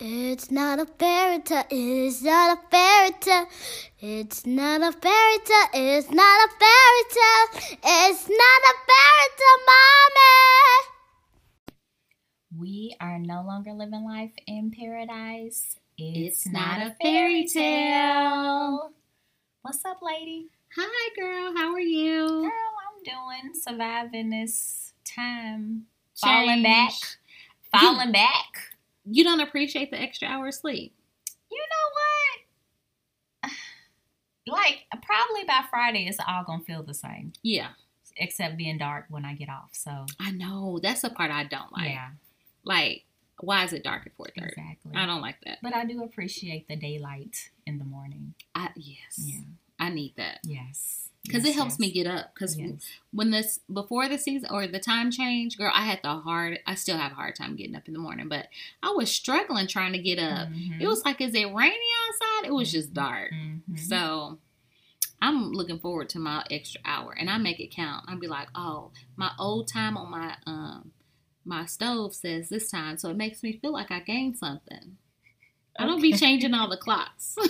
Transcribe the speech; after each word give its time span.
It's 0.00 0.50
not 0.50 0.80
a 0.80 0.86
fairy 0.86 1.38
tale. 1.38 1.62
It's 1.70 2.20
not 2.20 2.58
a 2.58 2.60
fairy 2.68 3.12
tale. 3.20 3.46
It's 4.00 4.44
not 4.44 4.80
a 4.82 4.90
fairy 4.90 5.38
tale. 5.44 5.68
It's 5.72 6.10
not 6.10 6.40
a 6.44 6.48
fairy 6.58 7.04
tale. 7.10 7.78
It's 7.84 8.28
not 8.28 8.60
a 8.70 8.74
fairy 8.90 9.30
tale, 9.38 9.60
mommy. 9.68 10.94
We 12.58 12.96
are 13.00 13.18
no 13.20 13.44
longer 13.46 13.72
living 13.72 14.04
life 14.04 14.32
in 14.48 14.72
paradise. 14.72 15.76
It's 15.96 16.44
not 16.44 16.80
a 16.80 16.96
fairy 17.00 17.46
tale. 17.46 18.90
What's 19.62 19.84
up, 19.84 19.98
lady? 20.02 20.48
Hi, 20.76 21.08
girl. 21.16 21.56
How 21.56 21.72
are 21.72 21.78
you? 21.78 22.26
Girl, 22.26 22.50
I'm 22.50 23.02
doing 23.04 23.54
surviving 23.54 24.30
this 24.30 24.92
time. 25.04 25.86
Falling 26.16 26.64
back. 26.64 26.94
Falling 27.70 28.10
back. 28.10 28.73
You 29.04 29.24
don't 29.24 29.40
appreciate 29.40 29.90
the 29.90 30.00
extra 30.00 30.28
hour 30.28 30.48
of 30.48 30.54
sleep. 30.54 30.94
You 31.50 31.58
know 31.58 33.48
what? 33.50 33.52
Like, 34.46 34.84
probably 35.02 35.44
by 35.46 35.62
Friday, 35.70 36.06
it's 36.06 36.18
all 36.26 36.44
gonna 36.44 36.62
feel 36.64 36.82
the 36.82 36.92
same, 36.92 37.32
Yeah, 37.42 37.68
except 38.18 38.58
being 38.58 38.76
dark 38.76 39.06
when 39.08 39.24
I 39.24 39.32
get 39.34 39.48
off. 39.48 39.70
So, 39.72 40.04
I 40.20 40.32
know. 40.32 40.78
That's 40.82 41.00
the 41.00 41.08
part 41.08 41.30
I 41.30 41.44
don't 41.44 41.72
like. 41.72 41.88
yeah, 41.88 42.10
Like, 42.62 43.04
why 43.40 43.64
is 43.64 43.72
it 43.72 43.82
dark 43.82 44.02
at 44.06 44.14
four 44.14 44.26
thirty? 44.38 44.50
exactly. 44.50 44.92
I 44.94 45.06
don't 45.06 45.22
like 45.22 45.36
that. 45.46 45.58
But 45.62 45.74
I 45.74 45.86
do 45.86 46.02
appreciate 46.04 46.68
the 46.68 46.76
daylight 46.76 47.50
in 47.66 47.78
the 47.78 47.86
morning. 47.86 48.34
I 48.54 48.68
yes. 48.76 49.16
Yeah. 49.18 49.40
I 49.78 49.88
need 49.88 50.12
that 50.18 50.40
Yes. 50.44 51.08
Because 51.24 51.44
Yes, 51.44 51.54
it 51.54 51.56
helps 51.56 51.72
yes. 51.74 51.78
me 51.80 51.90
get 51.90 52.06
up. 52.06 52.34
Because 52.34 52.58
Yes. 52.58 52.86
when 53.12 53.30
this 53.30 53.60
before 53.72 54.08
the 54.08 54.18
season 54.18 54.48
or 54.50 54.66
the 54.66 54.78
time 54.78 55.10
change, 55.10 55.56
girl, 55.56 55.72
I 55.74 55.84
had 55.84 56.00
the 56.02 56.16
hard. 56.16 56.60
I 56.66 56.74
still 56.74 56.96
have 56.98 57.12
a 57.12 57.14
hard 57.16 57.34
time 57.36 57.56
getting 57.56 57.74
up 57.74 57.86
in 57.88 57.94
the 57.94 58.00
morning, 58.00 58.28
but 58.28 58.48
I 58.82 58.90
was 58.90 59.10
struggling 59.10 59.66
trying 59.66 59.92
to 59.92 59.98
get 59.98 60.18
up. 60.18 60.48
Mhm. 60.48 60.80
It 60.80 60.86
was 60.86 61.04
like, 61.04 61.20
is 61.20 61.34
it 61.34 61.46
rainy 61.52 61.74
outside? 62.08 62.46
It 62.48 62.52
was 62.54 62.70
just 62.70 62.92
dark. 62.92 63.32
Mhm. 63.32 63.78
So 63.78 64.38
I'm 65.22 65.52
looking 65.52 65.78
forward 65.78 66.10
to 66.10 66.18
my 66.18 66.44
extra 66.50 66.80
hour 66.84 67.12
and 67.12 67.30
I 67.30 67.38
make 67.38 67.58
it 67.58 67.70
count. 67.70 68.04
I'll 68.06 68.18
be 68.18 68.26
like, 68.26 68.48
oh, 68.54 68.90
my 69.16 69.32
old 69.38 69.68
time 69.68 69.96
on 69.96 70.10
my 70.10 70.36
um 70.46 70.92
my 71.46 71.66
stove 71.66 72.14
says 72.14 72.48
this 72.48 72.70
time, 72.70 72.96
so 72.98 73.10
it 73.10 73.16
makes 73.16 73.42
me 73.42 73.52
feel 73.52 73.72
like 73.72 73.90
I 73.90 74.00
gained 74.00 74.38
something. 74.38 74.96
I 75.78 75.84
don't 75.86 76.00
be 76.00 76.12
changing 76.12 76.54
all 76.54 76.68
the 76.68 76.76
clocks. 76.76 77.36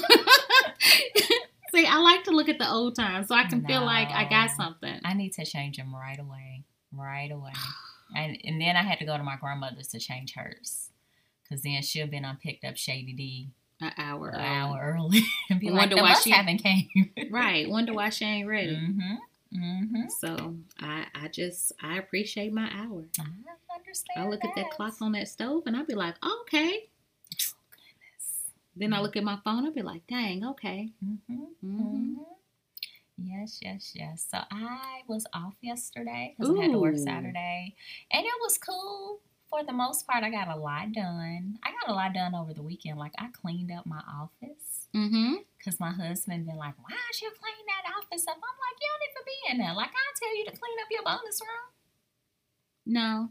See, 1.75 1.87
I 1.87 1.99
like 1.99 2.25
to 2.25 2.31
look 2.31 2.49
at 2.49 2.59
the 2.59 2.71
old 2.71 2.95
time 2.97 3.25
so 3.25 3.35
I 3.35 3.45
can 3.45 3.65
feel 3.67 3.85
like 3.85 4.09
I 4.11 4.29
got 4.29 4.51
something. 4.51 5.01
I 5.05 5.15
need 5.15 5.33
to 5.35 5.45
change 5.45 5.77
them 5.77 5.95
right 5.95 6.19
away. 6.19 6.65
Right 6.93 7.31
away. 7.33 7.53
And 8.17 8.39
and 8.45 8.61
then 8.61 8.77
I 8.77 8.83
had 8.83 8.99
to 9.01 9.05
go 9.05 9.17
to 9.17 9.23
my 9.23 9.37
grandmother's 9.37 9.89
to 9.89 9.99
change 9.99 10.35
hers. 10.35 10.91
Cause 11.49 11.63
then 11.63 11.83
she'll 11.83 12.07
been 12.07 12.25
on 12.25 12.37
picked 12.37 12.65
up 12.65 12.77
Shady 12.77 13.13
D 13.13 13.49
An 13.81 13.93
hour. 13.99 14.29
an 14.31 14.37
early. 14.37 14.47
hour 14.47 14.95
early 14.97 15.23
and 15.51 15.61
be 15.61 15.69
like, 15.71 15.81
wonder 15.81 15.97
the 15.97 16.03
why 16.03 16.15
she- 16.15 16.31
haven't 16.31 16.59
came. 16.59 16.89
Right. 17.31 17.69
Wonder 17.69 17.93
why 17.93 18.11
she 18.11 18.25
ain't 18.25 18.49
ready. 18.49 18.77
mm-hmm. 18.77 19.15
Mm-hmm. 19.59 20.09
So 20.21 20.57
I 20.81 21.07
I 21.15 21.29
just 21.29 21.73
I 21.83 21.99
appreciate 21.99 22.53
my 22.53 22.69
hour. 22.73 23.05
I 23.19 23.77
understand. 23.77 24.27
I 24.27 24.29
look 24.29 24.45
at 24.45 24.55
that 24.57 24.71
clock 24.71 24.95
on 25.01 25.13
that 25.13 25.29
stove 25.29 25.65
and 25.67 25.77
I'll 25.77 25.85
be 25.87 25.95
like, 25.95 26.15
okay. 26.43 26.89
Then 28.77 28.93
I 28.93 29.01
look 29.01 29.17
at 29.17 29.25
my 29.25 29.39
phone, 29.45 29.65
I'll 29.67 29.73
be 29.73 29.83
like, 29.83 30.07
dang, 30.09 30.45
okay. 30.45 30.91
Mm-hmm. 31.05 31.35
hmm 31.61 31.83
Mm-hmm. 31.83 32.23
Yes, 33.17 33.61
yes, 33.63 33.93
yes. 33.95 34.27
So 34.29 34.39
I 34.51 35.03
was 35.07 35.25
off 35.33 35.55
yesterday 35.61 36.35
because 36.37 36.53
I 36.59 36.63
had 36.63 36.73
to 36.73 36.79
work. 36.79 36.97
Saturday, 36.99 37.77
and 38.11 38.25
it 38.27 38.33
was 38.41 38.59
cool 38.59 39.21
for 39.49 39.63
the 39.63 39.73
most 39.73 40.05
part. 40.09 40.25
I 40.25 40.31
got 40.31 40.49
a 40.49 40.57
lot 40.57 40.91
done. 40.93 41.59
I 41.63 41.71
got 41.71 41.89
a 41.89 41.95
lot 41.95 42.13
done 42.13 42.35
over 42.35 42.53
the 42.53 42.63
weekend. 42.63 42.99
Like 42.99 43.13
I 43.19 43.29
cleaned 43.29 43.71
up 43.71 43.87
my 43.87 44.03
office 44.11 44.89
Mm-hmm. 44.97 45.35
because 45.59 45.79
my 45.79 45.93
husband 45.93 46.47
been 46.47 46.57
like, 46.57 46.75
"Why 46.83 46.91
don't 46.91 47.23
you 47.23 47.31
clean 47.31 47.65
that 47.71 47.93
office 47.97 48.27
up?" 48.27 48.35
I'm 48.35 48.43
like, 48.43 48.79
"You 48.83 48.89
don't 48.91 49.07
even 49.11 49.25
be 49.27 49.39
in 49.53 49.59
there. 49.59 49.75
Like 49.77 49.91
I 49.95 50.05
tell 50.19 50.37
you 50.37 50.45
to 50.47 50.51
clean 50.51 50.77
up 50.83 50.91
your 50.91 51.03
bonus 51.05 51.41
room." 51.41 51.71
No. 52.87 53.29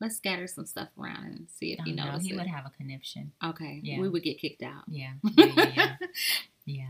Let's 0.00 0.16
scatter 0.16 0.46
some 0.46 0.66
stuff 0.66 0.88
around 1.00 1.24
and 1.24 1.46
see 1.50 1.72
if 1.72 1.80
Oh, 1.80 1.86
you 1.86 1.94
no, 1.94 2.18
he 2.20 2.32
it. 2.32 2.36
would 2.36 2.46
have 2.46 2.66
a 2.66 2.70
conniption. 2.70 3.32
okay. 3.44 3.80
Yeah. 3.82 3.98
We 4.00 4.08
would 4.08 4.22
get 4.22 4.38
kicked 4.38 4.62
out. 4.62 4.84
Yeah, 4.88 5.12
yeah, 5.36 5.46
yeah. 5.76 5.96
yeah. 6.66 6.88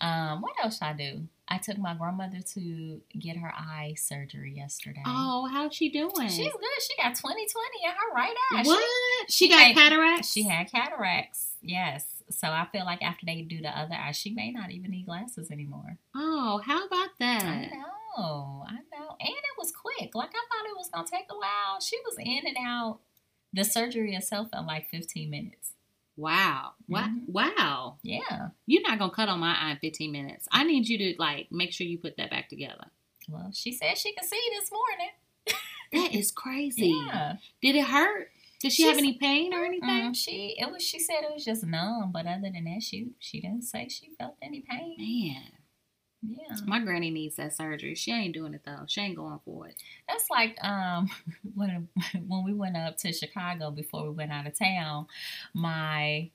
Um, 0.00 0.42
what 0.42 0.52
else 0.62 0.74
should 0.78 0.84
I 0.84 0.92
do? 0.92 1.22
I 1.48 1.58
took 1.58 1.78
my 1.78 1.94
grandmother 1.94 2.40
to 2.54 3.00
get 3.18 3.36
her 3.36 3.52
eye 3.54 3.94
surgery 3.96 4.54
yesterday. 4.56 5.02
Oh, 5.06 5.48
how's 5.50 5.74
she 5.74 5.88
doing? 5.90 6.10
She's 6.28 6.36
good. 6.52 6.80
She 6.80 6.96
got 7.02 7.14
2020 7.14 7.44
in 7.84 7.90
her 7.90 8.14
right 8.14 8.34
eye. 8.52 8.62
She- 8.62 8.68
what? 8.68 8.84
She, 9.30 9.46
she 9.46 9.48
got 9.50 9.60
had- 9.60 9.74
cataracts? 9.76 10.32
She, 10.32 10.42
had 10.42 10.70
cataracts. 10.70 11.52
Yes. 11.62 12.04
So 12.30 12.48
I 12.48 12.66
feel 12.72 12.84
like 12.84 13.02
after 13.02 13.24
they 13.26 13.42
do 13.42 13.60
the 13.62 13.68
other 13.68 13.94
eye, 13.94 14.12
she 14.12 14.30
may 14.30 14.50
not 14.50 14.70
even 14.70 14.90
need 14.90 15.06
glasses 15.06 15.50
anymore. 15.50 15.98
Oh, 16.14 16.60
how 16.64 16.86
about 16.86 17.10
that? 17.20 17.44
I 17.44 17.66
know. 18.18 18.64
I 18.66 18.74
know. 18.74 19.16
And 19.20 19.28
it 19.28 19.53
was 19.64 19.72
quick. 19.72 20.14
Like 20.14 20.30
I 20.30 20.32
thought 20.32 20.70
it 20.70 20.76
was 20.76 20.90
gonna 20.92 21.06
take 21.10 21.26
a 21.30 21.34
while. 21.36 21.80
She 21.80 21.96
was 22.04 22.16
in 22.18 22.46
and 22.46 22.56
out. 22.60 22.98
The 23.52 23.64
surgery 23.64 24.14
itself 24.14 24.48
in 24.52 24.66
like 24.66 24.88
15 24.90 25.30
minutes. 25.30 25.72
Wow. 26.16 26.72
Wow. 26.88 27.06
Mhm. 27.08 27.28
Wow. 27.28 27.96
Yeah. 28.02 28.48
You're 28.66 28.82
not 28.82 28.98
going 28.98 29.10
to 29.10 29.16
cut 29.16 29.28
on 29.28 29.40
my 29.40 29.54
eye 29.54 29.72
in 29.72 29.78
15 29.78 30.12
minutes. 30.12 30.46
I 30.52 30.62
need 30.64 30.88
you 30.88 30.98
to, 30.98 31.14
like, 31.18 31.50
make 31.50 31.72
sure 31.72 31.86
you 31.86 31.98
put 31.98 32.16
that 32.18 32.30
back 32.30 32.48
together. 32.48 32.86
Well, 33.28 33.50
she 33.52 33.72
said 33.72 33.96
she 33.98 34.12
could 34.14 34.28
see 34.28 34.42
this 34.58 34.70
morning. 34.72 35.10
That 35.92 36.14
is 36.14 36.32
crazy. 36.32 36.88
Yeah. 37.06 37.34
Did 37.62 37.76
it 37.76 37.84
hurt? 37.86 38.30
Did 38.60 38.72
she 38.72 38.84
have 38.84 38.98
any 38.98 39.14
pain 39.14 39.52
or 39.54 39.64
anything? 39.64 40.12
She 40.14 40.56
it 40.58 40.68
was 40.72 40.82
she 40.82 40.98
said 40.98 41.22
it 41.22 41.32
was 41.32 41.44
just 41.44 41.64
numb, 41.64 42.10
but 42.12 42.26
other 42.26 42.50
than 42.52 42.64
that, 42.64 42.82
she 42.82 43.10
she 43.20 43.40
didn't 43.40 43.62
say 43.62 43.88
she 43.88 44.10
felt 44.18 44.34
any 44.42 44.60
pain. 44.68 44.96
Man, 44.98 45.42
Yeah. 46.26 46.56
my 46.66 46.78
granny 46.80 47.10
needs 47.10 47.36
that 47.36 47.54
surgery. 47.56 47.94
She 47.94 48.12
ain't 48.12 48.34
doing 48.34 48.54
it 48.54 48.62
though. 48.64 48.84
She 48.86 49.00
ain't 49.00 49.16
going 49.16 49.40
for 49.44 49.68
it. 49.68 49.76
That's 50.08 50.28
like 50.30 50.56
um 50.64 51.10
when 51.54 51.88
when 52.26 52.44
we 52.44 52.52
went 52.54 52.76
up 52.76 52.96
to 52.98 53.12
Chicago 53.12 53.70
before 53.70 54.04
we 54.04 54.10
went 54.10 54.32
out 54.32 54.46
of 54.46 54.58
town, 54.58 55.06
my 55.52 56.30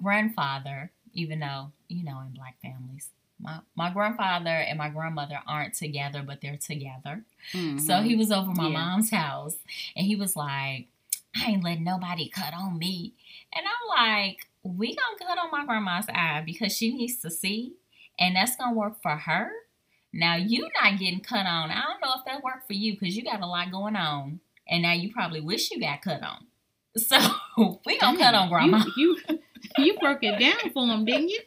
grandfather, 0.00 0.90
even 1.12 1.40
though, 1.40 1.72
you 1.88 2.04
know, 2.04 2.20
in 2.20 2.32
black 2.34 2.56
families, 2.62 3.08
my, 3.40 3.58
my 3.74 3.90
grandfather 3.90 4.50
and 4.50 4.78
my 4.78 4.88
grandmother 4.88 5.38
aren't 5.46 5.74
together, 5.74 6.22
but 6.26 6.40
they're 6.40 6.56
together. 6.58 7.22
So 7.52 7.58
Mhm. 7.58 8.04
he 8.04 8.16
was 8.16 8.30
over 8.32 8.52
my 8.52 8.68
Yeah. 8.68 8.78
mom's 8.84 9.10
house 9.10 9.56
and 9.94 10.06
he 10.06 10.16
was 10.16 10.36
like, 10.36 10.88
I 11.36 11.50
ain't 11.50 11.64
letting 11.64 11.84
nobody 11.84 12.28
cut 12.28 12.54
on 12.54 12.78
me. 12.78 13.12
And 13.52 13.66
I'm 13.66 13.88
like, 13.88 14.48
we 14.62 14.96
gonna 14.96 15.18
cut 15.18 15.38
on 15.38 15.50
my 15.50 15.64
grandma's 15.64 16.06
eye 16.08 16.42
because 16.44 16.76
she 16.76 16.92
needs 16.94 17.16
to 17.18 17.30
see 17.30 17.74
and 18.18 18.36
that's 18.36 18.56
gonna 18.56 18.74
work 18.74 19.00
for 19.02 19.16
her. 19.16 19.50
Now 20.12 20.36
you 20.36 20.68
not 20.82 20.98
getting 20.98 21.20
cut 21.20 21.46
on. 21.46 21.70
I 21.70 21.82
don't 21.82 22.00
know 22.00 22.14
if 22.18 22.24
that 22.26 22.42
worked 22.42 22.66
for 22.66 22.72
you 22.72 22.92
because 22.98 23.16
you 23.16 23.22
got 23.22 23.42
a 23.42 23.46
lot 23.46 23.70
going 23.70 23.96
on. 23.96 24.40
And 24.68 24.82
now 24.82 24.92
you 24.92 25.12
probably 25.12 25.40
wish 25.40 25.70
you 25.70 25.80
got 25.80 26.02
cut 26.02 26.22
on. 26.22 26.46
So 26.98 27.18
we 27.84 27.98
gonna 27.98 28.16
cut 28.16 28.34
on 28.34 28.48
grandma. 28.48 28.82
You, 28.96 29.18
you 29.28 29.38
you 29.78 29.98
broke 29.98 30.22
it 30.22 30.38
down 30.40 30.72
for 30.72 30.86
him, 30.86 31.04
didn't 31.04 31.28
you? 31.28 31.40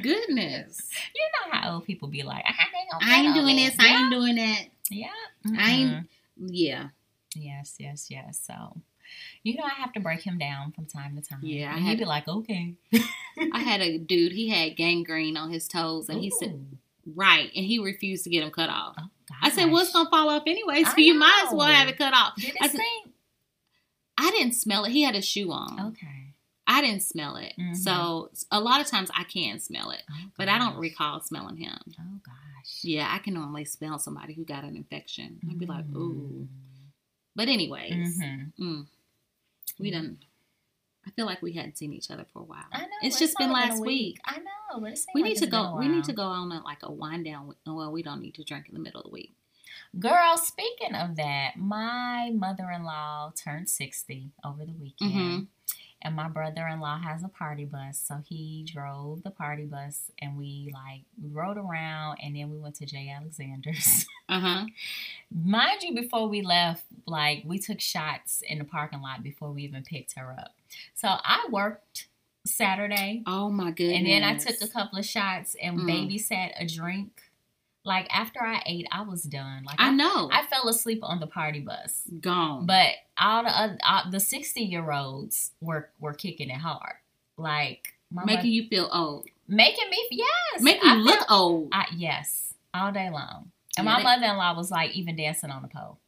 Goodness. 0.00 0.88
You 1.14 1.28
know 1.34 1.58
how 1.58 1.74
old 1.74 1.84
people 1.84 2.08
be 2.08 2.22
like, 2.22 2.42
I 2.46 2.48
ain't, 2.48 3.04
I 3.04 3.20
ain't 3.20 3.34
doing 3.34 3.56
me." 3.56 3.66
this. 3.66 3.76
I 3.78 3.86
ain't 3.88 4.10
doing 4.10 4.36
that. 4.36 4.62
Yeah. 4.90 5.08
I 5.58 5.70
ain't-. 5.70 6.06
Yeah. 6.38 6.88
Yes, 7.34 7.74
yes, 7.78 8.06
yes. 8.10 8.40
So, 8.46 8.80
you 9.42 9.54
know, 9.56 9.64
I 9.64 9.70
have 9.80 9.92
to 9.94 10.00
break 10.00 10.22
him 10.22 10.38
down 10.38 10.72
from 10.72 10.86
time 10.86 11.16
to 11.16 11.22
time. 11.22 11.40
Yeah, 11.42 11.74
and 11.74 11.84
he'd 11.84 11.98
be 11.98 12.04
like, 12.04 12.26
okay. 12.28 12.74
I 13.52 13.60
had 13.60 13.80
a 13.80 13.98
dude. 13.98 14.32
He 14.32 14.48
had 14.48 14.76
gangrene 14.76 15.36
on 15.36 15.50
his 15.50 15.68
toes, 15.68 16.08
and 16.08 16.20
he 16.20 16.30
said 16.30 16.64
right, 17.14 17.50
and 17.54 17.64
he 17.64 17.78
refused 17.78 18.24
to 18.24 18.30
get 18.30 18.40
them 18.40 18.50
cut 18.50 18.68
off. 18.70 18.96
oh, 18.98 19.08
I 19.42 19.50
said, 19.50 19.70
"What's 19.70 19.88
gosh. 19.92 20.04
gonna 20.04 20.10
fall 20.10 20.28
off 20.28 20.42
anyway? 20.46 20.82
So 20.84 20.92
I 20.96 21.00
you 21.00 21.14
might 21.14 21.44
as 21.46 21.54
well 21.54 21.66
have 21.68 21.88
it 21.88 21.96
cut 21.98 22.12
off." 22.14 22.34
Did 22.36 22.50
it 22.50 22.56
I 22.60 22.68
said-? 22.68 22.80
I 24.16 24.30
didn't 24.32 24.54
smell 24.54 24.84
it. 24.84 24.90
He 24.90 25.02
had 25.02 25.14
a 25.14 25.22
shoe 25.22 25.52
on. 25.52 25.88
Okay. 25.92 26.34
I 26.66 26.82
didn't 26.82 27.02
smell 27.02 27.36
it. 27.36 27.54
Mhm. 27.58 27.76
So 27.76 28.30
a 28.50 28.60
lot 28.60 28.80
of 28.80 28.86
times 28.88 29.10
I 29.14 29.24
can 29.24 29.58
smell 29.58 29.90
it, 29.90 30.02
Oh, 30.10 30.14
but 30.36 30.48
I 30.48 30.58
don't 30.58 30.76
recall 30.76 31.20
smelling 31.22 31.56
him. 31.56 31.78
Oh 31.98 32.20
gosh. 32.26 32.80
Yeah, 32.82 33.08
I 33.10 33.18
can 33.18 33.34
normally 33.34 33.64
smell 33.64 33.98
somebody 33.98 34.34
who 34.34 34.44
got 34.44 34.64
an 34.64 34.76
infection. 34.76 35.38
I'd 35.48 35.58
be 35.58 35.64
like, 35.66 35.86
ooh. 35.94 36.44
Mm. 36.44 36.46
But 37.34 37.48
anyways, 37.48 38.18
Mhm. 38.18 38.52
mm, 38.60 38.86
we 39.78 39.90
didn't. 39.90 40.18
I 41.06 41.10
feel 41.12 41.24
like 41.26 41.40
we 41.40 41.52
hadn't 41.52 41.78
seen 41.78 41.92
each 41.94 42.10
other 42.10 42.26
for 42.32 42.40
a 42.40 42.44
while. 42.44 42.66
I 42.72 42.82
know. 42.82 42.86
It's 43.02 43.18
just 43.18 43.36
been 43.38 43.50
last 43.50 43.78
a 43.78 43.82
week. 43.82 44.18
I 44.26 44.38
know, 44.38 44.78
We 45.14 45.22
like 45.22 45.24
need 45.30 45.38
to 45.38 45.46
go. 45.46 45.76
We 45.78 45.88
need 45.88 46.04
to 46.04 46.12
go 46.12 46.22
on 46.24 46.52
a, 46.52 46.62
like 46.62 46.80
a 46.82 46.92
wind 46.92 47.24
down. 47.24 47.54
Well, 47.66 47.90
we 47.90 48.02
don't 48.02 48.20
need 48.20 48.34
to 48.34 48.44
drink 48.44 48.68
in 48.68 48.74
the 48.74 48.80
middle 48.80 49.00
of 49.00 49.04
the 49.06 49.12
week. 49.12 49.32
Girl, 49.98 50.36
speaking 50.36 50.94
of 50.94 51.16
that, 51.16 51.52
my 51.56 52.30
mother 52.34 52.70
in 52.70 52.84
law 52.84 53.32
turned 53.34 53.70
60 53.70 54.30
over 54.44 54.66
the 54.66 54.72
weekend. 54.72 55.12
Mhm. 55.12 55.46
And 56.00 56.14
my 56.14 56.28
brother 56.28 56.66
in 56.68 56.78
law 56.80 56.98
has 56.98 57.24
a 57.24 57.28
party 57.28 57.64
bus. 57.64 58.00
So 58.06 58.22
he 58.28 58.64
drove 58.64 59.22
the 59.24 59.30
party 59.30 59.64
bus 59.64 60.12
and 60.20 60.36
we 60.38 60.70
like 60.72 61.02
rode 61.32 61.56
around 61.58 62.18
and 62.22 62.36
then 62.36 62.50
we 62.50 62.58
went 62.58 62.76
to 62.76 62.86
J. 62.86 63.12
Alexander's. 63.16 64.06
Uh 64.30 64.40
huh. 64.40 64.64
Mind 65.34 65.82
you, 65.82 65.94
before 65.94 66.28
we 66.28 66.42
left, 66.42 66.84
like 67.06 67.42
we 67.46 67.58
took 67.58 67.80
shots 67.80 68.42
in 68.46 68.58
the 68.58 68.64
parking 68.64 69.00
lot 69.00 69.22
before 69.22 69.50
we 69.52 69.62
even 69.62 69.82
picked 69.82 70.18
her 70.18 70.36
up. 70.38 70.54
So 70.94 71.08
I 71.08 71.46
worked 71.50 72.08
Saturday, 72.44 73.22
Oh 73.26 73.48
my 73.50 73.70
goodness. 73.70 73.96
and 73.98 74.06
then 74.06 74.22
I 74.24 74.36
took 74.36 74.60
a 74.60 74.70
couple 74.70 74.98
of 74.98 75.06
shots 75.06 75.56
and 75.62 75.80
Mm. 75.80 75.88
babysat 76.10 76.52
a 76.58 76.66
drink. 76.66 77.22
Like 77.88 78.06
after 78.14 78.40
I 78.42 78.62
ate, 78.66 78.86
I 78.92 79.00
was 79.02 79.22
done. 79.22 79.64
Like 79.64 79.76
I 79.80 79.90
know. 79.90 80.28
I 80.30 80.44
fell 80.46 80.68
asleep 80.68 81.00
on 81.02 81.20
the 81.20 81.26
party 81.26 81.60
bus. 81.60 82.02
Gone. 82.20 82.66
But 82.66 82.90
all 83.18 83.42
the 83.44 83.48
other, 83.50 83.78
all, 83.88 84.10
the 84.10 84.20
sixty 84.20 84.60
year 84.62 84.92
olds 84.92 85.52
were 85.60 85.88
were 85.98 86.12
kicking 86.12 86.50
it 86.50 86.58
hard, 86.58 86.96
like 87.38 87.94
my 88.12 88.24
making 88.24 88.36
mother- 88.36 88.48
you 88.48 88.68
feel 88.68 88.88
old. 88.92 89.26
making 89.48 89.88
me 89.90 90.06
yes, 90.10 90.62
Making 90.62 90.82
you 90.88 90.94
I 90.94 90.96
look 90.96 91.14
felt- 91.20 91.30
old. 91.30 91.68
I, 91.72 91.86
yes, 91.96 92.52
all 92.74 92.92
day 92.92 93.08
long. 93.10 93.50
And 93.78 93.86
Yeah, 93.86 93.94
my 93.94 94.02
mother 94.02 94.26
in 94.26 94.36
law 94.36 94.54
was 94.54 94.70
like 94.70 94.90
even 94.94 95.16
dancing 95.16 95.50
on 95.50 95.62
the 95.62 95.68
pole. 95.68 95.98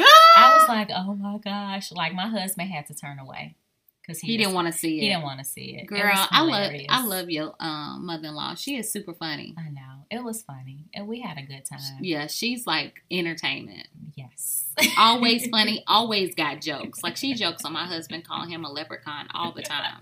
Ah! 0.00 0.04
I 0.38 0.56
was 0.58 0.68
like, 0.68 0.88
oh 0.94 1.14
my 1.14 1.38
gosh! 1.38 1.92
Like 1.92 2.14
my 2.14 2.28
husband 2.28 2.70
had 2.70 2.86
to 2.86 2.94
turn 2.94 3.18
away 3.18 3.56
because 4.04 4.20
he, 4.20 4.32
he 4.32 4.36
didn't 4.36 4.54
want 4.54 4.66
to 4.66 4.72
see 4.72 4.98
it. 4.98 5.00
He 5.00 5.08
didn't 5.08 5.22
want 5.22 5.38
to 5.38 5.44
see 5.44 5.76
it. 5.76 5.82
It 5.84 5.86
Girl, 5.86 6.00
was 6.04 6.28
I 6.30 6.42
love. 6.42 6.72
I 6.88 7.06
love 7.06 7.30
your 7.30 7.54
um, 7.58 8.04
mother-in-law. 8.06 8.54
She 8.56 8.76
is 8.76 8.90
super 8.90 9.14
funny. 9.14 9.54
I 9.56 9.70
know 9.70 10.04
it 10.10 10.22
was 10.22 10.42
funny, 10.42 10.86
and 10.94 11.08
we 11.08 11.20
had 11.20 11.38
a 11.38 11.42
good 11.42 11.64
time. 11.64 11.80
Yeah, 12.00 12.26
she's 12.26 12.66
like 12.66 13.02
entertainment. 13.10 13.88
Yes. 14.14 14.66
Always 14.98 15.48
funny, 15.48 15.84
always 15.86 16.34
got 16.34 16.60
jokes. 16.60 17.02
Like 17.02 17.16
she 17.16 17.34
jokes 17.34 17.64
on 17.64 17.72
my 17.72 17.86
husband 17.86 18.26
calling 18.26 18.50
him 18.50 18.64
a 18.64 18.70
leprechaun 18.70 19.28
all 19.34 19.52
the 19.52 19.62
time. 19.62 20.00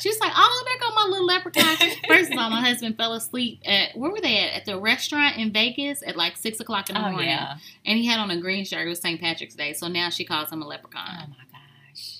She's 0.00 0.20
like, 0.20 0.32
"Oh, 0.36 0.64
there 0.66 0.88
go 0.88 0.94
my 0.94 1.06
little 1.08 1.26
leprechaun." 1.26 1.76
First 2.06 2.32
of 2.32 2.38
all, 2.38 2.50
my 2.50 2.60
husband 2.60 2.96
fell 2.96 3.14
asleep 3.14 3.62
at 3.64 3.96
where 3.96 4.10
were 4.10 4.20
they 4.20 4.38
at? 4.38 4.52
At 4.52 4.64
the 4.64 4.78
restaurant 4.78 5.36
in 5.36 5.52
Vegas 5.52 6.02
at 6.06 6.16
like 6.16 6.36
six 6.36 6.60
o'clock 6.60 6.88
in 6.88 6.94
the 6.94 7.06
oh 7.06 7.10
morning, 7.10 7.28
yeah. 7.30 7.56
and 7.84 7.98
he 7.98 8.06
had 8.06 8.18
on 8.20 8.30
a 8.30 8.40
green 8.40 8.64
shirt. 8.64 8.86
It 8.86 8.90
was 8.90 9.00
St. 9.00 9.20
Patrick's 9.20 9.54
Day, 9.54 9.72
so 9.72 9.88
now 9.88 10.10
she 10.10 10.24
calls 10.24 10.52
him 10.52 10.62
a 10.62 10.66
Oh 10.66 10.68
leprechaun, 10.68 11.30
my 11.30 11.36
gosh. 11.36 11.47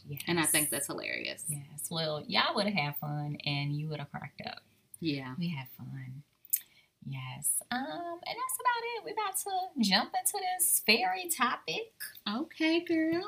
Yes. 0.08 0.22
and 0.26 0.40
I 0.40 0.44
think 0.44 0.70
that's 0.70 0.86
hilarious. 0.86 1.44
Yes. 1.48 1.88
Well, 1.90 2.22
y'all 2.26 2.54
would 2.54 2.66
have 2.66 2.74
had 2.74 2.96
fun, 2.96 3.36
and 3.44 3.72
you 3.74 3.88
would 3.88 3.98
have 3.98 4.10
cracked 4.10 4.42
up. 4.46 4.60
Yeah. 5.00 5.34
We 5.38 5.48
had 5.48 5.66
fun. 5.76 6.22
Yes. 7.06 7.50
Um, 7.70 7.80
and 7.80 8.36
that's 8.36 8.58
about 8.60 8.82
it. 8.96 9.04
We're 9.04 9.12
about 9.12 9.36
to 9.38 9.82
jump 9.82 10.12
into 10.18 10.44
this 10.58 10.82
fairy 10.84 11.28
topic. 11.34 11.92
Okay, 12.28 12.80
girl. 12.80 13.26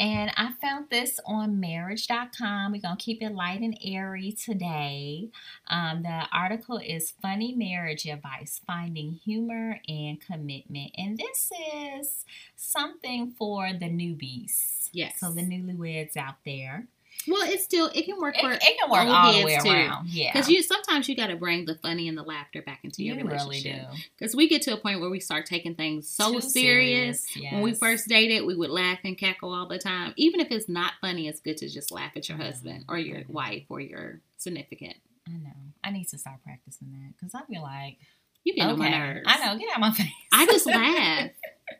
And 0.00 0.32
I 0.34 0.52
found 0.62 0.88
this 0.88 1.20
on 1.26 1.60
marriage.com. 1.60 2.72
We're 2.72 2.80
going 2.80 2.96
to 2.96 3.04
keep 3.04 3.22
it 3.22 3.34
light 3.34 3.60
and 3.60 3.78
airy 3.84 4.32
today. 4.32 5.28
Um, 5.68 6.02
the 6.02 6.22
article 6.32 6.78
is 6.78 7.12
Funny 7.20 7.54
Marriage 7.54 8.06
Advice 8.06 8.62
Finding 8.66 9.20
Humor 9.26 9.78
and 9.86 10.18
Commitment. 10.18 10.92
And 10.96 11.18
this 11.18 11.52
is 11.74 12.24
something 12.56 13.32
for 13.38 13.74
the 13.74 13.90
newbies. 13.90 14.88
Yes. 14.92 15.20
So 15.20 15.32
the 15.32 15.42
newlyweds 15.42 16.16
out 16.16 16.36
there. 16.46 16.88
Well, 17.28 17.42
it's 17.48 17.64
still 17.64 17.90
it 17.94 18.04
can 18.06 18.18
work 18.18 18.36
It, 18.36 18.40
for 18.40 18.50
it 18.52 18.60
can 18.60 18.90
work 18.90 19.06
all 19.06 19.32
the 19.32 19.44
way 19.44 19.58
too. 19.62 19.68
around. 19.68 20.08
Yeah. 20.08 20.32
Because 20.32 20.48
you 20.48 20.62
sometimes 20.62 21.08
you 21.08 21.14
got 21.16 21.26
to 21.28 21.36
bring 21.36 21.66
the 21.66 21.74
funny 21.76 22.08
and 22.08 22.16
the 22.16 22.22
laughter 22.22 22.62
back 22.62 22.80
into 22.82 23.02
your 23.04 23.16
you 23.16 23.24
really 23.24 23.38
relationship. 23.38 23.90
do. 23.90 23.96
Because 24.18 24.34
we 24.34 24.48
get 24.48 24.62
to 24.62 24.72
a 24.72 24.76
point 24.76 25.00
where 25.00 25.10
we 25.10 25.20
start 25.20 25.44
taking 25.46 25.74
things 25.74 26.08
so 26.08 26.32
Too 26.34 26.40
serious. 26.40 27.24
serious, 27.26 27.52
When 27.52 27.62
we 27.62 27.70
yes. 27.70 27.78
first 27.78 28.08
dated, 28.08 28.46
we 28.46 28.54
would 28.56 28.70
laugh 28.70 28.98
and 29.04 29.18
cackle 29.18 29.52
all 29.52 29.68
the 29.68 29.78
time. 29.78 30.14
Even 30.16 30.40
if 30.40 30.50
it's 30.50 30.68
not 30.68 30.94
funny, 31.00 31.28
it's 31.28 31.40
good 31.40 31.58
to 31.58 31.68
just 31.68 31.90
laugh 31.92 32.12
at 32.16 32.28
your 32.28 32.38
husband 32.38 32.84
or 32.88 32.96
your 32.98 33.22
wife 33.28 33.64
or 33.68 33.80
your 33.80 34.20
significant. 34.38 34.96
I 35.28 35.32
know. 35.32 35.50
I 35.84 35.90
need 35.90 36.08
to 36.08 36.18
start 36.18 36.36
practicing 36.42 36.88
that 36.92 37.12
because 37.18 37.34
I 37.34 37.42
feel 37.52 37.62
like 37.62 37.98
You 38.44 38.54
get 38.54 38.66
on 38.68 38.78
my 38.78 38.88
nerves. 38.88 39.26
I 39.26 39.44
know. 39.46 39.58
Get 39.58 39.68
out 39.70 39.76
of 39.76 39.80
my 39.80 39.90
face. 39.92 40.06
I 40.32 40.46
just 40.46 40.66
laugh, 40.66 41.30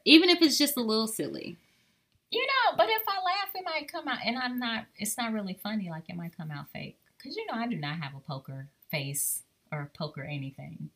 even 0.05 0.29
if 0.29 0.43
it's 0.43 0.59
just 0.59 0.77
a 0.77 0.83
little 0.83 1.09
silly. 1.09 1.57
You 2.31 2.47
know, 2.47 2.77
but 2.77 2.89
if 2.89 3.03
I 3.09 3.17
laugh, 3.25 3.49
it 3.55 3.65
might 3.65 3.91
come 3.91 4.07
out, 4.07 4.19
and 4.25 4.39
I'm 4.39 4.59
not. 4.59 4.85
It's 4.97 5.19
not 5.19 5.33
really 5.33 5.59
funny. 5.63 5.91
Like 5.91 6.05
it 6.09 6.17
might 6.17 6.37
come 6.37 6.51
out 6.51 6.67
fake. 6.73 6.99
Cause 7.23 7.37
you 7.37 7.45
know, 7.47 7.55
I 7.55 7.67
do 7.67 7.77
not 7.77 7.97
have 7.97 8.15
a 8.15 8.21
poker 8.21 8.69
face 8.91 9.43
or 9.73 9.91
poker 9.95 10.23
anything. 10.23 10.91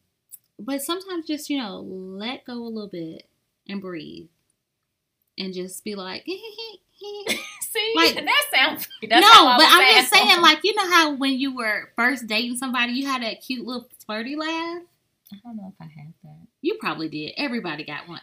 But 0.58 0.82
sometimes 0.82 1.26
just 1.26 1.50
you 1.50 1.58
know 1.58 1.80
let 1.80 2.44
go 2.44 2.54
a 2.54 2.70
little 2.70 2.88
bit 2.88 3.26
and 3.68 3.80
breathe, 3.80 4.28
and 5.38 5.52
just 5.52 5.82
be 5.84 5.94
like. 5.94 6.26
See, 6.96 7.92
Like- 7.96 8.14
that 8.24 8.44
sounds. 8.54 8.88
no, 9.02 9.08
That's 9.10 9.26
I 9.26 9.56
but 9.58 9.66
I'm 9.68 9.94
just 9.94 10.12
saying, 10.14 10.40
like, 10.40 10.60
you 10.62 10.74
know 10.74 10.88
how 10.88 11.14
when 11.16 11.32
you 11.32 11.54
were 11.54 11.90
first 11.96 12.26
dating 12.28 12.56
somebody, 12.56 12.92
you 12.92 13.06
had 13.06 13.22
that 13.22 13.42
cute 13.42 13.66
little 13.66 13.88
flirty 14.06 14.36
laugh? 14.36 14.82
I 15.32 15.36
don't 15.42 15.56
know 15.56 15.74
if 15.74 15.80
I 15.80 15.90
had 16.00 16.14
that. 16.22 16.46
You 16.62 16.76
probably 16.80 17.08
did. 17.08 17.32
Everybody 17.36 17.84
got 17.84 18.08
one. 18.08 18.20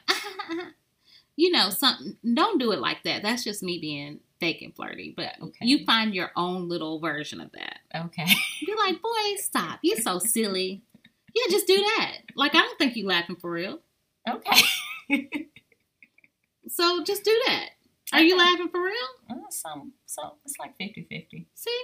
You 1.36 1.52
know, 1.52 1.70
something. 1.70 2.18
Don't 2.34 2.60
do 2.60 2.72
it 2.72 2.80
like 2.80 3.04
that. 3.04 3.24
That's 3.24 3.44
just 3.44 3.64
me 3.64 3.80
being 3.80 4.20
fake 4.40 4.62
and 4.62 4.76
flirty. 4.76 5.14
But 5.16 5.34
Okay. 5.42 5.66
you 5.66 5.86
find 5.86 6.14
your 6.14 6.32
own 6.36 6.68
little 6.70 7.00
version 7.00 7.42
of 7.42 7.52
that. 7.54 7.80
Okay. 7.96 8.26
Be 8.66 8.74
like, 8.76 9.02
boy, 9.02 9.36
stop. 9.38 9.80
You're 9.82 9.98
so 10.00 10.20
silly. 10.20 10.82
Yeah, 11.34 11.44
just 11.50 11.68
do 11.68 11.78
that. 11.78 12.18
Like, 12.36 12.56
I 12.56 12.60
don't 12.60 12.78
think 12.78 12.96
you're 12.96 13.08
laughing 13.08 13.38
for 13.38 13.50
real. 13.52 13.80
Okay. 14.30 14.62
So 16.70 17.04
just 17.04 17.24
do 17.24 17.42
that. 17.48 17.70
Are 18.14 18.22
you 18.22 18.38
laughing 18.38 18.70
for 18.70 18.82
real? 18.84 18.96
Uh, 19.30 19.36
some. 19.50 19.94
So 20.06 20.34
it's 20.46 20.56
like 20.60 20.78
50-50. 20.80 21.46
See? 21.54 21.82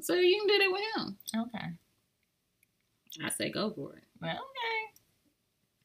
So 0.00 0.14
you 0.14 0.38
can 0.38 0.46
do 0.48 0.58
that 0.58 0.72
with 0.72 0.82
him. 0.96 1.18
Okay. 1.44 1.66
I 3.24 3.30
say 3.30 3.50
go 3.50 3.70
for 3.70 3.94
it. 3.96 4.04
Well, 4.20 4.30
okay. 4.30 4.97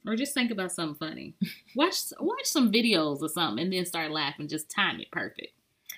Or 0.05 0.15
just 0.15 0.33
think 0.33 0.51
about 0.51 0.71
something 0.71 0.95
funny. 0.95 1.35
Watch 1.75 1.97
watch 2.19 2.45
some 2.45 2.71
videos 2.71 3.21
or 3.21 3.29
something 3.29 3.63
and 3.63 3.73
then 3.73 3.85
start 3.85 4.11
laughing. 4.11 4.47
Just 4.47 4.69
time 4.69 4.99
it 4.99 5.11
perfect. 5.11 5.53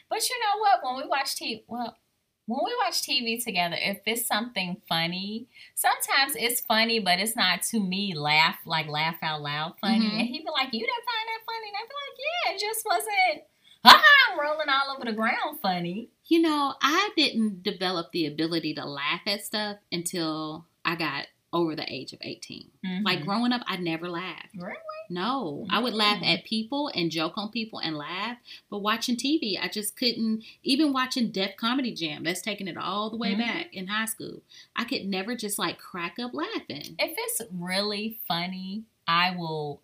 But 0.09 0.29
you 0.29 0.35
know 0.39 0.59
what? 0.59 0.79
When 0.83 1.03
we 1.03 1.09
watch 1.09 1.35
TV, 1.35 1.63
well, 1.67 1.97
when 2.45 2.59
we 2.63 2.75
watch 2.85 3.01
TV 3.01 3.43
together, 3.43 3.75
if 3.79 4.01
it's 4.05 4.27
something 4.27 4.79
funny, 4.87 5.47
sometimes 5.73 6.35
it's 6.35 6.61
funny, 6.61 6.99
but 6.99 7.19
it's 7.19 7.35
not 7.35 7.63
to 7.71 7.79
me 7.79 8.13
laugh 8.15 8.57
like 8.65 8.87
laugh 8.87 9.15
out 9.23 9.41
loud 9.41 9.73
funny. 9.81 10.05
Mhm. 10.05 10.19
And 10.19 10.27
he'd 10.27 10.43
be 10.45 10.51
like, 10.51 10.71
"You 10.71 10.81
didn't 10.81 11.05
find 11.05 11.27
that 11.27 11.45
funny?" 11.45 11.67
And 11.69 11.77
I'd 11.77 11.89
be 11.89 11.95
like, 12.05 12.17
"Yeah, 12.19 12.53
it 12.53 12.59
just 12.59 12.85
wasn't." 12.85 13.43
I'm 13.83 14.39
rolling 14.39 14.69
all 14.69 14.95
over 14.95 15.05
the 15.05 15.13
ground. 15.13 15.59
Funny. 15.61 16.09
You 16.27 16.41
know, 16.41 16.75
I 16.81 17.11
didn't 17.15 17.61
develop 17.63 18.11
the 18.11 18.25
ability 18.25 18.73
to 18.75 18.85
laugh 18.85 19.21
at 19.27 19.45
stuff 19.45 19.77
until 19.91 20.65
I 20.83 20.95
got 20.95 21.27
over 21.55 21.75
the 21.75 21.91
age 21.91 22.11
of 22.13 22.19
18. 22.21 22.69
Like 23.03 23.19
Mhm. 23.21 23.25
growing 23.25 23.51
up, 23.53 23.63
I 23.65 23.77
never 23.77 24.09
laughed. 24.09 24.49
Really? 24.55 24.75
No, 25.09 25.65
I 25.69 25.79
would 25.79 25.93
laugh 25.93 26.19
Mm. 26.21 26.33
at 26.33 26.43
people 26.43 26.89
and 26.89 27.09
joke 27.09 27.37
on 27.37 27.49
people 27.49 27.79
and 27.79 27.95
laugh. 27.95 28.37
But 28.69 28.79
watching 28.79 29.15
TV, 29.15 29.57
I 29.57 29.67
just 29.69 29.95
couldn't. 29.95 30.43
Even 30.63 30.91
watching 30.93 31.31
Def 31.31 31.55
Comedy 31.55 31.93
Jam, 31.93 32.23
that's 32.23 32.41
taking 32.41 32.67
it 32.67 32.75
all 32.77 33.09
the 33.09 33.15
way 33.17 33.33
Mhm. 33.35 33.37
back 33.39 33.73
in 33.73 33.87
high 33.87 34.05
school. 34.05 34.41
I 34.75 34.83
could 34.83 35.05
never 35.05 35.35
just 35.35 35.57
like 35.57 35.79
crack 35.79 36.19
up 36.19 36.33
laughing. 36.33 36.95
if 36.99 37.15
it's 37.17 37.41
really 37.51 38.19
funny, 38.27 38.83
I 39.07 39.31
will 39.35 39.81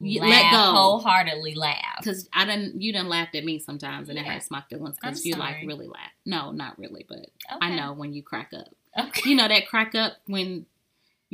You- 0.00 0.20
laugh, 0.20 0.30
let 0.30 0.50
go. 0.52 0.72
wholeheartedly 0.72 1.54
laugh. 1.54 1.98
Because 1.98 2.28
I 2.32 2.44
didn't 2.44 2.82
you 2.82 2.92
done 2.92 3.08
laughed 3.08 3.34
at 3.34 3.44
me 3.44 3.58
sometimes, 3.58 4.08
and 4.10 4.18
it 4.18 4.24
Yeah. 4.26 4.32
hurts 4.34 4.50
my 4.50 4.60
feelings. 4.68 4.96
Because 5.00 5.24
you 5.24 5.36
like 5.36 5.62
really 5.64 5.86
laugh. 5.86 6.12
No, 6.26 6.50
not 6.52 6.78
really, 6.78 7.06
but 7.08 7.30
I 7.48 7.74
know 7.74 7.92
when 7.94 8.12
you 8.12 8.22
crack 8.22 8.52
up. 8.52 8.68
Okay. 8.98 9.30
You 9.30 9.36
know 9.36 9.48
that 9.48 9.66
crack 9.68 9.94
up 9.94 10.18
when 10.26 10.66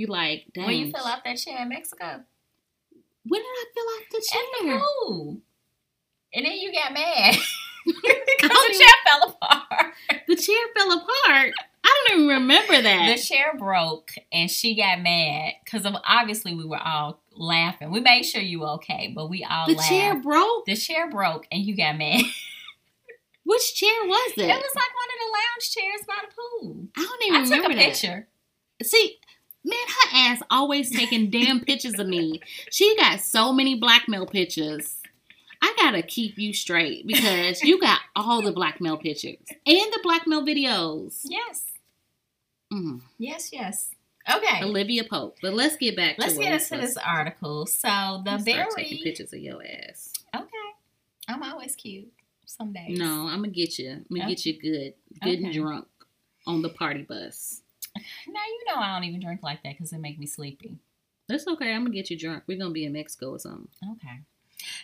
you 0.01 0.07
like, 0.09 0.47
dang. 0.55 0.67
When 0.67 0.77
you 0.79 0.91
fill 0.91 1.05
out 1.07 1.25
that 1.25 1.37
chair 1.37 1.61
in 1.63 1.69
Mexico. 1.69 2.23
When 3.27 3.41
did 3.41 3.47
I 3.47 3.65
fill 3.75 3.85
out 3.85 4.07
the 4.11 4.27
chair? 4.31 4.41
At 4.41 4.81
the 4.81 4.85
pool. 5.07 5.41
And 6.35 6.47
then 6.47 6.53
you 6.53 6.73
got 6.73 6.93
mad. 6.93 7.35
Because 8.43 8.51
the 8.69 8.79
chair 8.79 8.95
fell 9.07 9.29
apart. 9.31 9.93
The 10.29 10.37
chair 10.37 10.57
fell 10.77 10.93
apart. 10.93 11.53
I 11.85 12.05
don't 12.09 12.17
even 12.21 12.29
remember 12.29 12.81
that. 12.83 13.15
The 13.17 13.21
chair 13.23 13.55
broke 13.59 14.13
and 14.33 14.51
she 14.51 14.75
got 14.77 15.01
mad 15.01 15.53
because 15.65 15.87
obviously 16.07 16.55
we 16.55 16.65
were 16.65 16.79
all 16.83 17.21
laughing. 17.33 17.91
We 17.91 18.01
made 18.01 18.23
sure 18.25 18.41
you 18.43 18.61
were 18.61 18.69
okay, 18.73 19.13
but 19.15 19.29
we 19.29 19.45
all 19.45 19.67
The 19.67 19.75
laughed. 19.75 19.89
chair 19.89 20.15
broke. 20.21 20.67
the 20.67 20.77
chair 20.77 21.11
broke 21.11 21.47
and 21.51 21.63
you 21.63 21.77
got 21.77 21.97
mad. 21.99 22.23
Which 23.45 23.75
chair 23.75 23.91
was 24.05 24.33
It 24.37 24.43
it? 24.43 24.47
was 24.47 24.75
like 24.75 24.95
one 24.95 25.11
of 25.11 25.19
the 25.21 25.33
lounge 25.33 25.71
chairs 25.71 26.07
by 26.07 26.15
the 26.29 26.35
pool. 26.35 26.89
I 26.97 27.03
don't 27.03 27.23
even 27.25 27.35
I 27.35 27.39
even 27.41 27.51
took 27.51 27.63
remember 27.63 27.73
a 27.73 27.81
that. 27.81 27.89
picture. 27.93 28.29
See, 28.83 29.19
man, 29.65 29.75
her 29.89 30.17
ass 30.17 30.43
always 30.51 30.91
taking 30.91 31.31
damn 31.31 31.61
pictures 31.65 31.99
of 31.99 32.07
me. 32.07 32.41
She 32.71 32.97
got 32.97 33.21
so 33.21 33.53
many 33.53 33.75
blackmail 33.79 34.27
pictures. 34.27 34.97
I 35.63 35.75
gotta 35.77 36.03
keep 36.03 36.39
you 36.39 36.55
straight 36.55 37.07
because 37.07 37.63
you 37.63 37.79
got 37.81 38.01
all 38.17 38.41
the 38.41 38.53
blackmail 38.53 38.97
pictures 38.97 39.37
and 39.67 39.93
the 39.93 40.01
blackmail 40.03 40.43
videos. 40.45 41.21
Yes. 41.25 41.67
Mm. 42.73 43.03
Yes, 43.19 43.53
yes. 43.53 43.91
Okay. 44.33 44.63
Olivia 44.63 45.05
Pope. 45.05 45.37
But 45.43 45.55
let's 45.55 45.77
get 45.77 45.97
back 45.97 46.17
to 46.17 46.23
Let's 46.23 46.35
what 46.37 46.43
get 46.45 46.53
into 46.63 46.77
this 46.87 46.97
article. 46.97 47.67
So 47.67 48.23
the 48.25 48.37
to- 48.37 48.43
Start 48.43 48.69
taking 48.77 49.03
pictures 49.03 49.33
of 49.33 49.41
your 49.41 49.63
ass. 49.63 50.13
Okay. 50.35 50.47
I'm 51.29 51.43
always 51.43 51.75
cute. 51.77 52.09
Some 52.47 52.73
days. 52.73 52.99
No, 52.99 53.29
I'm 53.29 53.37
gonna 53.41 53.49
get 53.49 53.79
you. 53.79 53.91
I'm 53.91 54.05
gonna 54.17 54.29
get 54.29 54.45
you 54.47 54.59
good, 54.61 54.95
good 55.23 55.39
and 55.41 55.53
drunk 55.53 55.87
on 56.47 56.63
the 56.63 56.69
party 56.69 57.03
bus. 57.03 57.61
Now 57.97 58.41
you 58.47 58.65
know 58.67 58.81
I 58.81 58.95
don't 58.95 59.05
even 59.05 59.21
drink 59.21 59.43
like 59.43 59.63
that 59.63 59.75
because 59.75 59.93
it 59.93 59.99
make 59.99 60.19
me 60.19 60.27
sleepy. 60.27 60.79
That's 61.29 61.47
okay. 61.47 61.73
I'm 61.73 61.85
gonna 61.85 61.95
get 61.95 62.11
you 62.11 62.19
drunk. 62.19 62.45
We're 62.47 62.59
gonna 62.59 62.71
be 62.71 62.85
in 62.85 62.93
Mexico 62.93 63.31
or 63.31 63.39
something. 63.39 63.69
Okay. 63.93 64.21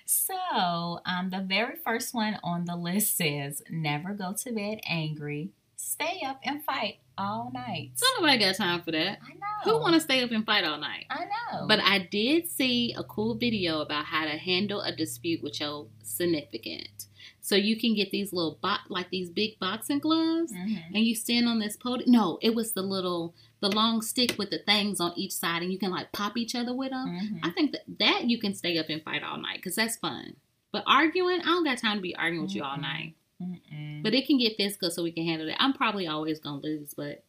So, 0.04 1.00
um, 1.04 1.30
the 1.30 1.44
very 1.46 1.76
first 1.76 2.14
one 2.14 2.38
on 2.42 2.64
the 2.64 2.76
list 2.76 3.16
says 3.16 3.62
never 3.70 4.14
go 4.14 4.32
to 4.32 4.52
bed 4.52 4.80
angry, 4.88 5.50
stay 5.76 6.22
up 6.26 6.40
and 6.44 6.62
fight 6.64 6.98
all 7.18 7.50
night. 7.52 7.92
So 7.94 8.06
nobody 8.16 8.38
got 8.38 8.56
time 8.56 8.82
for 8.82 8.92
that. 8.92 9.18
I 9.22 9.34
know. 9.34 9.72
Who 9.72 9.80
want 9.80 9.94
to 9.94 10.00
stay 10.00 10.22
up 10.22 10.30
and 10.30 10.44
fight 10.44 10.64
all 10.64 10.78
night? 10.78 11.06
I 11.10 11.24
know. 11.24 11.66
But 11.66 11.80
I 11.80 11.98
did 12.10 12.48
see 12.48 12.94
a 12.96 13.04
cool 13.04 13.34
video 13.34 13.80
about 13.80 14.04
how 14.06 14.24
to 14.24 14.36
handle 14.36 14.80
a 14.80 14.94
dispute 14.94 15.42
with 15.42 15.60
your 15.60 15.86
significant. 16.02 17.06
So 17.46 17.54
you 17.54 17.76
can 17.78 17.94
get 17.94 18.10
these 18.10 18.32
little 18.32 18.58
bo- 18.60 18.82
like 18.88 19.10
these 19.10 19.30
big 19.30 19.60
boxing 19.60 20.00
gloves, 20.00 20.52
Mhm. 20.52 20.82
and 20.94 21.04
you 21.06 21.14
stand 21.14 21.46
on 21.48 21.60
this 21.60 21.76
podium. 21.76 22.10
No, 22.10 22.40
it 22.42 22.56
was 22.56 22.72
the 22.72 22.82
little 22.82 23.36
the 23.60 23.68
long 23.70 24.02
stick 24.02 24.36
with 24.36 24.50
the 24.50 24.58
things 24.58 24.98
on 24.98 25.12
each 25.16 25.30
side, 25.30 25.62
and 25.62 25.70
you 25.72 25.78
can 25.78 25.92
like 25.92 26.10
pop 26.10 26.36
each 26.36 26.56
other 26.56 26.74
with 26.74 26.90
them. 26.90 27.06
Mhm. 27.08 27.40
I 27.44 27.50
think 27.50 27.70
that 27.70 27.82
that 28.00 28.24
you 28.28 28.38
can 28.38 28.52
stay 28.52 28.76
up 28.78 28.88
and 28.88 29.00
fight 29.00 29.22
all 29.22 29.38
night 29.38 29.58
because 29.58 29.76
that's 29.76 29.96
fun. 29.96 30.34
But 30.72 30.82
arguing, 30.88 31.40
I 31.40 31.44
don't 31.44 31.62
got 31.62 31.78
time 31.78 31.98
to 31.98 32.02
be 32.02 32.16
arguing 32.16 32.42
with 32.46 32.54
you 32.56 32.64
all 32.64 32.78
night. 32.78 33.14
Mm-mm. 33.40 34.02
But 34.02 34.12
it 34.12 34.26
can 34.26 34.38
get 34.38 34.56
physical, 34.56 34.90
so 34.90 35.04
we 35.04 35.12
can 35.12 35.24
handle 35.24 35.48
it. 35.48 35.54
I'm 35.60 35.72
probably 35.72 36.08
always 36.08 36.40
gonna 36.40 36.60
lose, 36.60 36.94
but 36.94 37.22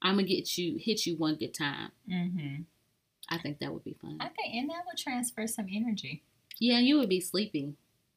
I'm 0.00 0.14
gonna 0.14 0.26
get 0.26 0.56
you 0.56 0.76
hit 0.78 1.04
you 1.04 1.14
one 1.16 1.34
good 1.34 1.52
time. 1.52 1.90
Mhm. 2.08 2.64
I 3.28 3.36
think 3.36 3.58
that 3.58 3.74
would 3.74 3.84
be 3.84 3.92
fun. 3.92 4.16
I 4.18 4.28
think, 4.28 4.54
and 4.54 4.70
that 4.70 4.86
would 4.86 4.96
transfer 4.96 5.46
some 5.46 5.66
energy. 5.70 6.22
Yeah, 6.58 6.78
you 6.78 6.96
would 6.96 7.10
be 7.10 7.20
sleepy. 7.20 7.74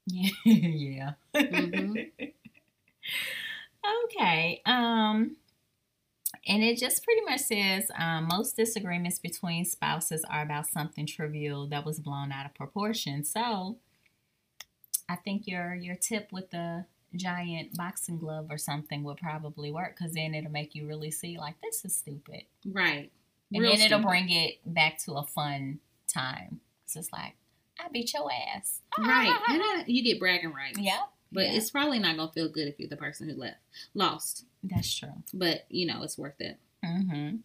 Yeah. 0.07 0.29
yeah. 0.45 1.11
Mhm. 1.35 2.11
okay. 4.05 4.61
Um 4.65 5.37
and 6.47 6.63
it 6.63 6.77
just 6.77 7.03
pretty 7.03 7.21
much 7.21 7.41
says 7.41 7.91
um, 7.97 8.27
most 8.27 8.55
disagreements 8.55 9.19
between 9.19 9.63
spouses 9.65 10.25
are 10.29 10.41
about 10.41 10.65
something 10.67 11.05
trivial 11.05 11.67
that 11.67 11.85
was 11.85 11.99
blown 11.99 12.31
out 12.31 12.45
of 12.45 12.53
proportion. 12.55 13.23
So 13.23 13.77
I 15.07 15.15
think 15.17 15.47
your 15.47 15.75
your 15.75 15.95
tip 15.95 16.29
with 16.31 16.49
the 16.51 16.85
giant 17.15 17.75
boxing 17.75 18.17
glove 18.17 18.47
or 18.49 18.57
something 18.57 19.03
would 19.03 19.17
probably 19.17 19.71
work 19.71 19.97
because 19.97 20.13
then 20.13 20.33
it'll 20.33 20.51
make 20.51 20.73
you 20.73 20.87
really 20.87 21.11
see 21.11 21.37
like 21.37 21.55
this 21.61 21.83
is 21.85 21.95
stupid. 21.95 22.43
Right. 22.65 23.11
And 23.53 23.61
Real 23.61 23.71
then 23.75 23.81
it'll 23.81 23.99
bring 24.01 24.29
it 24.29 24.59
back 24.65 24.97
to 24.99 25.13
a 25.13 25.23
fun 25.23 25.79
time. 26.07 26.61
It's 26.85 26.93
just 26.93 27.11
like, 27.11 27.35
I 27.79 27.87
beat 27.91 28.13
your 28.13 28.29
ass. 28.31 28.79
Right. 28.97 29.35
And 29.49 29.61
I, 29.61 29.83
you 29.87 30.03
get 30.03 30.19
bragging 30.19 30.53
rights. 30.53 30.79
Yeah. 30.79 31.01
But 31.31 31.45
yeah. 31.45 31.53
it's 31.53 31.71
probably 31.71 31.99
not 31.99 32.17
gonna 32.17 32.31
feel 32.31 32.49
good 32.49 32.67
if 32.67 32.79
you're 32.79 32.89
the 32.89 32.97
person 32.97 33.29
who 33.29 33.35
left. 33.35 33.57
Lost. 33.93 34.45
That's 34.63 34.93
true. 34.93 35.13
But 35.33 35.65
you 35.69 35.85
know, 35.85 36.03
it's 36.03 36.17
worth 36.17 36.39
it. 36.39 36.57
Mm-hmm. 36.85 37.37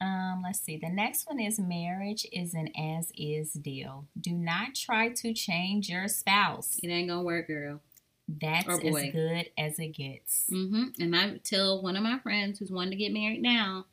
Um, 0.00 0.42
let's 0.44 0.60
see. 0.60 0.76
The 0.76 0.90
next 0.90 1.26
one 1.26 1.40
is 1.40 1.58
marriage 1.58 2.26
is 2.32 2.52
an 2.52 2.68
as 2.76 3.10
is 3.16 3.52
deal. 3.52 4.06
Do 4.20 4.32
not 4.32 4.74
try 4.74 5.10
to 5.10 5.32
change 5.32 5.88
your 5.88 6.08
spouse. 6.08 6.78
It 6.82 6.88
ain't 6.88 7.08
gonna 7.08 7.22
work, 7.22 7.46
girl. 7.46 7.80
That's 8.28 8.68
as 8.68 8.80
good 8.80 9.50
as 9.58 9.78
it 9.78 9.88
gets. 9.88 10.46
hmm 10.48 10.84
And 10.98 11.14
I 11.14 11.38
tell 11.44 11.82
one 11.82 11.96
of 11.96 12.02
my 12.02 12.18
friends 12.18 12.58
who's 12.58 12.70
wanting 12.70 12.92
to 12.92 12.96
get 12.96 13.12
married 13.12 13.42
now, 13.42 13.86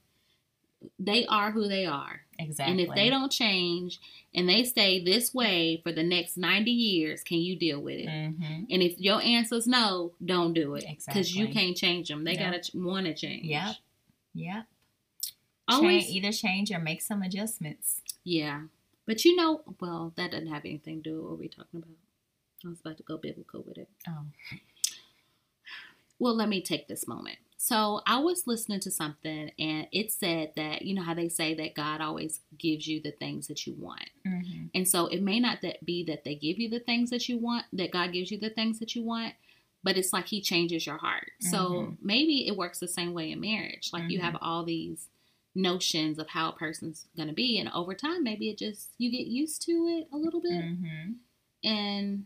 they 1.00 1.26
are 1.28 1.52
who 1.52 1.68
they 1.68 1.86
are. 1.86 2.22
Exactly. 2.40 2.72
And 2.72 2.82
if 2.82 2.96
they 2.96 3.10
don't 3.10 3.32
change 3.32 4.00
and 4.34 4.50
they 4.50 4.64
stay 4.64 5.04
this 5.04 5.34
way 5.34 5.80
for 5.84 5.92
the 5.92 6.02
next 6.04 6.38
90 6.38 6.72
years, 6.72 7.24
can 7.24 7.38
you 7.38 7.56
deal 7.56 7.80
with 7.80 8.00
it? 8.00 8.08
Mm-hmm. 8.08 8.64
And 8.70 8.82
if 8.82 8.98
your 9.00 9.22
answer's 9.22 9.68
no, 9.68 10.14
don't 10.24 10.54
do 10.54 10.74
it. 10.76 10.86
Because 11.06 11.36
you 11.36 11.48
can't 11.50 11.78
change 11.78 12.08
them. 12.10 12.24
They 12.24 12.34
Yep. 12.34 12.40
gotta 12.40 12.60
ch- 12.62 12.72
want 12.74 13.06
to 13.06 13.14
change. 13.14 13.46
Yep. 13.46 13.76
Yep. 14.34 14.66
Always. 15.68 16.04
Change, 16.06 16.16
either 16.16 16.32
change 16.32 16.72
or 16.72 16.80
make 16.80 17.02
some 17.02 17.22
adjustments. 17.22 18.02
Yeah. 18.24 18.62
But 19.06 19.24
you 19.26 19.36
know, 19.36 19.62
well, 19.80 20.14
that 20.16 20.32
doesn't 20.32 20.48
have 20.48 20.66
anything 20.66 21.04
to 21.04 21.10
do 21.10 21.16
with 21.22 21.30
what 21.30 21.40
we're 21.40 21.50
talking 21.50 21.78
about. 21.80 21.90
I 22.66 22.70
was 22.70 22.80
about 22.80 22.98
to 22.98 23.04
go 23.04 23.18
biblical 23.18 23.64
with 23.68 23.78
it. 23.78 23.90
Oh. 24.08 24.26
Well, 26.20 26.36
let 26.36 26.50
me 26.50 26.62
take 26.62 26.88
this 26.88 27.08
moment. 27.08 27.38
So 27.64 28.02
I 28.08 28.18
was 28.18 28.48
listening 28.48 28.80
to 28.80 28.90
something 28.90 29.52
and 29.60 29.86
it 29.92 30.12
said 30.12 30.54
that, 30.56 30.82
you 30.82 30.96
know 30.96 31.04
how 31.04 31.14
they 31.14 31.30
say 31.30 31.54
that 31.54 31.76
God 31.76 32.02
always 32.02 32.42
gives 32.58 32.88
you 32.88 33.00
the 33.00 33.12
things 33.12 33.46
that 33.50 33.68
you 33.68 33.76
want. 33.78 34.10
Mm-hmm. 34.26 34.66
And 34.74 34.88
so 34.88 35.06
it 35.06 35.22
may 35.22 35.40
not 35.40 35.62
that 35.62 35.86
be 35.86 36.04
that 36.06 36.24
they 36.24 36.34
give 36.34 36.58
you 36.58 36.70
the 36.72 36.80
things 36.80 37.12
that 37.12 37.30
you 37.30 37.38
want, 37.38 37.66
that 37.74 37.92
God 37.92 38.14
gives 38.14 38.32
you 38.32 38.40
the 38.40 38.50
things 38.50 38.80
that 38.80 38.96
you 38.96 39.04
want, 39.04 39.36
but 39.84 39.96
it's 39.96 40.12
like 40.12 40.26
he 40.26 40.42
changes 40.42 40.88
your 40.88 40.98
heart. 40.98 41.34
So 41.40 41.58
Mhm. 41.72 41.98
maybe 42.02 42.48
it 42.48 42.58
works 42.58 42.80
the 42.80 42.88
same 42.88 43.14
way 43.14 43.32
in 43.32 43.40
marriage. 43.40 43.92
Like 43.94 44.10
you 44.10 44.18
Mhm. 44.18 44.24
have 44.24 44.38
all 44.42 44.64
these 44.66 45.08
notions 45.54 46.18
of 46.18 46.30
how 46.30 46.50
a 46.50 46.54
person's 46.56 47.06
going 47.16 47.28
to 47.28 47.36
be 47.36 47.60
and 47.60 47.70
over 47.74 47.94
time 47.94 48.24
maybe 48.24 48.50
it 48.50 48.58
just 48.58 48.90
you 48.98 49.12
get 49.12 49.28
used 49.28 49.62
to 49.62 49.86
it 49.86 50.08
a 50.12 50.18
little 50.18 50.40
bit 50.42 50.64
Mm-hmm. 50.64 51.12
and 51.64 52.26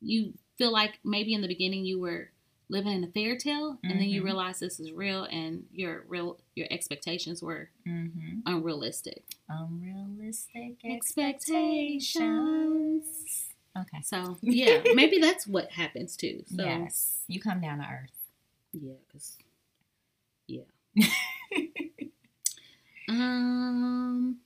you 0.00 0.34
feel 0.58 0.70
like 0.70 1.00
maybe 1.02 1.32
in 1.34 1.40
the 1.40 1.48
beginning 1.48 1.84
you 1.86 1.98
were 1.98 2.30
living 2.68 2.92
in 2.92 3.04
a 3.04 3.08
fairy 3.08 3.36
tale 3.36 3.78
and 3.84 4.00
then 4.00 4.08
you 4.08 4.22
Mhm. 4.22 4.24
realize 4.24 4.58
this 4.58 4.80
is 4.80 4.90
real 4.92 5.24
and 5.24 5.66
your 5.72 6.04
real 6.08 6.38
your 6.54 6.66
expectations 6.70 7.42
were 7.42 7.68
Mm-hmm. 7.86 8.40
unrealistic 8.46 9.22
Unrealistic 9.48 10.76
Expectations. 10.84 13.04
Okay. 13.76 14.00
so 14.02 14.38
yeah 14.42 14.82
maybe 14.94 15.18
that's 15.18 15.46
what 15.46 15.70
happens 15.72 16.16
too 16.16 16.44
so 16.46 16.64
yes. 16.64 17.18
You 17.26 17.40
come 17.40 17.60
down 17.60 17.78
to 17.78 17.84
earth. 17.84 18.12
yeah 18.72 18.94
because 19.06 19.36
yeah 20.46 20.62
um 23.08 24.36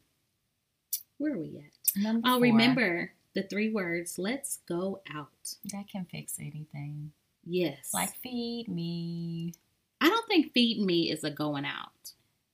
where 1.19 1.35
are 1.35 1.39
we 1.39 1.57
at 1.59 2.03
Number 2.03 2.29
oh 2.29 2.33
four. 2.35 2.43
remember 2.43 3.13
the 3.35 3.43
three 3.43 3.71
words 3.71 4.19
let's 4.19 4.59
go 4.69 5.01
out 5.15 5.55
That 5.73 5.89
can 5.89 6.07
fix 6.11 6.39
anything. 6.39 7.13
Yes 7.49 7.91
Like 7.95 8.15
feed 8.23 8.67
me. 8.69 9.53
i 10.01 10.09
don't 10.09 10.27
think 10.29 10.53
feed 10.53 10.85
me 10.85 11.11
is 11.11 11.25
a 11.25 11.31
going 11.31 11.65
out 11.65 11.93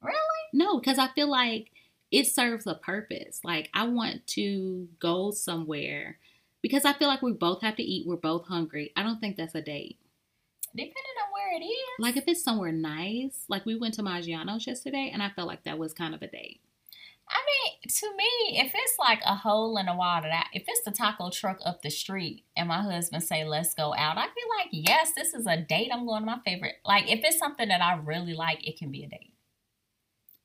Really? 0.02 0.16
No, 0.52 0.78
because 0.78 0.98
I 0.98 1.08
feel 1.08 1.30
like 1.30 1.70
it 2.10 2.26
serves 2.26 2.66
a 2.66 2.74
purpose. 2.74 3.40
Like 3.42 3.70
I 3.74 3.86
want 3.88 4.26
to 4.28 4.86
go 5.00 5.30
somewhere 5.30 6.18
because 6.62 6.84
I 6.84 6.92
feel 6.92 7.08
like 7.08 7.22
we 7.22 7.32
both 7.32 7.62
have 7.62 7.76
to 7.76 7.82
eat. 7.82 8.06
We're 8.06 8.16
both 8.16 8.46
hungry. 8.46 8.92
I 8.96 9.02
don't 9.02 9.18
think 9.18 9.36
that's 9.36 9.54
a 9.54 9.62
date. 9.62 9.98
Depending 10.76 10.92
on 10.94 11.32
where 11.32 11.56
it 11.60 11.64
is. 11.64 11.88
Like 11.98 12.16
if 12.16 12.24
it's 12.26 12.42
somewhere 12.44 12.72
nice, 12.72 13.44
like 13.48 13.64
we 13.64 13.76
went 13.76 13.94
to 13.94 14.02
Maggiano's 14.02 14.66
yesterday, 14.66 15.10
and 15.12 15.22
I 15.22 15.30
felt 15.30 15.48
like 15.48 15.64
that 15.64 15.78
was 15.78 15.94
kind 15.94 16.14
of 16.14 16.20
a 16.22 16.26
date. 16.26 16.60
I 17.28 17.38
mean, 17.38 17.88
to 17.88 18.16
me, 18.16 18.60
if 18.60 18.72
it's 18.74 18.98
like 18.98 19.20
a 19.24 19.34
hole 19.34 19.78
in 19.78 19.86
the 19.86 19.94
wall 19.94 20.20
that 20.20 20.30
I, 20.30 20.44
if 20.52 20.64
it's 20.66 20.82
the 20.82 20.90
taco 20.90 21.30
truck 21.30 21.58
up 21.64 21.82
the 21.82 21.90
street 21.90 22.44
and 22.56 22.68
my 22.68 22.82
husband 22.82 23.22
say 23.22 23.44
let's 23.44 23.74
go 23.74 23.94
out, 23.94 24.18
I 24.18 24.24
feel 24.24 24.48
like 24.58 24.68
yes, 24.72 25.12
this 25.16 25.32
is 25.32 25.46
a 25.46 25.56
date. 25.56 25.90
I'm 25.92 26.06
going 26.06 26.22
to 26.22 26.26
my 26.26 26.38
favorite. 26.44 26.76
Like 26.84 27.10
if 27.10 27.20
it's 27.24 27.38
something 27.38 27.68
that 27.68 27.80
I 27.80 27.96
really 27.96 28.34
like, 28.34 28.66
it 28.66 28.78
can 28.78 28.90
be 28.90 29.04
a 29.04 29.08
date. 29.08 29.32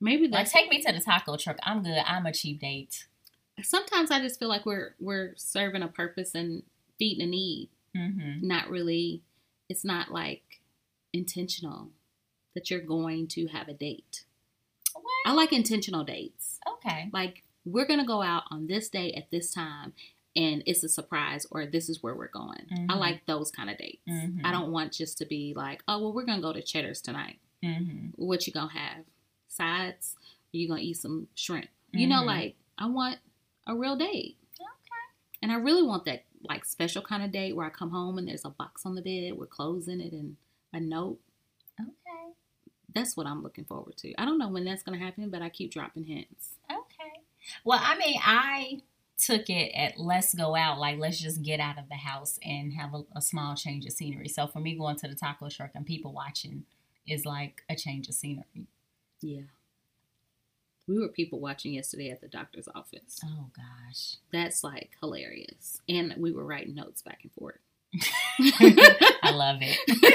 Maybe 0.00 0.28
Like 0.28 0.50
take 0.50 0.70
me 0.70 0.82
to 0.82 0.92
the 0.92 1.00
taco 1.00 1.36
truck. 1.36 1.58
I'm 1.62 1.82
good. 1.82 2.02
I'm 2.06 2.24
a 2.24 2.32
cheap 2.32 2.60
date. 2.60 3.06
sometimes 3.62 4.10
I 4.10 4.20
just 4.20 4.38
feel 4.38 4.48
like 4.48 4.64
we're 4.64 4.94
we're 4.98 5.34
serving 5.36 5.82
a 5.82 5.88
purpose 5.88 6.34
and 6.34 6.62
feeding 6.98 7.22
a 7.22 7.30
need. 7.30 7.68
Mm-hmm. 7.94 8.46
Not 8.46 8.70
really. 8.70 9.22
It's 9.68 9.84
not 9.84 10.10
like 10.10 10.60
intentional 11.12 11.90
that 12.54 12.70
you're 12.70 12.80
going 12.80 13.28
to 13.28 13.48
have 13.48 13.68
a 13.68 13.74
date. 13.74 14.24
I 15.26 15.32
like 15.32 15.52
intentional 15.52 16.04
dates. 16.04 16.58
okay. 16.74 17.08
like 17.12 17.42
we're 17.64 17.86
gonna 17.86 18.06
go 18.06 18.22
out 18.22 18.44
on 18.50 18.66
this 18.66 18.88
day 18.88 19.12
at 19.12 19.30
this 19.30 19.52
time 19.52 19.92
and 20.34 20.62
it's 20.66 20.82
a 20.84 20.88
surprise 20.88 21.46
or 21.50 21.66
this 21.66 21.88
is 21.90 22.02
where 22.02 22.14
we're 22.14 22.28
going 22.28 22.64
i 22.88 22.94
Mhm. 22.94 22.98
like 22.98 23.26
those 23.26 23.50
kind 23.50 23.68
of 23.68 23.76
dates 23.76 24.00
Mhm. 24.08 24.40
i 24.44 24.50
don't 24.52 24.70
want 24.72 24.92
just 24.92 25.18
to 25.18 25.26
be 25.26 25.52
like 25.54 25.82
oh 25.88 25.98
well 26.00 26.12
we're 26.12 26.24
gonna 26.24 26.40
go 26.40 26.52
to 26.52 26.62
cheddar's 26.62 27.00
tonight 27.02 27.38
Mm-hmm. 27.62 28.06
what 28.16 28.46
you 28.46 28.52
gonna 28.52 28.72
have 28.72 29.04
sides 29.48 30.16
you 30.52 30.68
gonna 30.68 30.80
eat 30.80 30.94
some 30.96 31.28
shrimp 31.34 31.68
you 31.92 32.06
know 32.06 32.22
Mhm. 32.22 32.26
like 32.26 32.56
i 32.78 32.86
want 32.86 33.18
a 33.66 33.74
real 33.76 33.96
date 33.96 34.38
Okay. 34.58 35.04
and 35.42 35.52
i 35.52 35.56
really 35.56 35.82
want 35.82 36.04
that 36.06 36.24
like 36.48 36.64
special 36.64 37.02
kind 37.02 37.22
of 37.22 37.30
date 37.30 37.54
where 37.54 37.66
i 37.66 37.70
come 37.70 37.90
home 37.90 38.16
and 38.16 38.26
there's 38.28 38.44
a 38.46 38.50
box 38.50 38.86
on 38.86 38.94
the 38.94 39.02
bed 39.02 39.36
with 39.36 39.50
clothes 39.50 39.88
in 39.88 40.00
it 40.00 40.12
and 40.12 40.36
a 40.72 40.80
note 40.80 41.18
Okay. 41.80 42.32
That's 42.94 43.16
what 43.16 43.26
i'm 43.26 43.42
looking 43.42 43.64
forward 43.64 43.96
to 43.96 44.12
i 44.20 44.24
don't 44.24 44.38
know 44.38 44.48
when 44.48 44.64
that's 44.64 44.82
gonna 44.82 44.98
happen 44.98 45.30
but 45.30 45.42
i 45.42 45.48
keep 45.48 45.72
dropping 45.72 46.04
hints 46.04 46.50
Okay. 46.70 47.20
Well, 47.64 47.80
I 47.82 47.96
mean, 47.98 48.20
I 48.22 48.82
took 49.18 49.48
it 49.50 49.72
at 49.74 49.98
let's 49.98 50.34
go 50.34 50.54
out, 50.54 50.78
like 50.78 50.98
let's 50.98 51.18
just 51.20 51.42
get 51.42 51.60
out 51.60 51.78
of 51.78 51.88
the 51.88 51.96
house 51.96 52.38
and 52.44 52.72
have 52.74 52.94
a, 52.94 53.02
a 53.16 53.20
small 53.22 53.54
change 53.54 53.86
of 53.86 53.92
scenery. 53.92 54.28
So 54.28 54.46
for 54.46 54.60
me, 54.60 54.76
going 54.76 54.96
to 54.96 55.08
the 55.08 55.14
taco 55.14 55.48
truck 55.48 55.70
and 55.74 55.84
people 55.86 56.12
watching 56.12 56.64
is 57.06 57.24
like 57.24 57.62
a 57.68 57.74
change 57.76 58.08
of 58.08 58.14
scenery. 58.14 58.66
yeah 59.20 59.42
we 60.86 60.98
were 60.98 61.08
people 61.08 61.38
watching 61.40 61.74
yesterday 61.74 62.10
at 62.10 62.20
the 62.20 62.28
doctor's 62.28 62.68
office 62.74 63.20
Oh 63.24 63.46
gosh. 63.56 64.16
That's 64.32 64.64
like 64.64 64.90
hilarious. 65.00 65.80
And 65.88 66.14
we 66.18 66.32
were 66.32 66.44
writing 66.44 66.74
notes 66.74 67.02
back 67.02 67.20
and 67.22 67.32
forth. 67.32 67.58
I 68.40 69.30
love 69.32 69.58
it. 69.60 69.78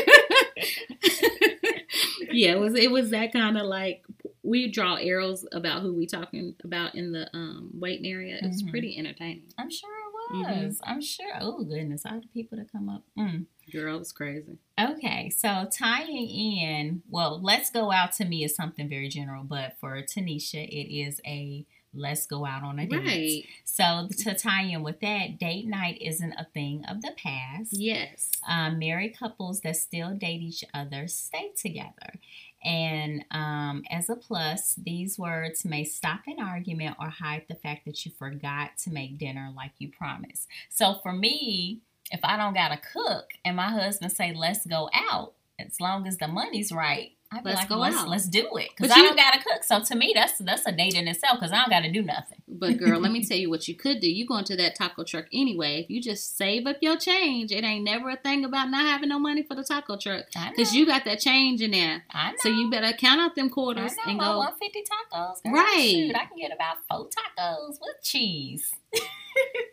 yeah, 2.35 2.51
it 2.51 2.59
was 2.59 2.75
it 2.75 2.91
was 2.91 3.09
that 3.11 3.31
kind 3.33 3.57
of 3.57 3.65
like 3.65 4.03
we 4.43 4.69
draw 4.69 4.95
arrows 4.95 5.45
about 5.51 5.81
who 5.81 5.93
we 5.93 6.05
talking 6.05 6.55
about 6.63 6.93
in 6.95 7.11
the 7.11 7.29
um 7.35 7.71
waiting 7.73 8.11
area. 8.11 8.37
It 8.41 8.45
was 8.47 8.63
Mhm. 8.63 8.69
pretty 8.69 8.97
entertaining. 8.97 9.43
I'm 9.57 9.71
sure 9.71 9.89
it 9.89 10.65
was. 10.65 10.79
I'm 10.83 11.01
sure. 11.01 11.31
Oh 11.39 11.63
goodness, 11.63 12.05
all 12.05 12.19
the 12.21 12.27
people 12.27 12.57
that 12.57 12.71
come 12.71 12.89
up. 12.89 13.03
Mm. 13.17 13.45
Girl, 13.71 13.95
it 13.95 13.99
was 13.99 14.11
crazy. 14.11 14.57
Okay, 14.79 15.29
so 15.31 15.67
tying 15.75 16.29
in, 16.29 17.01
well, 17.09 17.39
let's 17.41 17.69
go 17.71 17.91
out 17.91 18.11
to 18.13 18.25
me 18.25 18.43
is 18.43 18.55
something 18.55 18.87
very 18.87 19.07
general, 19.09 19.43
but 19.43 19.75
for 19.79 20.01
Tanisha, 20.03 20.67
it 20.67 20.93
is 20.95 21.19
a 21.25 21.65
let's 21.95 22.25
go 22.25 22.45
out 22.45 22.63
on 22.63 22.79
a 22.79 22.85
date. 22.85 23.05
Right. 23.05 23.43
So 23.63 24.07
to 24.23 24.35
tie 24.35 24.63
in 24.63 24.83
with 24.83 24.99
that, 25.01 25.39
date 25.39 25.67
night 25.67 25.97
isn't 26.01 26.33
a 26.33 26.47
thing 26.53 26.83
of 26.89 27.01
the 27.01 27.11
past. 27.17 27.71
Yes. 27.71 28.31
Um, 28.47 28.79
married 28.79 29.17
couples 29.17 29.61
that 29.61 29.77
still 29.77 30.13
date 30.15 30.41
each 30.41 30.63
other 30.73 31.07
stay 31.07 31.51
together. 31.55 32.19
And 32.63 33.23
um, 33.29 33.83
as 33.91 34.09
a 34.09 34.15
plus, 34.15 34.73
these 34.73 35.19
words 35.19 35.63
may 35.65 35.83
stop 35.83 36.21
an 36.25 36.43
argument 36.43 36.97
or 36.99 37.09
hide 37.09 37.45
the 37.47 37.53
fact 37.53 37.85
that 37.85 38.05
you 38.05 38.11
forgot 38.17 38.71
to 38.79 38.89
make 38.89 39.19
dinner 39.19 39.51
like 39.55 39.73
you 39.77 39.91
promised. 39.91 40.47
So 40.69 40.95
for 41.03 41.13
me, 41.13 41.81
if 42.11 42.19
I 42.23 42.37
don't 42.37 42.55
got 42.55 42.69
to 42.69 42.77
cook 42.77 43.33
and 43.43 43.55
my 43.55 43.69
husband 43.69 44.11
say, 44.11 44.33
let's 44.35 44.65
go 44.65 44.89
out, 44.93 45.34
as 45.59 45.79
long 45.79 46.07
as 46.07 46.17
the 46.17 46.27
money's 46.27 46.71
right, 46.71 47.11
I'd 47.31 47.43
Let's 47.43 47.61
like, 47.61 47.69
go 47.69 47.77
let's, 47.77 47.97
out. 47.97 48.07
let's 48.07 48.27
do 48.27 48.47
it. 48.57 48.69
Because 48.77 48.91
I 48.91 48.97
you- 48.97 49.03
don't 49.07 49.15
got 49.17 49.33
to 49.33 49.39
cook. 49.43 49.63
So 49.63 49.81
to 49.81 49.95
me, 49.95 50.13
that's 50.15 50.37
that's 50.37 50.65
a 50.67 50.71
date 50.71 50.93
in 50.93 51.07
itself 51.07 51.39
because 51.39 51.51
I 51.51 51.57
don't 51.57 51.69
got 51.69 51.81
to 51.81 51.91
do 51.91 52.01
nothing. 52.03 52.37
But 52.47 52.77
girl, 52.77 52.99
let 52.99 53.11
me 53.11 53.25
tell 53.27 53.35
you 53.35 53.49
what 53.49 53.67
you 53.67 53.75
could 53.75 53.99
do. 53.99 54.09
You 54.09 54.25
go 54.27 54.37
into 54.37 54.55
that 54.55 54.75
taco 54.75 55.03
truck 55.03 55.25
anyway. 55.33 55.81
If 55.81 55.89
you 55.89 56.01
just 56.01 56.37
save 56.37 56.67
up 56.67 56.77
your 56.81 56.97
change, 56.97 57.51
it 57.51 57.63
ain't 57.63 57.83
never 57.83 58.09
a 58.11 58.15
thing 58.15 58.45
about 58.45 58.69
not 58.69 58.85
having 58.85 59.09
no 59.09 59.19
money 59.19 59.41
for 59.43 59.55
the 59.55 59.63
taco 59.63 59.97
truck. 59.97 60.25
Cause 60.55 60.73
you 60.73 60.85
got 60.85 61.03
that 61.05 61.19
change 61.19 61.61
in 61.61 61.71
there. 61.71 62.03
I 62.11 62.31
know. 62.31 62.37
So 62.39 62.49
you 62.49 62.69
better 62.69 62.93
count 62.95 63.19
out 63.19 63.35
them 63.35 63.47
I 63.47 63.49
quarters 63.49 63.95
know, 63.97 64.11
and 64.11 64.19
go. 64.19 64.37
150 64.37 64.83
tacos. 64.83 65.43
Girl. 65.43 65.53
Right. 65.53 65.89
Shoot, 65.91 66.15
I 66.15 66.25
can 66.25 66.37
get 66.37 66.51
about 66.53 66.77
four 66.89 67.09
tacos 67.09 67.79
with 67.81 68.03
cheese. 68.03 68.71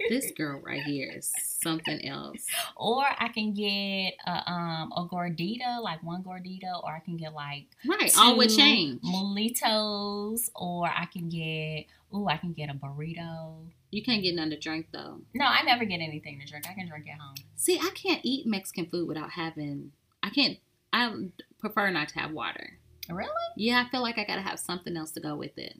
This 0.08 0.32
girl 0.32 0.60
right 0.60 0.82
here 0.82 1.10
is 1.16 1.32
something 1.62 2.06
else. 2.06 2.44
Or 2.76 3.04
I 3.04 3.28
can 3.28 3.54
get 3.54 4.14
a, 4.26 4.50
um, 4.50 4.92
a 4.96 5.06
gordita, 5.10 5.80
like 5.80 6.02
one 6.02 6.22
gordita, 6.22 6.82
or 6.82 6.90
I 6.90 7.00
can 7.00 7.16
get 7.16 7.32
like 7.32 7.66
Right, 7.86 8.12
all 8.18 8.36
with 8.36 8.54
change. 8.54 9.00
Mulitas, 9.02 10.50
or 10.54 10.86
I 10.86 11.06
can 11.06 11.28
get, 11.28 11.86
ooh, 12.14 12.26
I 12.28 12.36
can 12.36 12.52
get 12.52 12.68
a 12.68 12.74
burrito. 12.74 13.64
You 13.90 14.02
can't 14.02 14.22
get 14.22 14.34
none 14.34 14.50
to 14.50 14.58
drink 14.58 14.88
though. 14.92 15.20
No, 15.34 15.44
I 15.44 15.62
never 15.62 15.84
get 15.84 16.00
anything 16.00 16.40
to 16.40 16.46
drink. 16.46 16.66
I 16.68 16.74
can 16.74 16.88
drink 16.88 17.06
at 17.08 17.18
home. 17.20 17.36
See, 17.56 17.78
I 17.78 17.90
can't 17.94 18.20
eat 18.24 18.46
Mexican 18.46 18.86
food 18.86 19.06
without 19.08 19.30
having. 19.30 19.92
I 20.22 20.30
can't. 20.30 20.58
I 20.92 21.14
prefer 21.58 21.90
not 21.90 22.08
to 22.08 22.18
have 22.18 22.32
water. 22.32 22.78
Really? 23.08 23.30
Yeah, 23.56 23.84
I 23.86 23.90
feel 23.90 24.02
like 24.02 24.18
I 24.18 24.24
gotta 24.24 24.42
have 24.42 24.58
something 24.58 24.96
else 24.96 25.12
to 25.12 25.20
go 25.20 25.36
with 25.36 25.56
it. 25.56 25.76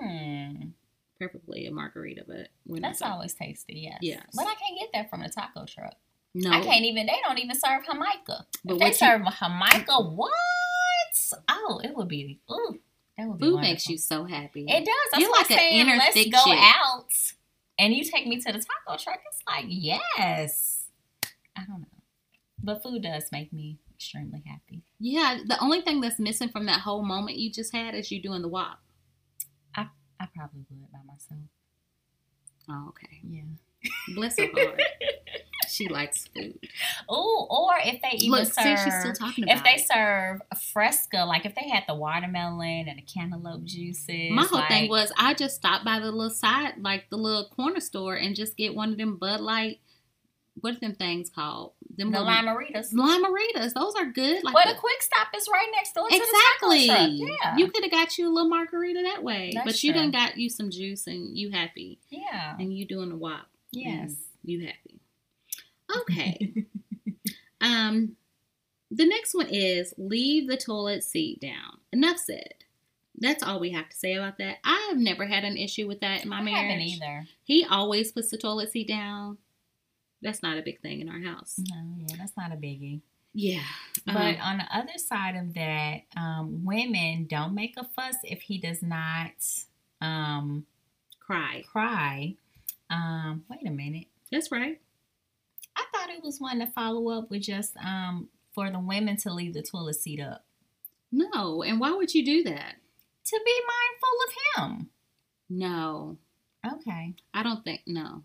Hmm. 0.00 0.68
Preferably 1.18 1.66
a 1.66 1.70
margarita, 1.72 2.24
but 2.26 2.48
That's 2.66 2.98
talking- 2.98 3.12
always 3.12 3.34
tasty, 3.34 3.80
yes. 3.90 3.98
Yes. 4.02 4.26
But 4.34 4.42
I 4.46 4.54
can't 4.54 4.78
get 4.78 4.90
that 4.92 5.08
from 5.10 5.22
the 5.22 5.28
taco 5.30 5.64
truck. 5.64 5.94
No, 6.34 6.50
I 6.50 6.60
can't 6.60 6.84
even, 6.84 7.06
they 7.06 7.18
don't 7.26 7.38
even 7.38 7.58
serve 7.58 7.86
Jamaica. 7.86 8.46
But 8.64 8.74
if 8.74 8.78
they 8.78 8.88
you- 8.88 8.92
serve 8.94 9.22
Jamaica, 9.40 10.02
what? 10.02 10.32
Oh, 11.48 11.80
it 11.82 11.94
would 11.96 12.08
be, 12.08 12.38
ooh, 12.50 12.78
that 13.16 13.26
would 13.28 13.38
be 13.38 13.46
Food 13.46 13.60
makes 13.62 13.88
you 13.88 13.96
so 13.96 14.24
happy. 14.24 14.66
It 14.68 14.84
does. 14.84 14.94
That's 15.12 15.22
You're 15.22 15.32
like 15.32 15.50
I'm 15.50 15.58
an 15.58 15.72
inner 15.88 15.96
let's 15.96 16.12
thick 16.12 16.30
go 16.30 16.44
chick. 16.44 16.58
out 16.60 17.10
and 17.78 17.94
you 17.94 18.04
take 18.04 18.26
me 18.26 18.38
to 18.40 18.52
the 18.52 18.58
taco 18.58 19.02
truck. 19.02 19.20
It's 19.26 19.42
like, 19.48 19.64
yes. 19.68 20.84
I 21.56 21.62
don't 21.66 21.80
know. 21.80 21.86
But 22.62 22.82
food 22.82 23.02
does 23.02 23.32
make 23.32 23.52
me 23.54 23.78
extremely 23.94 24.42
happy. 24.46 24.82
Yeah, 24.98 25.38
the 25.46 25.58
only 25.62 25.80
thing 25.80 26.02
that's 26.02 26.18
missing 26.18 26.50
from 26.50 26.66
that 26.66 26.80
whole 26.80 27.02
moment 27.02 27.38
you 27.38 27.50
just 27.50 27.74
had 27.74 27.94
is 27.94 28.10
you 28.10 28.20
doing 28.20 28.42
the 28.42 28.48
walk. 28.48 28.78
I 30.26 30.38
probably 30.38 30.64
would 30.70 30.92
by 30.92 30.98
myself. 31.06 31.40
Oh, 32.68 32.88
okay. 32.88 33.20
Yeah. 33.22 33.42
Bless 34.14 34.38
her 34.38 34.48
heart. 34.52 34.80
she 35.68 35.88
likes 35.88 36.26
food. 36.28 36.58
Oh, 37.08 37.46
or 37.48 37.74
if 37.84 38.00
they 38.02 38.16
even 38.18 38.30
Look, 38.40 38.52
see, 38.52 38.62
serve, 38.62 38.78
she's 38.80 39.00
still 39.00 39.12
talking 39.12 39.44
about 39.44 39.58
if 39.58 39.64
they 39.64 39.74
it. 39.74 39.86
serve 39.86 40.40
fresca, 40.72 41.24
like 41.24 41.46
if 41.46 41.54
they 41.54 41.68
had 41.68 41.84
the 41.86 41.94
watermelon 41.94 42.86
and 42.88 42.98
the 42.98 43.02
cantaloupe 43.02 43.64
juices. 43.64 44.32
My 44.32 44.44
whole 44.44 44.62
thing 44.66 44.88
was 44.88 45.12
I 45.16 45.34
just 45.34 45.56
stopped 45.56 45.84
by 45.84 46.00
the 46.00 46.10
little 46.10 46.30
side, 46.30 46.74
like 46.80 47.08
the 47.10 47.16
little 47.16 47.48
corner 47.50 47.80
store, 47.80 48.16
and 48.16 48.34
just 48.34 48.56
get 48.56 48.74
one 48.74 48.92
of 48.92 48.98
them 48.98 49.16
Bud 49.16 49.40
Light. 49.40 49.78
What 50.60 50.74
are 50.76 50.80
them 50.80 50.94
things 50.94 51.28
called? 51.30 51.72
Them 51.96 52.10
the 52.10 52.18
little- 52.20 52.32
Lime-A-Ritas. 52.32 52.92
Lime-A-Ritas. 52.92 53.74
Those 53.74 53.94
are 53.94 54.06
good. 54.06 54.42
Like 54.42 54.54
But 54.54 54.66
the- 54.68 54.72
the 54.74 54.78
quick 54.80 55.02
stop 55.02 55.28
is 55.36 55.46
right 55.52 55.68
next 55.74 55.92
door 55.94 56.08
to 56.08 56.14
exactly. 56.16 56.86
the 56.86 56.92
taco 56.92 57.06
truck. 57.28 57.40
Yeah. 57.42 57.56
You 57.58 57.70
could 57.70 57.82
have 57.84 57.90
got 57.92 58.16
you 58.18 58.28
a 58.28 58.32
little 58.32 58.48
margarita 58.48 59.02
that 59.02 59.22
way, 59.22 59.52
That's 59.54 59.66
but 59.66 59.82
you 59.84 59.92
true. 59.92 60.00
done 60.00 60.10
got 60.12 60.36
you 60.38 60.48
some 60.48 60.70
juice 60.70 61.06
and 61.06 61.36
you 61.36 61.50
happy, 61.50 61.98
yeah. 62.10 62.56
and 62.58 62.72
you 62.76 62.86
doing 62.86 63.10
the 63.10 63.16
walk. 63.16 63.46
Yes. 63.72 64.14
you 64.44 64.64
happy. 64.66 65.00
Okay. 66.00 66.64
um, 67.60 68.16
the 68.90 69.06
next 69.06 69.34
one 69.34 69.48
is 69.48 69.92
leave 69.98 70.48
the 70.48 70.56
toilet 70.56 71.04
seat 71.04 71.40
down. 71.40 71.78
Enough 71.92 72.18
said. 72.18 72.54
That's 73.18 73.42
all 73.42 73.60
we 73.60 73.70
have 73.70 73.88
to 73.88 73.96
say 73.96 74.12
about 74.14 74.36
that. 74.38 74.58
I 74.62 74.88
have 74.90 74.98
never 74.98 75.26
had 75.26 75.42
an 75.44 75.56
issue 75.56 75.86
with 75.88 76.00
that 76.00 76.22
in 76.22 76.28
my 76.28 76.38
I 76.38 76.42
marriage. 76.42 76.70
haven't 76.70 76.86
either. 76.86 77.26
He 77.44 77.64
always 77.64 78.12
puts 78.12 78.30
the 78.30 78.36
toilet 78.36 78.70
seat 78.72 78.88
down. 78.88 79.38
That's 80.26 80.42
not 80.42 80.58
a 80.58 80.62
big 80.62 80.80
thing 80.80 81.00
in 81.00 81.08
our 81.08 81.20
house. 81.20 81.54
No, 81.70 81.76
yeah, 82.08 82.16
that's 82.18 82.36
not 82.36 82.52
a 82.52 82.56
biggie. 82.56 83.00
Yeah. 83.32 83.62
But 84.04 84.16
Um, 84.16 84.36
on 84.42 84.56
the 84.58 84.76
other 84.76 84.98
side 84.98 85.36
of 85.36 85.54
that, 85.54 85.98
um, 86.16 86.64
women 86.64 87.26
don't 87.28 87.54
make 87.54 87.74
a 87.78 87.84
fuss 87.84 88.16
if 88.24 88.42
he 88.42 88.58
does 88.58 88.82
not 88.82 89.30
um, 90.00 90.66
cry. 91.20 91.62
cry. 91.70 92.34
Um, 92.90 93.44
wait 93.48 93.66
a 93.66 93.70
minute. 93.70 94.06
That's 94.32 94.50
right. 94.50 94.80
I 95.76 95.84
thought 95.92 96.10
it 96.10 96.24
was 96.24 96.40
one 96.40 96.58
to 96.58 96.66
follow 96.66 97.08
up 97.16 97.30
with 97.30 97.42
just 97.42 97.76
um, 97.76 98.28
for 98.52 98.70
the 98.70 98.78
women 98.80 99.16
to 99.18 99.32
leave 99.32 99.54
the 99.54 99.62
toilet 99.62 99.96
seat 99.96 100.20
up 100.20 100.44
No. 101.12 101.62
And 101.62 101.78
why 101.78 101.92
would 101.92 102.14
you 102.14 102.24
do 102.24 102.42
that? 102.44 102.74
to 103.26 103.40
be 103.44 103.60
mindful 104.56 104.68
of 104.68 104.70
him. 104.80 104.90
No. 105.50 106.16
Okay. 106.64 107.14
I 107.34 107.42
don't 107.42 107.64
think, 107.64 107.82
no. 107.86 108.22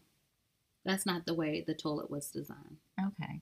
That's 0.84 1.06
not 1.06 1.26
the 1.26 1.34
way 1.34 1.62
the 1.66 1.74
toilet 1.76 2.10
was 2.10 2.32
designed. 2.32 2.78
Okay. 3.00 3.42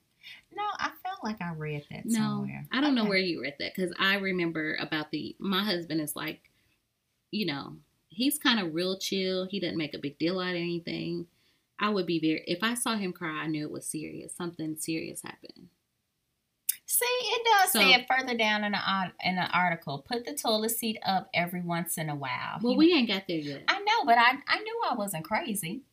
No, 0.55 0.63
I 0.77 0.91
felt 1.03 1.23
like 1.23 1.41
I 1.41 1.53
read 1.53 1.85
that 1.89 2.05
No, 2.05 2.17
somewhere. 2.19 2.65
I 2.71 2.81
don't 2.81 2.95
know 2.95 3.05
where 3.05 3.17
you 3.17 3.41
read 3.41 3.55
that 3.59 3.73
because 3.75 3.93
I 3.97 4.15
remember 4.17 4.75
about 4.79 5.11
the. 5.11 5.35
My 5.39 5.63
husband 5.63 6.01
is 6.01 6.15
like, 6.15 6.41
you 7.31 7.45
know, 7.45 7.77
he's 8.09 8.37
kind 8.37 8.59
of 8.59 8.73
real 8.75 8.97
chill. 8.97 9.45
He 9.45 9.59
doesn't 9.59 9.77
make 9.77 9.93
a 9.93 9.99
big 9.99 10.17
deal 10.19 10.39
out 10.39 10.49
of 10.49 10.55
anything. 10.55 11.27
I 11.79 11.89
would 11.89 12.05
be 12.05 12.19
very. 12.19 12.43
If 12.45 12.59
I 12.61 12.73
saw 12.73 12.95
him 12.97 13.13
cry, 13.13 13.29
I 13.43 13.47
knew 13.47 13.65
it 13.65 13.71
was 13.71 13.85
serious. 13.85 14.35
Something 14.35 14.75
serious 14.77 15.21
happened. 15.21 15.69
See, 16.85 17.05
it 17.05 17.45
does 17.45 17.71
So- 17.71 17.79
say 17.79 17.93
it 17.93 18.07
further 18.09 18.35
down 18.35 18.63
in 18.63 18.71
the 18.73 18.79
art- 18.79 19.13
in 19.23 19.35
the 19.35 19.47
article. 19.49 19.99
Put 19.99 20.25
the 20.25 20.33
toilet 20.35 20.71
seat 20.71 20.97
up 21.05 21.29
every 21.33 21.61
once 21.61 21.97
in 21.97 22.09
a 22.09 22.15
while. 22.15 22.59
Well, 22.61 22.73
He- 22.73 22.77
we 22.79 22.93
ain't 22.93 23.07
got 23.07 23.27
there 23.27 23.37
yet. 23.37 23.63
I 23.67 23.79
know, 23.79 24.05
but 24.05 24.17
I 24.17 24.39
I 24.47 24.59
knew 24.59 24.81
I 24.89 24.95
wasn't 24.95 25.23
crazy. 25.23 25.83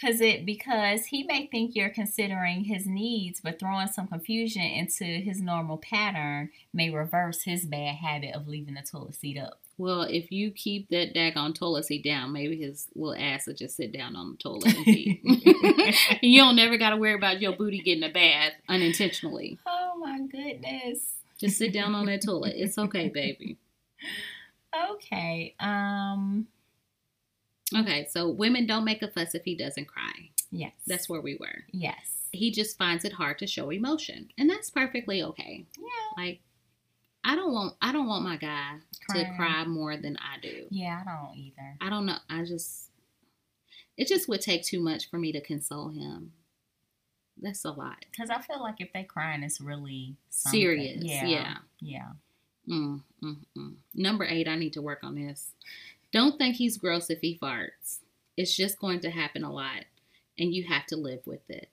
Cause 0.00 0.20
it 0.22 0.46
because 0.46 1.06
he 1.06 1.24
may 1.24 1.46
think 1.46 1.74
you're 1.74 1.90
considering 1.90 2.64
his 2.64 2.86
needs, 2.86 3.40
but 3.42 3.58
throwing 3.58 3.86
some 3.88 4.08
confusion 4.08 4.62
into 4.62 5.04
his 5.04 5.42
normal 5.42 5.76
pattern 5.76 6.50
may 6.72 6.88
reverse 6.88 7.42
his 7.42 7.66
bad 7.66 7.96
habit 7.96 8.34
of 8.34 8.48
leaving 8.48 8.74
the 8.74 8.82
toilet 8.82 9.14
seat 9.14 9.36
up. 9.36 9.60
Well, 9.76 10.02
if 10.02 10.30
you 10.30 10.50
keep 10.52 10.88
that 10.90 11.14
daggone 11.14 11.54
toilet 11.54 11.86
seat 11.86 12.04
down, 12.04 12.32
maybe 12.32 12.56
his 12.56 12.86
little 12.94 13.14
ass 13.14 13.46
will 13.46 13.54
just 13.54 13.76
sit 13.76 13.92
down 13.92 14.16
on 14.16 14.32
the 14.32 14.36
toilet 14.36 14.74
and 14.74 14.84
pee. 14.84 15.20
you 16.22 16.40
don't 16.40 16.56
never 16.56 16.76
got 16.76 16.90
to 16.90 16.96
worry 16.96 17.14
about 17.14 17.40
your 17.40 17.52
booty 17.52 17.80
getting 17.80 18.04
a 18.04 18.12
bath 18.12 18.52
unintentionally. 18.68 19.58
Oh 19.66 19.98
my 19.98 20.20
goodness. 20.20 21.00
Just 21.38 21.58
sit 21.58 21.72
down 21.72 21.94
on 21.94 22.06
that 22.06 22.22
toilet. 22.22 22.54
It's 22.56 22.78
okay, 22.78 23.08
baby. 23.08 23.58
Okay. 24.94 25.56
Um. 25.58 26.46
Okay, 27.74 28.06
so 28.10 28.28
women 28.28 28.66
don't 28.66 28.84
make 28.84 29.02
a 29.02 29.08
fuss 29.08 29.34
if 29.34 29.44
he 29.44 29.54
doesn't 29.54 29.86
cry. 29.86 30.30
Yes. 30.50 30.72
That's 30.86 31.08
where 31.08 31.20
we 31.20 31.36
were. 31.38 31.64
yes. 31.72 31.96
He 32.32 32.52
just 32.52 32.78
finds 32.78 33.04
it 33.04 33.12
hard 33.14 33.40
to 33.40 33.46
show 33.48 33.70
emotion, 33.70 34.28
and 34.38 34.48
that's 34.48 34.70
perfectly 34.70 35.20
okay. 35.20 35.66
Yeah. 35.76 36.22
Like, 36.22 36.40
I 37.24 37.34
don't 37.34 37.52
want 37.52 37.74
I 37.82 37.90
don't 37.92 38.06
want 38.06 38.22
my 38.24 38.36
guy 38.36 38.76
to 39.08 39.24
cry 39.36 39.64
more 39.64 39.96
than 39.96 40.16
I 40.16 40.38
do. 40.40 40.66
Yeah, 40.70 41.02
I 41.04 41.10
don't 41.10 41.36
either. 41.36 41.76
I 41.80 41.90
don't 41.90 42.06
know. 42.06 42.18
I 42.28 42.44
just 42.44 42.90
it 43.96 44.06
just 44.06 44.28
would 44.28 44.40
take 44.42 44.62
too 44.62 44.80
much 44.80 45.10
for 45.10 45.18
me 45.18 45.32
to 45.32 45.40
console 45.40 45.88
him. 45.88 46.32
That's 47.42 47.64
a 47.64 47.72
lot. 47.72 48.04
Because 48.10 48.30
I 48.30 48.40
feel 48.40 48.60
like 48.62 48.76
if 48.78 48.92
they 48.92 49.02
crying, 49.02 49.42
it's 49.42 49.60
really 49.60 50.14
something. 50.28 50.60
Serious. 50.60 51.02
Yeah. 51.02 51.26
yeah. 51.26 51.54
Yeah. 51.80 52.08
Mm, 52.68 53.02
mm, 53.24 53.36
mm. 53.58 53.74
Number 53.94 54.24
eight, 54.24 54.46
I 54.46 54.56
need 54.56 54.74
to 54.74 54.82
work 54.82 55.00
on 55.02 55.16
this. 55.16 55.50
Don't 56.12 56.38
think 56.38 56.56
he's 56.56 56.78
gross 56.78 57.10
if 57.10 57.20
he 57.20 57.38
farts. 57.40 57.98
It's 58.36 58.56
just 58.56 58.78
going 58.78 59.00
to 59.00 59.10
happen 59.10 59.44
a 59.44 59.52
lot, 59.52 59.84
and 60.38 60.54
you 60.54 60.64
have 60.64 60.86
to 60.86 60.96
live 60.96 61.26
with 61.26 61.48
it. 61.48 61.68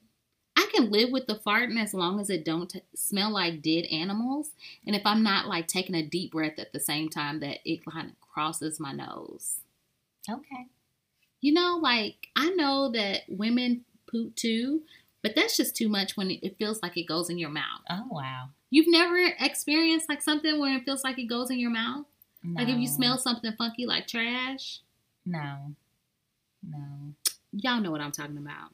I 0.56 0.68
can 0.74 0.90
live 0.90 1.10
with 1.10 1.26
the 1.26 1.36
farting 1.36 1.80
as 1.80 1.94
long 1.94 2.20
as 2.20 2.30
it 2.30 2.44
don't 2.44 2.68
t- 2.68 2.82
smell 2.94 3.30
like 3.30 3.62
dead 3.62 3.84
animals, 3.86 4.50
and 4.86 4.94
if 4.94 5.02
I'm 5.04 5.22
not 5.22 5.46
like 5.46 5.66
taking 5.66 5.94
a 5.94 6.02
deep 6.02 6.32
breath 6.32 6.58
at 6.58 6.72
the 6.72 6.80
same 6.80 7.08
time 7.08 7.40
that 7.40 7.58
it 7.64 7.84
kind 7.84 8.10
of 8.10 8.20
crosses 8.20 8.78
my 8.78 8.92
nose. 8.92 9.60
Okay. 10.28 10.66
You 11.40 11.52
know, 11.54 11.78
like 11.80 12.28
I 12.36 12.50
know 12.50 12.90
that 12.90 13.22
women 13.28 13.84
poop 14.10 14.34
too, 14.36 14.82
but 15.22 15.34
that's 15.34 15.56
just 15.56 15.76
too 15.76 15.88
much 15.88 16.16
when 16.16 16.30
it, 16.30 16.40
it 16.42 16.58
feels 16.58 16.82
like 16.82 16.96
it 16.96 17.06
goes 17.06 17.30
in 17.30 17.38
your 17.38 17.50
mouth. 17.50 17.82
Oh 17.88 18.06
wow. 18.10 18.48
You've 18.70 18.90
never 18.90 19.16
experienced 19.40 20.08
like 20.08 20.22
something 20.22 20.58
where 20.58 20.76
it 20.76 20.84
feels 20.84 21.04
like 21.04 21.18
it 21.18 21.28
goes 21.28 21.50
in 21.50 21.58
your 21.58 21.70
mouth? 21.70 22.04
No. 22.42 22.60
Like 22.60 22.68
if 22.68 22.78
you 22.78 22.86
smell 22.86 23.18
something 23.18 23.52
funky 23.56 23.86
like 23.86 24.06
trash? 24.06 24.80
No. 25.26 25.74
No. 26.68 27.14
Y'all 27.52 27.80
know 27.80 27.90
what 27.90 28.00
I'm 28.00 28.12
talking 28.12 28.38
about. 28.38 28.70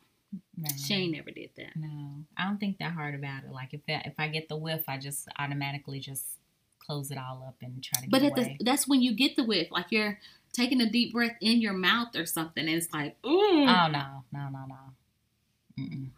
No. 0.57 0.68
Shane 0.77 1.12
never 1.12 1.31
did 1.31 1.50
that. 1.57 1.77
No. 1.77 2.24
I 2.37 2.44
don't 2.44 2.59
think 2.59 2.79
that 2.79 2.92
hard 2.92 3.14
about 3.14 3.44
it. 3.44 3.53
Like 3.53 3.72
if 3.72 3.81
that, 3.87 4.07
if 4.07 4.14
I 4.18 4.29
get 4.29 4.48
the 4.48 4.57
whiff, 4.57 4.85
I 4.88 4.98
just 4.98 5.29
automatically 5.38 6.00
just 6.00 6.24
close 6.85 7.11
it 7.11 7.18
all 7.18 7.44
up 7.46 7.57
and 7.62 7.83
try 7.83 8.03
to 8.03 8.11
But 8.11 8.35
the, 8.35 8.57
that's 8.61 8.87
when 8.87 9.00
you 9.00 9.14
get 9.14 9.37
the 9.37 9.44
whiff. 9.44 9.70
Like 9.70 9.87
you're 9.90 10.18
taking 10.53 10.81
a 10.81 10.90
deep 10.90 11.12
breath 11.12 11.37
in 11.40 11.61
your 11.61 11.72
mouth 11.72 12.16
or 12.16 12.27
something, 12.27 12.66
and 12.66 12.77
it's 12.77 12.92
like, 12.92 13.16
ooh. 13.24 13.66
oh 13.66 13.88
no, 13.90 14.24
no, 14.33 14.48
no, 14.50 14.64
no. 14.68 14.77
Mm-mm. 15.79 16.09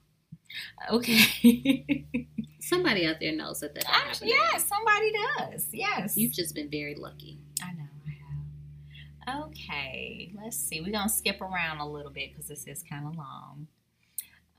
Okay. 0.91 2.07
Somebody 2.61 3.07
out 3.07 3.17
there 3.21 3.33
knows 3.35 3.61
that 3.61 3.75
that 3.75 3.85
Actually, 3.89 4.31
yes, 4.31 4.67
somebody 4.67 5.13
does. 5.39 5.69
Yes. 5.73 6.17
You've 6.17 6.33
just 6.33 6.53
been 6.55 6.69
very 6.69 6.97
lucky. 6.97 7.39
I 7.63 7.73
know, 7.75 7.85
I 8.07 9.31
have. 9.37 9.45
Okay, 9.47 10.33
let's 10.43 10.57
see. 10.57 10.81
We're 10.81 10.91
gonna 10.91 11.09
skip 11.09 11.41
around 11.41 11.79
a 11.79 11.89
little 11.89 12.11
bit 12.11 12.33
because 12.33 12.49
this 12.49 12.67
is 12.67 12.83
kind 12.83 13.07
of 13.07 13.17
long. 13.17 13.69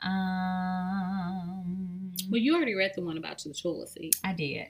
Um, 0.01 2.13
Well, 2.29 2.39
you 2.39 2.55
already 2.55 2.75
read 2.75 2.93
the 2.95 3.01
one 3.03 3.17
about 3.17 3.39
the 3.39 3.53
toilet 3.53 3.89
seat. 3.89 4.15
I 4.23 4.31
did. 4.33 4.67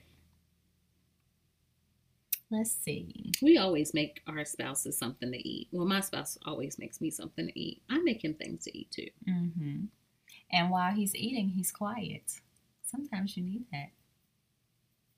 Let's 2.49 2.71
see. 2.71 3.33
We 3.41 3.57
always 3.57 3.93
make 3.93 4.21
our 4.25 4.45
spouses 4.45 4.97
something 4.97 5.31
to 5.31 5.37
eat. 5.37 5.67
Well, 5.71 5.85
my 5.85 5.99
spouse 5.99 6.37
always 6.45 6.79
makes 6.79 7.01
me 7.01 7.11
something 7.11 7.45
to 7.47 7.59
eat. 7.59 7.81
I 7.89 7.99
make 7.99 8.23
him 8.23 8.33
things 8.35 8.63
to 8.63 8.75
eat 8.77 8.89
too. 8.89 9.09
Mm-hmm. 9.29 9.85
And 10.51 10.69
while 10.69 10.93
he's 10.93 11.15
eating, 11.15 11.49
he's 11.49 11.71
quiet. 11.71 12.39
Sometimes 12.83 13.35
you 13.35 13.43
need 13.43 13.65
that. 13.71 13.89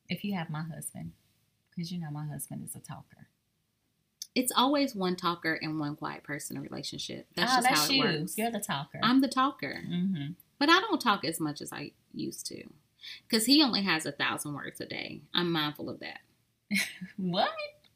If 0.07 0.23
you 0.23 0.33
have 0.35 0.49
my 0.49 0.63
husband, 0.63 1.11
because 1.69 1.91
you 1.91 1.99
know 1.99 2.09
my 2.11 2.25
husband 2.25 2.67
is 2.67 2.75
a 2.75 2.79
talker. 2.79 3.27
It's 4.35 4.51
always 4.55 4.95
one 4.95 5.15
talker 5.15 5.59
and 5.61 5.79
one 5.79 5.95
quiet 5.95 6.23
person 6.23 6.55
in 6.55 6.61
a 6.61 6.63
relationship. 6.63 7.27
That's 7.35 7.51
oh, 7.51 7.55
just 7.57 7.67
that's 7.67 7.79
how 7.81 7.85
it 7.87 7.93
you. 7.93 8.03
works. 8.03 8.37
You're 8.37 8.51
the 8.51 8.59
talker. 8.59 8.99
I'm 9.03 9.21
the 9.21 9.27
talker, 9.27 9.83
mm-hmm. 9.87 10.31
but 10.57 10.69
I 10.69 10.79
don't 10.79 11.01
talk 11.01 11.25
as 11.25 11.39
much 11.39 11.61
as 11.61 11.71
I 11.71 11.91
used 12.13 12.45
to. 12.47 12.63
Because 13.27 13.45
he 13.45 13.63
only 13.63 13.81
has 13.83 14.05
a 14.05 14.11
thousand 14.11 14.53
words 14.53 14.81
a 14.81 14.85
day. 14.85 15.21
I'm 15.33 15.51
mindful 15.51 15.89
of 15.89 15.99
that. 15.99 16.19
What? 17.17 17.49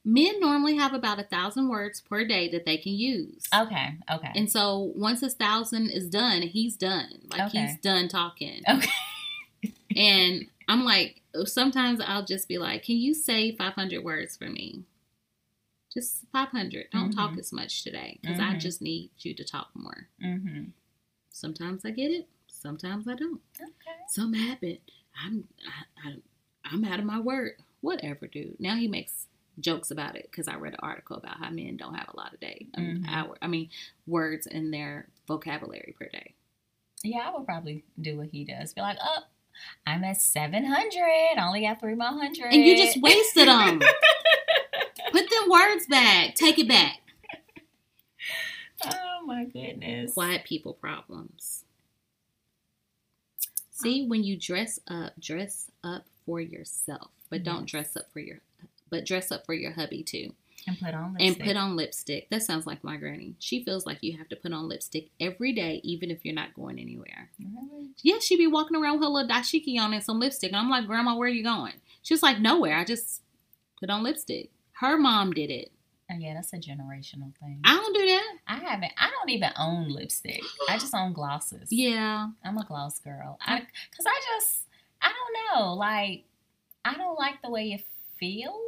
Men 0.06 0.40
normally 0.42 0.76
have 0.76 0.94
about 0.94 1.20
a 1.20 1.24
thousand 1.24 1.70
words 1.70 2.02
per 2.02 2.26
day 2.26 2.50
that 2.50 2.66
they 2.66 2.78
can 2.78 2.92
use. 2.94 3.44
Okay. 3.56 3.96
Okay. 4.14 4.32
And 4.36 4.52
so 4.52 4.92
once 4.96 5.22
his 5.22 5.34
thousand 5.34 5.90
is 5.92 6.10
done, 6.10 6.42
he's 6.42 6.76
done. 6.76 7.22
Like 7.30 7.42
Okay. 7.50 7.68
he's 7.68 7.78
done 7.78 8.08
talking. 8.10 8.62
okay. 8.70 8.90
And 9.96 10.48
I'm 10.68 10.84
like, 10.84 11.22
sometimes 11.46 12.02
I'll 12.04 12.26
just 12.26 12.48
be 12.48 12.58
like, 12.58 12.84
can 12.84 12.98
you 12.98 13.14
say 13.14 13.56
500 13.56 14.04
words 14.04 14.36
for 14.36 14.46
me? 14.50 14.84
Just 15.94 16.24
500. 16.32 16.88
Don't 16.92 17.12
talk 17.12 17.34
Mhm. 17.34 17.40
as 17.40 17.54
much 17.54 17.84
today 17.84 18.18
because 18.22 18.40
I 18.40 18.56
Mhm. 18.56 18.60
just 18.60 18.82
need 18.82 19.12
you 19.20 19.36
to 19.36 19.44
talk 19.44 19.70
more. 19.76 20.08
Mm-hmm. 20.22 20.72
Sometimes 21.30 21.86
I 21.86 21.92
get 21.92 22.10
it. 22.12 22.28
Sometimes 22.48 23.08
I 23.08 23.14
don't. 23.16 23.40
Okay. 23.62 24.00
Something 24.10 24.42
happened. 24.42 24.80
I'm 25.24 25.48
I, 25.68 26.10
I, 26.10 26.16
I'm 26.66 26.84
out 26.86 27.00
of 27.00 27.06
my 27.06 27.20
word. 27.20 27.58
Whatever, 27.82 28.26
dude. 28.28 28.60
Now 28.60 28.76
he 28.76 28.88
makes 28.88 29.28
jokes 29.60 29.92
about 29.92 30.16
it 30.16 30.28
because 30.32 30.48
I 30.48 30.56
read 30.56 30.74
an 30.74 30.80
article 30.82 31.18
about 31.18 31.38
how 31.38 31.50
men 31.50 31.78
don't 31.78 31.94
have 31.96 32.10
a 32.14 32.18
lot 32.18 32.34
of 32.34 32.40
day, 32.40 32.68
um, 32.76 32.84
Mhm. 33.04 33.08
hour. 33.10 33.38
I 33.42 33.48
mean, 33.48 33.70
words 34.08 34.48
in 34.48 34.72
their 34.72 35.08
vocabulary 35.28 35.96
per 35.98 36.08
day. 36.10 36.34
Yeah, 37.04 37.30
I 37.30 37.36
would 37.38 37.46
probably 37.46 37.84
do 38.00 38.18
what 38.18 38.30
he 38.30 38.46
does. 38.46 38.74
Be 38.74 38.82
like, 38.82 38.98
oh, 39.04 39.24
I'm 39.86 40.04
at 40.04 40.22
700. 40.22 41.02
I 41.38 41.46
only 41.48 41.62
got 41.62 41.80
three 41.80 41.96
more 41.96 42.08
hundred. 42.08 42.54
And 42.54 42.64
you 42.64 42.76
just 42.78 43.00
wasted 43.02 43.48
them. 43.48 43.80
Put 45.12 45.30
them 45.30 45.50
words 45.50 45.86
back. 45.88 46.34
Take 46.36 46.58
it 46.60 46.68
back. 46.68 47.00
oh 48.86 49.22
my 49.26 49.46
goodness. 49.46 50.14
Quiet 50.14 50.44
people 50.46 50.74
problems. 50.74 51.66
See, 53.72 54.08
when 54.08 54.24
you 54.24 54.38
dress 54.38 54.80
up, 54.88 55.14
dress 55.20 55.70
up 55.84 56.06
for 56.26 56.40
yourself, 56.40 57.12
but 57.30 57.44
don't 57.44 57.64
Yes. 57.64 57.72
dress 57.72 57.98
up 57.98 58.12
for 58.14 58.20
your, 58.20 58.40
but 58.94 59.06
dress 59.06 59.32
up 59.32 59.44
for 59.44 59.56
your 59.56 59.72
hubby 59.72 60.04
too. 60.04 60.34
And 60.68 60.80
put 60.80 60.94
on 60.94 61.18
and 61.20 61.30
lipstick. 61.30 61.46
put 61.46 61.58
on 61.58 61.76
lipstick. 61.76 62.30
That 62.30 62.44
sounds 62.44 62.68
like 62.68 62.84
my 62.84 62.96
granny. 62.96 63.36
She 63.40 63.66
feels 63.66 63.88
like 63.88 63.98
you 64.02 64.18
have 64.20 64.30
to 64.30 64.36
put 64.36 64.54
on 64.54 64.70
lipstick 64.70 65.10
every 65.20 65.52
day, 65.52 65.82
even 65.84 66.12
if 66.12 66.24
you're 66.24 66.36
not 66.36 66.54
going 66.54 66.78
anywhere. 66.78 67.32
Really? 67.40 67.90
Yeah, 68.04 68.20
she 68.20 68.38
be 68.38 68.46
walking 68.46 68.78
around 68.78 69.00
with 69.00 69.04
her 69.04 69.10
little 69.10 69.30
dashiki 69.30 69.80
on 69.80 69.94
and 69.94 70.04
some 70.04 70.20
lipstick. 70.20 70.52
And 70.52 70.56
I'm 70.56 70.70
like, 70.70 70.86
Grandma, 70.86 71.16
where 71.18 71.28
are 71.28 71.32
you 71.32 71.44
going? 71.44 71.74
She's 72.04 72.22
like, 72.22 72.40
nowhere. 72.40 72.78
I 72.78 72.86
just 72.86 73.24
put 73.80 73.90
on 73.90 74.04
lipstick. 74.04 74.52
Her 74.74 74.96
mom 74.96 75.34
did 75.34 75.50
it. 75.50 75.72
Oh, 76.12 76.16
yeah, 76.18 76.36
that's 76.36 76.54
a 76.54 76.58
generational 76.58 77.36
thing. 77.40 77.60
I 77.66 77.76
don't 77.76 77.96
do 77.96 78.06
that. 78.06 78.36
I 78.48 78.56
haven't. 78.58 78.94
I 78.98 79.10
don't 79.10 79.30
even 79.30 79.50
own 79.58 79.90
lipstick. 79.90 80.44
I 80.70 80.78
just 80.78 80.94
own 80.94 81.14
glosses. 81.14 81.70
Yeah. 81.72 82.28
I'm 82.46 82.58
a 82.58 82.66
gloss 82.66 83.00
girl. 83.00 83.40
I, 83.42 83.58
cause 83.60 84.06
I 84.06 84.22
just, 84.36 84.60
I 85.02 85.12
don't 85.12 85.60
know. 85.60 85.74
Like, 85.74 86.26
I 86.86 86.94
don't 86.94 87.18
like 87.18 87.42
the 87.42 87.50
way 87.50 87.72
it 87.72 87.84
feels. 88.20 88.62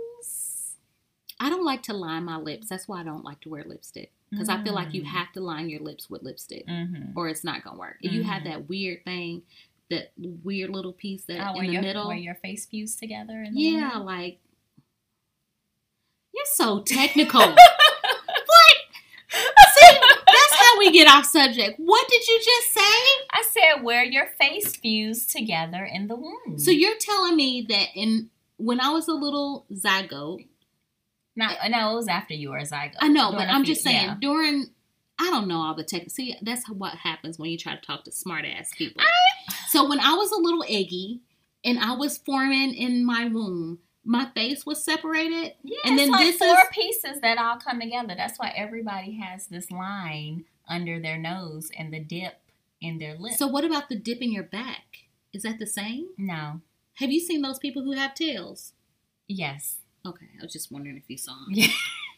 I 1.39 1.49
don't 1.49 1.65
like 1.65 1.83
to 1.83 1.93
line 1.93 2.23
my 2.25 2.37
lips. 2.37 2.69
That's 2.69 2.87
why 2.87 3.01
I 3.01 3.03
don't 3.03 3.23
like 3.25 3.41
to 3.41 3.49
wear 3.49 3.63
lipstick. 3.65 4.11
Because 4.31 4.49
I 4.49 4.63
feel 4.63 4.73
like 4.73 4.93
you 4.93 5.01
Mm. 5.03 5.07
have 5.07 5.31
to 5.33 5.39
line 5.41 5.69
your 5.69 5.81
lips 5.81 6.09
with 6.09 6.23
lipstick 6.23 6.65
Mm-hmm. 6.67 7.17
or 7.17 7.27
it's 7.29 7.43
not 7.43 7.63
going 7.63 7.75
to 7.75 7.79
work. 7.79 7.97
If 8.01 8.11
you 8.13 8.23
have 8.23 8.41
Mhm. 8.43 8.45
that 8.45 8.69
weird 8.69 9.03
thing, 9.05 9.43
that 9.89 10.11
weird 10.17 10.69
little 10.71 10.93
piece 10.93 11.23
that 11.25 11.39
Oh, 11.53 11.59
in 11.59 11.67
the 11.67 11.73
your, 11.73 11.81
middle. 11.81 12.07
where 12.07 12.17
your 12.17 12.35
face 12.35 12.65
fused 12.65 12.99
together. 12.99 13.45
Yeah, 13.51 13.87
middle? 13.89 14.03
like 14.05 14.39
you're 16.33 16.45
so 16.53 16.81
technical. 16.81 17.39
what? 17.41 17.55
See, 19.29 19.97
that's 20.27 20.53
how 20.55 20.79
we 20.79 20.91
get 20.91 21.07
off 21.09 21.25
subject. 21.25 21.79
What 21.79 22.07
did 22.09 22.27
you 22.27 22.39
just 22.43 22.73
say? 22.73 22.81
I 23.31 23.43
said 23.49 23.83
where 23.83 24.03
your 24.03 24.27
face 24.39 24.75
fused 24.75 25.29
together 25.31 25.83
in 25.85 26.07
the 26.07 26.15
womb. 26.15 26.57
So 26.57 26.71
you're 26.71 26.97
telling 26.99 27.35
me 27.35 27.65
that 27.69 27.87
in 27.95 28.29
when 28.57 28.79
I 28.79 28.89
was 28.89 29.07
a 29.07 29.13
little 29.13 29.65
zygote, 29.71 30.47
no, 31.35 31.47
no, 31.69 31.91
it 31.91 31.95
was 31.95 32.07
after 32.07 32.33
you 32.33 32.49
were 32.51 32.57
a 32.57 32.63
zygote. 32.63 32.95
I 32.99 33.07
know, 33.09 33.31
but 33.31 33.47
I'm 33.49 33.63
few- 33.65 33.73
just 33.73 33.83
saying 33.85 34.05
yeah. 34.07 34.15
during. 34.19 34.67
I 35.17 35.29
don't 35.29 35.47
know 35.47 35.61
all 35.61 35.73
the 35.75 35.83
tech. 35.83 36.09
See, 36.09 36.35
that's 36.41 36.67
what 36.69 36.95
happens 36.95 37.39
when 37.39 37.49
you 37.49 37.57
try 37.57 37.73
to 37.75 37.81
talk 37.81 38.03
to 38.03 38.11
smart 38.11 38.43
ass 38.45 38.71
people. 38.77 39.01
so 39.69 39.87
when 39.87 39.99
I 40.01 40.13
was 40.13 40.29
a 40.31 40.35
little 40.37 40.65
eggy 40.67 41.21
and 41.63 41.79
I 41.79 41.93
was 41.95 42.17
forming 42.17 42.73
in 42.73 43.05
my 43.05 43.25
womb, 43.27 43.79
my 44.03 44.25
face 44.35 44.65
was 44.65 44.83
separated. 44.83 45.53
Yeah, 45.63 45.77
and 45.85 45.97
then 45.97 46.11
like 46.11 46.25
this 46.25 46.37
four 46.37 46.49
is- 46.57 46.67
pieces 46.73 47.21
that 47.21 47.37
all 47.37 47.57
come 47.57 47.79
together. 47.79 48.13
That's 48.17 48.37
why 48.37 48.53
everybody 48.57 49.17
has 49.19 49.47
this 49.47 49.71
line 49.71 50.43
under 50.67 50.99
their 50.99 51.17
nose 51.17 51.69
and 51.77 51.93
the 51.93 51.99
dip 52.01 52.41
in 52.81 52.97
their 52.99 53.15
lip. 53.17 53.33
So 53.35 53.47
what 53.47 53.63
about 53.63 53.87
the 53.87 53.95
dip 53.97 54.21
in 54.21 54.33
your 54.33 54.43
back? 54.43 54.83
Is 55.33 55.43
that 55.43 55.59
the 55.59 55.67
same? 55.67 56.07
no, 56.17 56.59
Have 56.95 57.11
you 57.11 57.19
seen 57.21 57.41
those 57.41 57.59
people 57.59 57.83
who 57.83 57.91
have 57.93 58.15
tails? 58.15 58.73
yes, 59.29 59.77
Okay, 60.05 60.27
I 60.39 60.43
was 60.43 60.53
just 60.53 60.71
wondering 60.71 60.97
if 60.97 61.03
you 61.07 61.17
saw 61.17 61.33
yeah, 61.49 61.67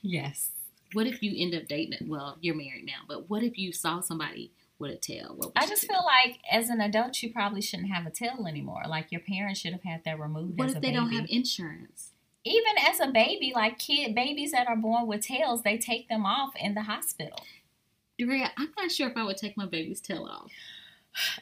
yes. 0.02 0.52
What 0.94 1.08
if 1.08 1.22
you 1.22 1.34
end 1.36 1.54
up 1.56 1.68
dating? 1.68 2.08
Well, 2.08 2.38
you're 2.42 2.56
married 2.56 2.86
now, 2.86 3.04
but 3.08 3.30
what 3.30 3.44
if 3.44 3.58
you 3.58 3.74
saw 3.74 4.00
somebody 4.00 4.52
with 4.80 4.92
a 4.92 4.96
tail? 4.96 5.34
What 5.36 5.48
would 5.50 5.64
I 5.64 5.68
just 5.68 5.82
do? 5.82 5.88
feel 5.88 6.04
like 6.04 6.40
as 6.52 6.70
an 6.70 6.82
adult, 6.82 7.22
you 7.22 7.32
probably 7.32 7.62
shouldn't 7.62 7.92
have 7.92 8.06
a 8.06 8.12
tail 8.12 8.46
anymore. 8.48 8.84
Like 8.88 9.12
your 9.12 9.22
parents 9.22 9.60
should 9.60 9.74
have 9.74 9.84
had 9.84 10.04
that 10.06 10.20
removed. 10.20 10.58
What 10.58 10.70
if 10.70 10.76
they 10.76 10.80
baby. 10.80 10.94
don't 10.94 11.12
have 11.12 11.26
insurance? 11.30 12.12
Even 12.44 12.74
as 12.90 13.00
a 13.02 13.08
baby, 13.08 13.52
like 13.54 13.80
kid 13.80 14.16
babies 14.16 14.52
that 14.52 14.68
are 14.68 14.78
born 14.78 15.08
with 15.08 15.22
tails, 15.22 15.64
they 15.64 15.78
take 15.78 16.08
them 16.08 16.26
off 16.26 16.54
in 16.56 16.74
the 16.74 16.84
hospital. 16.84 17.40
Doria, 18.18 18.52
I'm 18.58 18.70
not 18.78 18.92
sure 18.92 19.10
if 19.10 19.18
I 19.18 19.24
would 19.24 19.38
take 19.38 19.58
my 19.58 19.66
baby's 19.66 20.02
tail 20.02 20.28
off. 20.30 20.52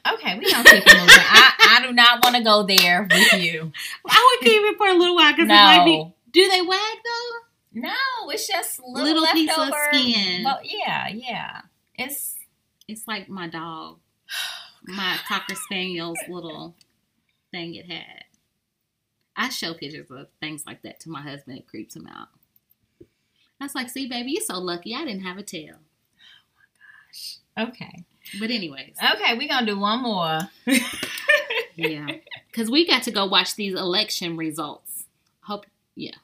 Okay, 0.07 0.39
we 0.39 0.49
don't 0.49 0.65
keep 0.65 0.87
it 0.87 0.97
moving. 0.97 1.09
I, 1.09 1.79
I 1.81 1.85
do 1.85 1.91
not 1.91 2.23
want 2.23 2.37
to 2.37 2.43
go 2.43 2.63
there 2.63 3.05
with 3.11 3.33
you. 3.33 3.73
I 4.07 4.37
would 4.39 4.49
keep 4.49 4.61
it 4.61 4.77
for 4.77 4.87
a 4.87 4.93
little 4.93 5.15
while 5.15 5.33
because 5.33 5.49
it 5.49 5.53
might 5.53 5.83
be. 5.83 6.13
Do 6.35 6.49
they 6.49 6.61
wag 6.61 6.97
though? 7.03 7.79
no, 7.81 8.29
it's 8.29 8.45
just 8.45 8.81
little, 8.85 9.13
Little 9.13 9.25
piece 9.33 9.49
of 9.51 9.57
leftover 9.57 9.81
skin. 9.93 10.43
Well, 10.43 10.59
yeah, 10.63 11.07
yeah. 11.07 11.61
It's 11.97 12.35
It's 12.89 13.07
like 13.07 13.29
my 13.29 13.47
dog, 13.47 13.99
my 14.83 15.17
cocker 15.27 15.55
spaniel's 15.55 16.19
little 16.27 16.75
thing 17.51 17.75
it 17.75 17.89
had. 17.89 18.25
I 19.37 19.47
show 19.49 19.73
pictures 19.73 20.11
of 20.11 20.27
things 20.41 20.65
like 20.65 20.81
that 20.83 20.99
to 21.01 21.09
my 21.09 21.21
husband. 21.21 21.57
It 21.57 21.67
creeps 21.67 21.95
him 21.95 22.07
out. 22.07 22.27
I 23.61 23.63
was 23.63 23.75
like, 23.75 23.89
"See, 23.89 24.07
baby, 24.07 24.31
you're 24.31 24.41
so 24.41 24.59
lucky. 24.59 24.93
I 24.93 25.05
didn't 25.05 25.23
have 25.23 25.37
a 25.37 25.43
tail." 25.43 25.75
Oh 25.77 26.51
my 26.57 27.65
gosh. 27.67 27.69
Okay. 27.69 28.03
But 28.39 28.51
anyways, 28.51 28.95
Okay, 29.13 29.37
we're 29.37 29.47
gonna 29.47 29.65
do 29.65 29.79
one 29.79 30.01
more. 30.01 30.39
yeah, 31.75 32.07
because 32.51 32.69
we 32.69 32.85
got 32.85 33.03
to 33.03 33.11
go 33.11 33.25
watch 33.25 33.55
these 33.55 33.73
election 33.73 34.35
results. 34.35 35.05
Hope, 35.41 35.65
yeah. 35.95 36.15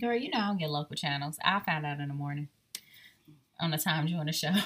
Girl, 0.00 0.16
you 0.16 0.30
know 0.30 0.38
I 0.38 0.46
don't 0.48 0.58
get 0.58 0.70
local 0.70 0.96
channels. 0.96 1.38
I 1.44 1.60
found 1.60 1.86
out 1.86 2.00
in 2.00 2.08
the 2.08 2.14
morning. 2.14 2.48
on 3.60 3.70
the 3.70 3.78
Tom 3.78 4.06
Joyner 4.06 4.24
the 4.26 4.32
show. 4.32 4.50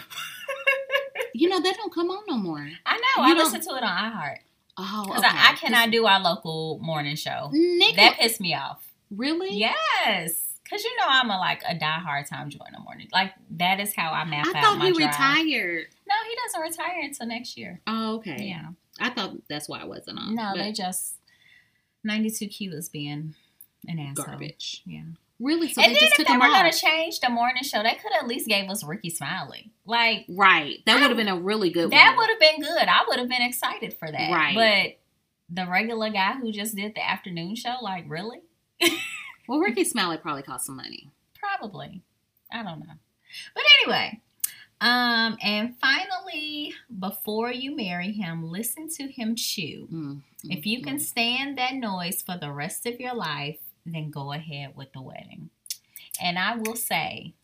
You 1.33 1.49
know 1.49 1.61
they 1.61 1.73
don't 1.73 1.95
come 1.95 2.11
on 2.11 2.25
no 2.29 2.37
more. 2.37 2.69
I 2.85 2.97
know. 2.97 3.25
You 3.25 3.33
I 3.33 3.35
don't- 3.35 3.39
listen 3.53 3.61
to 3.61 3.77
it 3.77 3.83
on 3.85 3.89
iHeart 4.13 4.39
Oh, 4.77 5.05
because 5.07 5.25
okay. 5.25 5.29
I, 5.37 5.53
I 5.53 5.55
cannot 5.55 5.91
do 5.91 6.05
our 6.07 6.21
local 6.21 6.79
morning 6.83 7.15
show. 7.17 7.51
Nick, 7.53 7.97
That 7.97 8.17
pissed 8.19 8.41
me 8.41 8.55
off. 8.55 8.83
really? 9.11 9.55
Yes. 9.57 10.45
Cause 10.69 10.83
you 10.85 10.95
know 10.97 11.05
I'm 11.07 11.31
a 11.31 11.39
like 11.39 11.63
a 11.69 11.75
diehard 11.75 12.29
Tom 12.29 12.51
Joyner 12.51 12.65
in 12.69 12.73
the 12.75 12.81
morning. 12.81 13.09
Like 13.13 13.33
that 13.53 13.79
is 13.81 13.95
how 13.95 14.11
I 14.13 14.25
map 14.25 14.47
I 14.49 14.59
out 14.59 14.65
thought 14.65 14.79
my 14.79 14.87
he 14.87 14.93
drive. 14.93 15.09
retired. 15.11 15.87
No, 16.09 16.15
he 16.29 16.37
doesn't 16.45 16.61
retire 16.61 17.01
until 17.03 17.27
next 17.27 17.57
year. 17.57 17.81
Oh, 17.87 18.17
okay. 18.17 18.37
Yeah. 18.41 18.69
I 19.01 19.11
thought 19.11 19.35
that's 19.49 19.69
why 19.69 19.81
I 19.81 19.85
wasn't 19.85 20.19
on. 20.19 20.35
No, 20.35 20.53
they 20.57 20.73
just 20.73 21.15
92Q 22.07 22.75
is 22.75 22.89
being 22.89 23.35
an 23.87 23.99
asshole. 23.99 24.27
garbage. 24.27 24.83
Yeah. 24.87 25.03
Really? 25.39 25.73
So 25.73 25.81
and 25.81 25.91
they 25.91 25.95
then 25.95 26.01
just 26.01 26.13
if 26.13 26.17
took 26.19 26.27
they 26.27 26.33
him 26.35 26.41
were 26.41 26.47
gonna 26.47 26.73
change 26.73 27.21
the 27.21 27.31
morning 27.31 27.63
show, 27.63 27.83
they 27.83 27.95
could 27.95 28.13
at 28.21 28.27
least 28.27 28.47
gave 28.47 28.69
us 28.69 28.85
Rickey 28.85 29.11
Smiley. 29.11 29.71
Like 29.87 30.27
right. 30.29 30.79
That 30.87 31.01
would 31.01 31.09
have 31.09 31.17
been 31.17 31.29
a 31.29 31.37
really 31.39 31.71
good 31.71 31.91
that 31.91 32.17
one. 32.17 32.17
would 32.19 32.31
have 32.31 32.41
been 32.41 32.61
good. 32.61 32.89
I 32.89 33.05
would 33.09 33.19
have 33.19 33.29
been 33.29 33.43
excited 33.43 33.95
for 33.95 34.11
that. 34.11 34.31
Right. 34.31 34.97
But 35.49 35.65
the 35.65 35.71
regular 35.71 36.11
guy 36.11 36.35
who 36.35 36.53
just 36.53 36.77
did 36.77 36.95
the 36.95 37.09
afternoon 37.09 37.57
show, 37.57 37.77
like 37.81 38.05
really? 38.09 38.41
Well, 39.51 39.59
Rickey 39.59 39.83
Smiley 39.83 40.17
probably 40.17 40.43
cost 40.45 40.67
some 40.67 40.77
money. 40.77 41.11
Probably. 41.37 42.03
I 42.53 42.63
don't 42.63 42.79
know. 42.79 42.95
But 43.53 43.65
anyway, 43.83 44.21
um, 44.81 45.37
and 45.43 45.75
finally, 45.81 46.73
before 47.01 47.51
you 47.51 47.75
marry 47.75 48.13
him, 48.13 48.45
listen 48.45 48.89
to 48.91 49.09
him 49.09 49.35
chew. 49.35 49.89
Mm, 49.93 50.21
If 50.45 50.61
mm, 50.61 50.67
you 50.67 50.83
can 50.83 50.99
mm. 50.99 51.01
stand 51.01 51.59
that 51.59 51.75
noise 51.75 52.23
for 52.23 52.39
the 52.41 52.53
rest 52.53 52.87
of 52.87 53.01
your 53.01 53.15
life, 53.15 53.59
then 53.95 54.11
go 54.11 54.33
ahead 54.33 54.77
with 54.77 54.93
the 54.93 55.03
wedding. 55.03 55.51
And 56.23 56.39
I 56.39 56.57
will 56.57 56.77
say, 56.77 57.35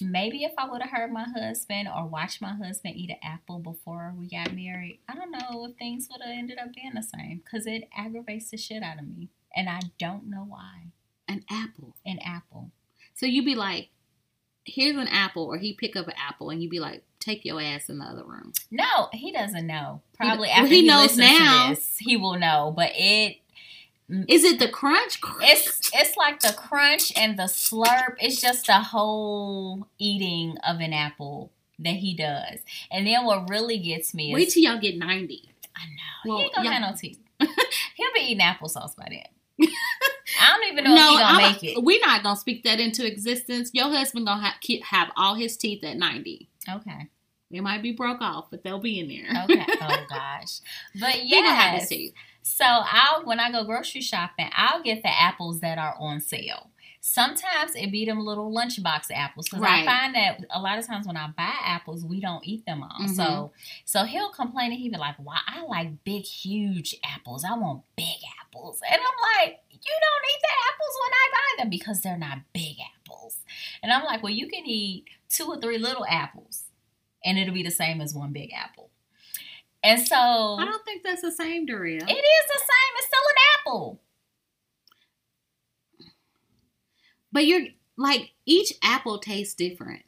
maybe 0.00 0.44
if 0.44 0.52
I 0.58 0.68
would 0.68 0.82
have 0.82 0.90
heard 0.90 1.12
my 1.12 1.24
husband 1.24 1.88
or 1.88 2.06
watched 2.06 2.42
my 2.42 2.54
husband 2.54 2.96
eat 2.96 3.10
an 3.10 3.16
apple 3.22 3.58
before 3.60 4.12
we 4.18 4.28
got 4.28 4.54
married, 4.54 5.00
I 5.08 5.14
don't 5.14 5.30
know 5.30 5.66
if 5.66 5.76
things 5.76 6.08
would 6.10 6.20
have 6.22 6.36
ended 6.36 6.58
up 6.58 6.74
being 6.74 6.92
the 6.94 7.02
same 7.02 7.42
because 7.44 7.66
it 7.66 7.88
aggravates 7.96 8.50
the 8.50 8.56
shit 8.56 8.82
out 8.82 8.98
of 8.98 9.06
me. 9.06 9.28
And 9.54 9.68
I 9.68 9.80
don't 9.98 10.28
know 10.28 10.44
why. 10.48 10.88
an 11.28 11.44
apple. 11.50 11.94
An 12.04 12.18
apple. 12.24 12.70
So 13.14 13.24
you'd 13.26 13.44
be 13.46 13.54
like, 13.54 13.88
"Here's 14.64 14.96
an 14.96 15.08
apple," 15.08 15.44
or 15.44 15.56
he 15.58 15.72
pick 15.72 15.96
up 15.96 16.06
an 16.08 16.14
apple, 16.18 16.50
and 16.50 16.62
you'd 16.62 16.70
be 16.70 16.80
like, 16.80 17.02
"Take 17.20 17.44
your 17.44 17.60
ass 17.60 17.88
in 17.88 17.98
the 17.98 18.04
other 18.04 18.24
room." 18.24 18.52
No, 18.70 19.08
he 19.12 19.32
doesn't 19.32 19.66
know. 19.66 20.02
Probably 20.14 20.48
well, 20.48 20.58
after 20.58 20.74
he 20.74 20.80
he, 20.82 20.86
knows 20.86 21.16
now. 21.16 21.74
he 21.98 22.16
will 22.16 22.38
know. 22.38 22.72
But 22.76 22.92
it 22.94 23.38
Mm. 24.10 24.26
Is 24.28 24.44
it 24.44 24.58
the 24.58 24.68
crunch? 24.68 25.18
it's 25.40 25.90
it's 25.94 26.16
like 26.16 26.40
the 26.40 26.52
crunch 26.52 27.12
and 27.16 27.38
the 27.38 27.44
slurp. 27.44 28.16
It's 28.20 28.40
just 28.40 28.66
the 28.66 28.74
whole 28.80 29.86
eating 29.98 30.56
of 30.66 30.80
an 30.80 30.92
apple 30.92 31.50
that 31.78 31.94
he 31.94 32.14
does. 32.14 32.58
And 32.92 33.06
then 33.06 33.24
what 33.24 33.48
really 33.48 33.78
gets 33.78 34.12
me 34.14 34.30
is 34.30 34.34
Wait 34.34 34.50
till 34.50 34.62
y'all 34.62 34.78
get 34.80 34.98
ninety. 34.98 35.50
I 35.76 35.86
know 35.86 36.30
Well, 36.34 36.38
he 36.38 36.44
ain't 36.44 36.54
gonna 36.54 36.70
have 36.72 36.90
no 36.92 36.96
teeth. 36.96 37.18
He'll 37.40 38.12
be 38.14 38.20
eating 38.20 38.40
applesauce 38.44 38.94
by 38.96 39.08
then. 39.10 39.68
I 40.40 40.56
don't 40.56 40.72
even 40.72 40.84
know 40.84 40.94
no, 40.94 41.04
if 41.04 41.10
he 41.10 41.16
gonna 41.18 41.24
I'm- 41.42 41.52
make 41.52 41.64
it. 41.64 41.82
we're 41.82 42.00
not 42.00 42.22
gonna 42.22 42.36
speak 42.36 42.62
that 42.64 42.80
into 42.80 43.06
existence. 43.06 43.70
Your 43.72 43.88
husband 43.88 44.26
gonna 44.26 44.42
have, 44.42 44.80
have 44.82 45.10
all 45.16 45.34
his 45.34 45.56
teeth 45.56 45.82
at 45.84 45.96
ninety. 45.96 46.48
Okay. 46.70 47.08
They 47.50 47.60
might 47.60 47.82
be 47.82 47.92
broke 47.92 48.20
off, 48.20 48.50
but 48.50 48.64
they'll 48.64 48.80
be 48.80 48.98
in 49.00 49.08
there. 49.08 49.44
Okay. 49.44 49.64
Oh 49.80 49.96
gosh. 50.10 50.60
But 50.98 51.10
He 51.12 51.30
gonna 51.30 51.54
have 51.54 51.80
his 51.80 51.88
teeth. 51.88 52.12
So 52.46 52.64
I'll 52.66 53.24
when 53.24 53.40
I 53.40 53.50
go 53.50 53.64
grocery 53.64 54.02
shopping, 54.02 54.50
I'll 54.54 54.82
get 54.82 55.02
the 55.02 55.08
apples 55.08 55.60
that 55.60 55.78
are 55.78 55.96
on 55.98 56.20
sale. 56.20 56.70
Sometimes 57.00 57.74
it 57.74 57.90
be 57.90 58.04
them 58.04 58.20
little 58.20 58.52
lunchbox 58.52 59.06
apples 59.10 59.46
because 59.48 59.62
Right. 59.62 59.82
I 59.82 59.86
find 59.86 60.14
that 60.14 60.44
a 60.50 60.60
lot 60.60 60.78
of 60.78 60.86
times 60.86 61.06
when 61.06 61.16
I 61.16 61.28
buy 61.28 61.52
apples, 61.64 62.04
we 62.04 62.20
don't 62.20 62.46
eat 62.46 62.66
them 62.66 62.82
all. 62.82 63.08
So 63.08 63.24
Mhm. 63.24 63.50
so 63.86 64.04
he'll 64.04 64.30
complain 64.30 64.72
and 64.72 64.80
he'll 64.80 64.92
be 64.92 64.98
like, 64.98 65.16
"Why 65.16 65.38
I 65.46 65.62
like 65.62 66.04
big, 66.04 66.24
huge 66.24 66.94
apples? 67.02 67.44
I 67.44 67.54
want 67.54 67.82
big 67.96 68.20
apples." 68.40 68.80
And 68.90 69.00
I'm 69.00 69.44
like, 69.46 69.62
"You 69.70 69.78
don't 70.02 70.30
eat 70.30 70.40
the 70.42 70.54
apples 70.68 70.98
when 71.02 71.12
I 71.12 71.30
buy 71.32 71.62
them 71.62 71.70
because 71.70 72.00
they're 72.02 72.18
not 72.18 72.38
big 72.52 72.76
apples." 72.98 73.38
And 73.82 73.90
I'm 73.90 74.04
like, 74.04 74.22
"Well, 74.22 74.32
you 74.32 74.48
can 74.48 74.66
eat 74.66 75.06
two 75.30 75.46
or 75.46 75.58
three 75.58 75.78
little 75.78 76.04
apples, 76.06 76.64
and 77.24 77.38
it'll 77.38 77.54
be 77.54 77.62
the 77.62 77.70
same 77.70 78.02
as 78.02 78.14
one 78.14 78.32
big 78.32 78.52
apple." 78.52 78.90
And 79.84 80.00
so 80.06 80.16
I 80.16 80.64
don't 80.64 80.84
think 80.86 81.02
that's 81.04 81.20
the 81.22 81.30
same, 81.30 81.66
Daria. 81.66 81.98
it 81.98 82.02
is 82.02 82.06
the 82.08 82.58
same. 82.58 82.92
It's 82.96 83.06
still 83.06 83.20
an 83.30 83.42
apple. 83.60 84.00
But 87.32 87.46
you're 87.46 87.66
like 87.96 88.32
each 88.46 88.72
apple 88.82 89.18
tastes 89.18 89.54
different. 89.54 90.02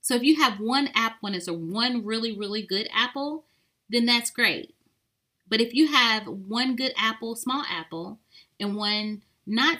So 0.00 0.14
if 0.14 0.22
you 0.22 0.36
have 0.40 0.58
one 0.58 0.88
apple 0.94 1.26
and 1.28 1.36
it's 1.36 1.46
a 1.48 1.52
one 1.54 2.04
really 2.04 2.36
really 2.36 2.62
good 2.62 2.88
apple, 2.94 3.44
then 3.90 4.06
that's 4.06 4.30
great. 4.30 4.74
But 5.48 5.60
if 5.60 5.74
you 5.74 5.88
have 5.92 6.26
one 6.26 6.76
good 6.76 6.92
apple, 6.96 7.36
small 7.36 7.64
apple, 7.70 8.18
and 8.58 8.76
one 8.76 9.22
not 9.46 9.78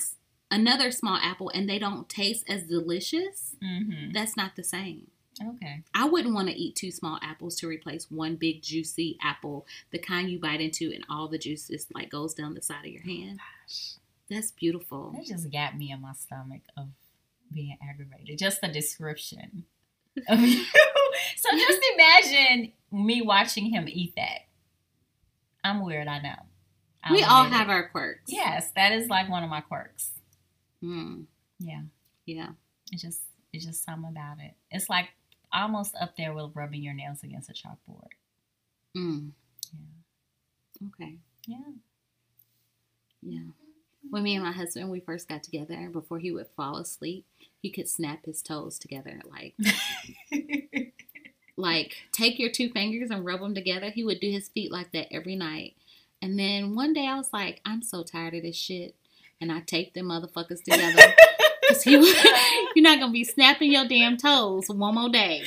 another 0.50 0.90
small 0.90 1.16
apple 1.16 1.50
and 1.54 1.68
they 1.68 1.78
don't 1.78 2.08
taste 2.08 2.44
as 2.48 2.64
delicious, 2.64 3.56
Mm-hmm. 3.64 4.10
that's 4.12 4.36
not 4.36 4.56
the 4.56 4.64
same. 4.64 5.06
Okay. 5.40 5.82
I 5.94 6.04
wouldn't 6.08 6.34
want 6.34 6.48
to 6.48 6.54
eat 6.54 6.76
two 6.76 6.90
small 6.90 7.18
apples 7.22 7.56
to 7.56 7.66
replace 7.68 8.10
one 8.10 8.36
big 8.36 8.62
juicy 8.62 9.18
apple, 9.22 9.66
the 9.90 9.98
kind 9.98 10.28
you 10.30 10.38
bite 10.38 10.60
into 10.60 10.92
and 10.94 11.04
all 11.08 11.28
the 11.28 11.38
juice 11.38 11.68
just 11.68 11.94
like 11.94 12.10
goes 12.10 12.34
down 12.34 12.54
the 12.54 12.62
side 12.62 12.84
of 12.84 12.90
your 12.92 13.02
hand. 13.02 13.40
That's 14.30 14.50
beautiful. 14.50 15.12
That 15.16 15.24
just 15.26 15.50
got 15.50 15.76
me 15.76 15.90
in 15.90 16.00
my 16.02 16.12
stomach 16.12 16.62
of 16.76 16.88
being 17.52 17.76
aggravated. 17.82 18.38
Just 18.38 18.60
the 18.60 18.68
description 18.68 19.64
of 20.28 20.40
you. 20.44 20.64
so 21.36 21.56
just 21.56 21.80
imagine 21.94 22.72
me 22.90 23.22
watching 23.22 23.66
him 23.70 23.86
eat 23.88 24.14
that. 24.16 24.40
I'm 25.64 25.84
weird, 25.84 26.08
I 26.08 26.20
know. 26.20 26.34
I'll 27.04 27.12
We 27.14 27.22
all 27.22 27.44
have 27.44 27.68
it. 27.68 27.72
our 27.72 27.88
quirks. 27.88 28.24
Yes, 28.28 28.70
that 28.76 28.92
is 28.92 29.08
like 29.08 29.28
one 29.28 29.42
of 29.44 29.50
my 29.50 29.60
quirks. 29.60 30.10
Mm, 30.82 31.24
Yeah. 31.58 31.82
yeah. 32.26 32.48
It's 32.90 33.02
just 33.02 33.20
it's 33.52 33.64
just 33.66 33.84
something 33.84 34.10
about 34.10 34.38
it. 34.40 34.54
It's 34.70 34.88
like 34.88 35.08
almost 35.52 35.94
up 36.00 36.16
there 36.16 36.32
with 36.32 36.54
rubbing 36.54 36.82
your 36.82 36.94
nails 36.94 37.22
against 37.22 37.50
a 37.50 37.52
chalkboard. 37.52 38.12
Mm. 38.96 39.30
Yeah. 39.72 40.88
Okay. 40.88 41.16
Yeah. 41.46 41.72
Yeah. 43.22 43.50
When 44.10 44.24
me 44.24 44.34
and 44.34 44.44
my 44.44 44.52
husband 44.52 44.90
we 44.90 45.00
first 45.00 45.28
got 45.28 45.42
together, 45.42 45.88
before 45.92 46.18
he 46.18 46.32
would 46.32 46.48
fall 46.56 46.76
asleep, 46.76 47.24
he 47.60 47.70
could 47.70 47.88
snap 47.88 48.26
his 48.26 48.42
toes 48.42 48.78
together 48.78 49.20
like 49.30 49.54
like 51.56 51.94
take 52.10 52.38
your 52.38 52.50
two 52.50 52.68
fingers 52.70 53.10
and 53.10 53.24
rub 53.24 53.40
them 53.40 53.54
together. 53.54 53.90
He 53.90 54.04
would 54.04 54.20
do 54.20 54.30
his 54.30 54.48
feet 54.48 54.72
like 54.72 54.92
that 54.92 55.12
every 55.12 55.36
night. 55.36 55.76
And 56.20 56.38
then 56.38 56.74
one 56.74 56.92
day 56.92 57.06
I 57.06 57.16
was 57.16 57.32
like, 57.32 57.60
I'm 57.64 57.82
so 57.82 58.02
tired 58.02 58.34
of 58.34 58.42
this 58.42 58.56
shit. 58.56 58.94
And 59.40 59.50
I 59.50 59.60
taped 59.60 59.94
them 59.94 60.06
motherfuckers 60.06 60.62
together. 60.62 61.14
Would, 61.86 62.16
you're 62.74 62.82
not 62.82 62.98
gonna 63.00 63.12
be 63.12 63.24
snapping 63.24 63.72
your 63.72 63.86
damn 63.86 64.16
toes 64.16 64.68
one 64.68 64.94
more 64.94 65.08
day. 65.10 65.42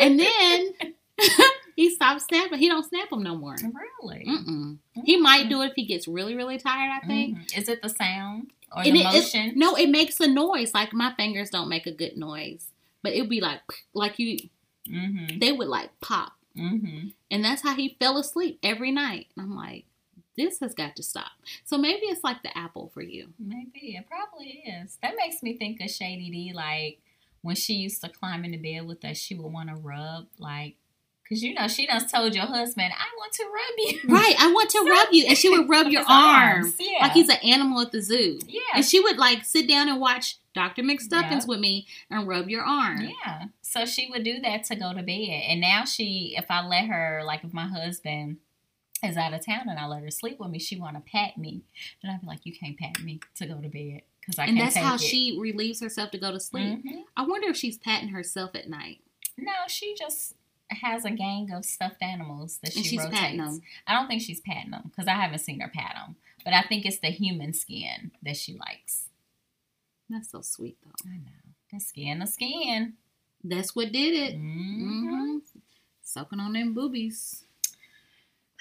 And 0.00 0.18
then 0.18 0.74
he 1.76 1.90
stopped 1.94 2.22
snapping. 2.22 2.58
He 2.58 2.68
don't 2.68 2.86
snap 2.88 3.10
them 3.10 3.22
no 3.22 3.36
more. 3.36 3.56
really? 4.02 4.24
Mm-mm. 4.26 4.78
He 5.04 5.16
might 5.16 5.48
do 5.48 5.62
it 5.62 5.68
if 5.70 5.72
he 5.76 5.84
gets 5.86 6.08
really, 6.08 6.34
really 6.34 6.58
tired. 6.58 7.00
I 7.02 7.06
think. 7.06 7.36
Mhm. 7.38 7.58
Is 7.58 7.68
it 7.68 7.82
the 7.82 7.88
sound 7.88 8.50
or 8.74 8.82
And 8.82 8.94
the 8.96 9.00
it- 9.00 9.06
it- 9.06 9.12
motion? 9.14 9.52
no, 9.56 9.74
it 9.76 9.88
makes 9.90 10.18
a 10.20 10.26
noise. 10.28 10.72
Like 10.74 10.92
my 10.92 11.12
fingers 11.14 11.50
don't 11.50 11.68
make 11.68 11.86
a 11.86 11.92
good 11.92 12.16
noise, 12.16 12.66
but 13.02 13.12
it'd 13.12 13.28
be 13.28 13.40
like 13.40 13.60
like 13.94 14.18
you. 14.18 14.38
Mm-hmm. 14.88 15.38
They 15.38 15.52
would 15.52 15.68
like 15.68 15.90
pop, 16.00 16.32
Mm-hmm. 16.56 17.08
and 17.30 17.44
that's 17.44 17.62
how 17.62 17.74
he 17.76 17.96
fell 18.00 18.16
asleep 18.18 18.58
every 18.62 18.90
night. 18.90 19.26
I'm 19.38 19.54
like, 19.54 19.84
this 20.40 20.60
has 20.60 20.74
got 20.74 20.96
to 20.96 21.02
stop. 21.02 21.30
So 21.64 21.76
maybe 21.78 22.06
it's 22.06 22.24
like 22.24 22.42
the 22.42 22.56
apple 22.56 22.90
for 22.94 23.02
you. 23.02 23.28
Maybe 23.38 23.96
it 23.96 24.06
probably 24.08 24.64
is. 24.82 24.98
That 25.02 25.14
makes 25.16 25.42
me 25.42 25.56
think 25.56 25.80
of 25.80 25.90
Shady 25.90 26.30
D. 26.30 26.52
Like 26.54 27.00
when 27.42 27.56
she 27.56 27.74
used 27.74 28.02
to 28.02 28.08
climb 28.08 28.44
into 28.44 28.58
bed 28.58 28.86
with 28.86 29.04
us, 29.04 29.16
she 29.18 29.34
would 29.34 29.52
want 29.52 29.68
to 29.68 29.74
rub 29.76 30.26
like. 30.38 30.76
Cause 31.28 31.42
you 31.42 31.54
know 31.54 31.68
she 31.68 31.86
done 31.86 32.04
told 32.08 32.34
your 32.34 32.46
husband, 32.46 32.92
"I 32.92 33.06
want 33.16 33.32
to 33.34 33.44
rub 33.44 33.78
you." 33.78 34.00
Right? 34.12 34.34
I 34.36 34.50
want 34.52 34.68
to 34.70 34.80
rub 34.80 35.08
you, 35.12 35.26
and 35.28 35.38
she 35.38 35.48
would 35.48 35.68
rub 35.68 35.86
your 35.94 36.00
His 36.00 36.08
arm 36.10 36.64
arms, 36.64 36.74
yeah. 36.80 37.02
like 37.02 37.12
he's 37.12 37.28
an 37.28 37.36
animal 37.44 37.80
at 37.82 37.92
the 37.92 38.02
zoo. 38.02 38.40
Yeah. 38.48 38.60
And 38.74 38.84
she 38.84 38.98
would 38.98 39.16
like 39.16 39.44
sit 39.44 39.68
down 39.68 39.88
and 39.88 40.00
watch 40.00 40.38
Dr. 40.56 40.82
McStuffins 40.82 41.30
Yeah. 41.30 41.46
with 41.46 41.60
me 41.60 41.86
and 42.10 42.26
rub 42.26 42.48
your 42.48 42.64
arm. 42.64 43.02
Yeah. 43.02 43.44
So 43.62 43.84
she 43.86 44.08
would 44.10 44.24
do 44.24 44.40
that 44.40 44.64
to 44.64 44.74
go 44.74 44.92
to 44.92 45.04
bed. 45.04 45.44
And 45.48 45.60
now 45.60 45.84
she, 45.84 46.34
if 46.36 46.46
I 46.50 46.66
let 46.66 46.86
her, 46.86 47.22
like 47.24 47.44
if 47.44 47.52
my 47.54 47.68
husband 47.68 48.38
is 49.02 49.16
out 49.16 49.32
of 49.32 49.44
town 49.44 49.68
and 49.68 49.78
I 49.78 49.86
let 49.86 50.02
her 50.02 50.10
sleep 50.10 50.38
with 50.38 50.50
me, 50.50 50.58
she 50.58 50.78
want 50.78 50.96
to 50.96 51.10
pat 51.10 51.36
me. 51.38 51.62
And 52.02 52.12
I'd 52.12 52.20
be 52.20 52.26
like, 52.26 52.44
you 52.44 52.52
can't 52.54 52.78
pat 52.78 53.02
me 53.02 53.20
to 53.36 53.46
go 53.46 53.60
to 53.60 53.68
bed 53.68 54.02
because 54.20 54.38
I 54.38 54.46
and 54.46 54.56
can't 54.58 54.72
that's 54.74 54.84
how 54.84 54.94
it. 54.96 55.00
she 55.00 55.36
relieves 55.40 55.80
herself 55.80 56.10
to 56.12 56.18
go 56.18 56.30
to 56.32 56.40
sleep. 56.40 56.84
Mhm. 56.84 57.04
I 57.16 57.26
wonder 57.26 57.48
if 57.48 57.56
she's 57.56 57.78
patting 57.78 58.10
herself 58.10 58.54
at 58.54 58.68
night. 58.68 59.00
No, 59.36 59.52
she 59.68 59.94
just 59.98 60.34
has 60.68 61.04
a 61.04 61.10
gang 61.10 61.50
of 61.52 61.64
stuffed 61.64 62.02
animals 62.02 62.58
that 62.62 62.74
And 62.76 62.84
she 62.84 62.90
she's 62.90 63.00
rotates. 63.00 63.18
patting 63.20 63.38
them. 63.38 63.60
I 63.86 63.94
don't 63.94 64.06
think 64.08 64.22
she's 64.22 64.40
patting 64.40 64.70
them 64.70 64.84
because 64.90 65.08
I 65.08 65.14
haven't 65.14 65.38
seen 65.40 65.60
her 65.60 65.68
pat 65.68 65.94
them. 65.96 66.16
But 66.44 66.54
I 66.54 66.62
think 66.62 66.86
it's 66.86 66.98
the 66.98 67.08
human 67.08 67.52
skin 67.54 68.12
that 68.22 68.36
she 68.36 68.54
likes. 68.54 69.08
That's 70.08 70.30
so 70.30 70.40
sweet 70.42 70.76
though. 70.84 71.10
I 71.10 71.16
know. 71.16 71.52
The 71.72 71.80
skin, 71.80 72.18
the 72.18 72.26
skin. 72.26 72.94
That's 73.42 73.74
what 73.74 73.92
did 73.92 74.14
it. 74.14 74.36
Mhm. 74.36 74.42
Mm-hmm. 74.42 75.38
Soaking 76.02 76.40
on 76.40 76.52
them 76.52 76.74
boobies. 76.74 77.44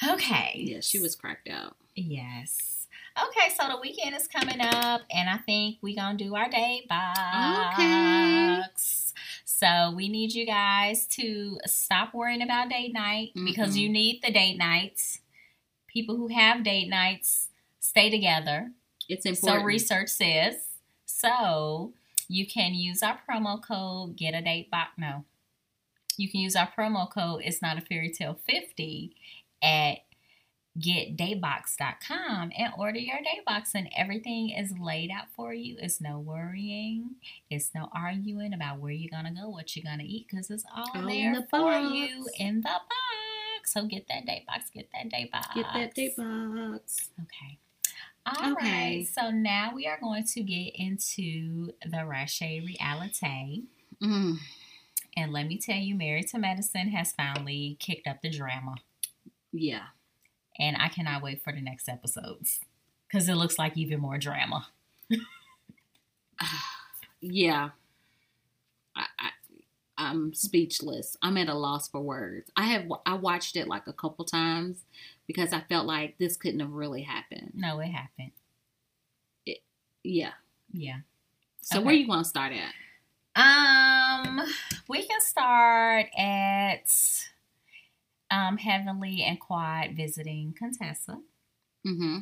Okay. 0.08 0.54
Yeah, 0.56 0.80
she 0.82 1.00
was 1.00 1.16
cracked 1.16 1.50
out. 1.50 1.76
Yes. 1.96 2.88
Okay, 3.22 3.54
so 3.58 3.68
the 3.68 3.80
weekend 3.82 4.16
is 4.16 4.28
coming 4.28 4.62
up, 4.62 5.02
and 5.12 5.30
I 5.30 5.38
think 5.38 5.78
we're 5.82 5.96
gonna 5.96 6.18
do 6.18 6.36
our 6.36 6.50
date 6.50 6.88
box. 6.88 7.74
Okay. 7.80 8.62
So 9.46 9.92
we 9.94 10.08
need 10.08 10.34
you 10.34 10.46
guys 10.46 11.06
to 11.08 11.60
stop 11.66 12.14
worrying 12.14 12.42
about 12.42 12.70
date 12.70 12.94
night 12.94 13.32
because 13.34 13.76
Mhm. 13.76 13.80
you 13.82 13.90
need 13.90 14.22
the 14.22 14.32
date 14.32 14.58
nights. 14.58 15.20
People 15.88 16.16
who 16.16 16.28
have 16.30 16.64
date 16.64 16.88
nights 16.88 17.50
stay 17.80 18.10
together. 18.10 18.72
It's 19.10 19.26
important. 19.26 19.62
So 19.62 19.66
research 19.66 20.10
says. 20.10 20.78
So 21.06 21.94
you 22.30 22.46
can 22.46 22.74
use 22.74 23.04
our 23.04 23.20
promo 23.28 23.62
code 23.62 24.16
get 24.16 24.34
a 24.34 24.42
date 24.42 24.70
box. 24.72 24.92
No. 24.98 25.26
You 26.16 26.30
can 26.30 26.40
use 26.40 26.56
our 26.56 26.72
promo 26.72 27.10
code 27.10 27.42
it's 27.44 27.62
not 27.62 27.78
a 27.78 27.82
fairy 27.82 28.12
tale 28.12 28.36
50 28.36 29.16
at 29.62 30.00
getdatebox.com 30.80 32.52
and 32.58 32.74
order 32.78 33.00
your 33.00 33.18
date 33.18 33.44
box 33.46 33.72
and 33.76 33.90
everything 33.98 34.50
is 34.52 34.74
laid 34.80 35.12
out 35.12 35.26
for 35.36 35.54
you. 35.54 35.76
It's 35.80 36.00
no 36.00 36.20
worrying. 36.20 37.16
It's 37.50 37.72
no 37.76 37.90
arguing 37.94 38.54
about 38.54 38.80
where 38.80 38.92
you're 38.92 39.10
gonna 39.12 39.34
go, 39.34 39.50
what 39.50 39.76
you're 39.76 39.84
gonna 39.84 40.04
eat, 40.06 40.28
because 40.30 40.50
it's 40.50 40.64
all 40.76 41.08
there 41.08 41.36
the 41.36 41.48
for 41.50 41.74
you 41.80 42.28
in 42.38 42.62
the 42.62 42.70
box. 42.70 42.86
So 43.66 43.86
get 43.86 44.08
that 44.08 44.26
date 44.26 44.46
box, 44.48 44.70
get 44.74 44.90
that 44.94 45.10
date 45.10 45.32
box. 45.32 45.48
Get 45.54 45.66
that 45.74 45.94
date 45.94 46.16
box. 46.16 47.10
Okay. 47.22 47.60
All 48.26 48.54
right. 48.54 48.58
Okay. 48.58 49.06
So 49.06 49.32
now 49.32 49.74
we 49.74 49.88
are 49.88 50.00
going 50.00 50.24
to 50.24 50.44
get 50.44 50.76
into 50.76 51.72
the 51.86 52.06
Ratchet 52.06 52.64
reality. 52.64 53.64
Mm. 54.02 54.38
And 55.18 55.34
let 55.34 55.48
me 55.48 55.58
tell 55.58 55.76
you, 55.76 55.96
Married 55.96 56.28
to 56.30 56.38
Medicine 56.38 56.90
has 56.90 57.12
finally 57.12 57.76
kicked 57.80 58.08
up 58.08 58.22
the 58.22 58.30
drama. 58.30 58.76
Yeah. 59.52 59.84
And 60.60 60.78
I 60.78 60.90
cannot 60.90 61.24
wait 61.24 61.44
for 61.44 61.54
the 61.54 61.62
next 61.62 61.88
episodes. 61.90 62.60
Because 63.08 63.28
it 63.30 63.36
looks 63.36 63.58
like 63.58 63.78
even 63.78 64.00
more 64.00 64.18
drama. 64.18 64.68
Yeah. 67.22 67.72
I, 68.96 69.06
I 69.20 69.30
I'm 69.98 70.34
speechless. 70.34 71.18
I'm 71.22 71.36
at 71.36 71.50
a 71.50 71.54
loss 71.54 71.90
for 71.90 72.00
words. 72.00 72.50
I 72.56 72.64
have 72.68 72.86
I 73.06 73.16
watched 73.16 73.58
it 73.58 73.68
like 73.68 73.88
a 73.88 73.94
couple 73.94 74.24
times 74.24 74.86
because 75.28 75.52
I 75.52 75.60
felt 75.68 75.86
like 75.86 76.18
this 76.18 76.38
couldn't 76.38 76.62
have 76.62 76.72
really 76.72 77.02
happened. 77.02 77.52
No, 77.56 77.80
it 77.82 77.88
happened. 77.88 78.32
Yeah. 80.04 80.32
Yeah. 80.72 81.00
So 81.62 81.80
Okay. 81.80 81.86
where 81.86 81.96
you 81.96 82.08
want 82.08 82.24
to 82.24 82.30
start 82.30 82.54
at? 82.54 82.74
Um, 83.36 84.42
we 84.88 85.06
can 85.06 85.20
start 85.20 86.06
at 86.18 86.88
um 88.32 88.58
Heavenly 88.58 89.24
and 89.24 89.40
Quad 89.40 89.92
visiting 89.96 90.54
Contessa. 90.58 91.20
Mm-hmm. 91.86 92.20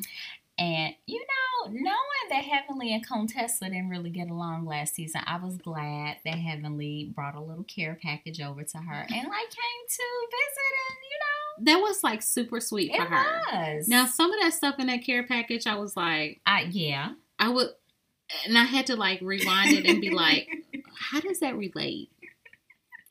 And 0.58 0.94
you 1.06 1.20
know, 1.20 1.70
knowing 1.72 2.28
that 2.30 2.42
Heavenly 2.44 2.92
and 2.92 3.06
Contessa 3.06 3.66
didn't 3.66 3.90
really 3.90 4.10
get 4.10 4.28
along 4.28 4.66
last 4.66 4.94
season, 4.94 5.20
I 5.26 5.36
was 5.38 5.56
glad 5.56 6.16
that 6.24 6.34
Heavenly 6.34 7.12
brought 7.14 7.36
a 7.36 7.40
little 7.40 7.64
care 7.64 7.96
package 8.02 8.40
over 8.40 8.64
to 8.64 8.78
her 8.78 9.00
and 9.00 9.10
like 9.10 9.50
came 9.50 9.86
to 9.88 10.04
visit 10.30 10.72
and 10.88 10.98
you 11.10 11.18
know, 11.20 11.72
That 11.72 11.80
was 11.80 12.02
like 12.02 12.22
super 12.22 12.60
sweet 12.60 12.90
for 12.94 13.02
it 13.02 13.08
her. 13.08 13.40
was. 13.76 13.88
Now 13.88 14.06
some 14.06 14.32
of 14.32 14.40
that 14.40 14.52
stuff 14.52 14.76
in 14.80 14.88
that 14.88 15.04
care 15.04 15.22
package, 15.22 15.66
I 15.66 15.76
was 15.76 15.96
like, 15.96 16.40
I 16.44 16.62
yeah. 16.62 17.12
I 17.38 17.50
would, 17.50 17.68
and 18.46 18.58
I 18.58 18.64
had 18.64 18.86
to 18.88 18.96
like 18.96 19.20
rewind 19.20 19.76
it 19.76 19.86
and 19.86 20.00
be 20.00 20.10
like, 20.10 20.48
how 20.98 21.20
does 21.20 21.38
that 21.38 21.56
relate? 21.56 22.10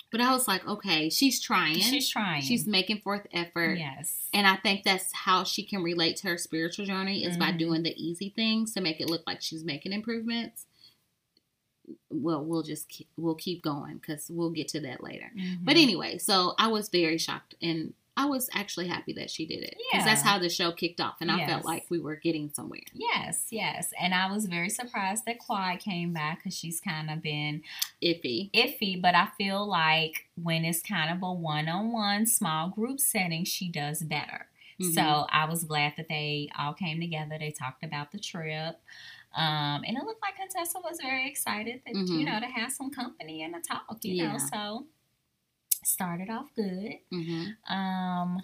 But 0.09 0.21
I 0.21 0.31
was 0.31 0.47
like, 0.47 0.65
okay, 0.65 1.09
she's 1.09 1.41
trying. 1.41 1.79
She's 1.79 2.07
trying. 2.07 2.41
She's 2.41 2.65
making 2.65 3.01
forth 3.01 3.27
effort. 3.33 3.77
yes. 3.77 4.27
And 4.33 4.47
I 4.47 4.55
think 4.55 4.83
that's 4.83 5.11
how 5.13 5.43
she 5.43 5.63
can 5.63 5.83
relate 5.83 6.15
to 6.17 6.27
her 6.29 6.37
spiritual 6.37 6.85
journey 6.85 7.25
is 7.25 7.35
by 7.37 7.51
Mhm. 7.51 7.57
doing 7.59 7.83
the 7.83 7.93
easy 8.01 8.29
things 8.29 8.71
to 8.73 8.81
make 8.81 9.01
it 9.01 9.09
look 9.09 9.23
like 9.27 9.41
she's 9.41 9.65
making 9.65 9.91
improvements. 9.91 10.65
Well, 12.09 12.43
we'll 12.43 12.63
just 12.63 12.89
keep, 12.89 13.07
we'll 13.17 13.35
keep 13.35 13.61
going 13.61 13.97
because 13.97 14.29
we'll 14.29 14.49
get 14.49 14.67
to 14.69 14.79
that 14.81 15.03
later. 15.03 15.31
Mhm. 15.35 15.59
But 15.63 15.77
anyway, 15.77 16.17
so 16.17 16.53
I 16.57 16.67
was 16.67 16.89
very 16.89 17.17
shocked 17.17 17.55
and 17.61 17.93
I 18.17 18.25
was 18.25 18.49
actually 18.51 18.87
happy 18.87 19.13
that 19.13 19.29
she 19.29 19.45
did 19.45 19.61
it 19.63 19.77
because 19.91 20.03
that's 20.05 20.23
how 20.23 20.39
the 20.39 20.49
show 20.49 20.71
kicked 20.71 20.99
off, 20.99 21.17
and 21.21 21.29
I 21.31 21.45
felt 21.45 21.63
like 21.65 21.85
we 21.89 21.99
were 21.99 22.15
getting 22.15 22.49
somewhere. 22.49 22.81
Yes, 22.93 23.45
yes. 23.51 23.93
And 24.01 24.13
I 24.13 24.31
was 24.31 24.47
very 24.47 24.69
surprised 24.69 25.23
that 25.25 25.37
Quad 25.39 25.79
came 25.79 26.13
back 26.13 26.39
because 26.39 26.57
she's 26.57 26.81
kind 26.81 27.09
of 27.11 27.21
been 27.21 27.61
Iffy, 28.01 28.51
iffy, 28.53 28.99
but 29.01 29.13
I 29.15 29.27
feel 29.37 29.65
like 29.67 30.25
when 30.35 30.65
it's 30.65 30.81
kind 30.81 31.15
of 31.15 31.21
a 31.21 31.31
one 31.31 31.69
on 31.69 31.91
one 31.93 32.25
small 32.25 32.69
group 32.69 32.99
setting, 32.99 33.45
she 33.45 33.69
does 33.69 34.01
better. 34.01 34.47
Mhm. 34.81 34.93
So 34.93 35.27
I 35.31 35.45
was 35.45 35.63
glad 35.63 35.93
that 35.97 36.07
they 36.09 36.49
all 36.57 36.73
came 36.73 36.99
together. 36.99 37.37
They 37.39 37.51
talked 37.51 37.83
about 37.83 38.11
the 38.11 38.19
trip. 38.19 38.79
Um, 39.35 39.83
and 39.85 39.95
it 39.97 40.03
looked 40.03 40.21
like 40.23 40.35
Contessa 40.37 40.79
was 40.83 40.99
very 41.01 41.27
excited 41.29 41.81
that, 41.85 41.93
you 41.95 42.01
Mhm. 42.01 42.25
know, 42.25 42.39
to 42.39 42.47
have 42.47 42.71
some 42.71 42.89
company 42.89 43.43
and 43.43 43.55
a 43.55 43.59
talk, 43.59 43.85
you 44.03 44.15
Yeah. 44.15 44.33
know. 44.33 44.37
So 44.51 44.87
started 45.87 46.29
off 46.29 46.53
good. 46.55 46.99
Mhm. 47.11 47.55
Um, 47.69 48.41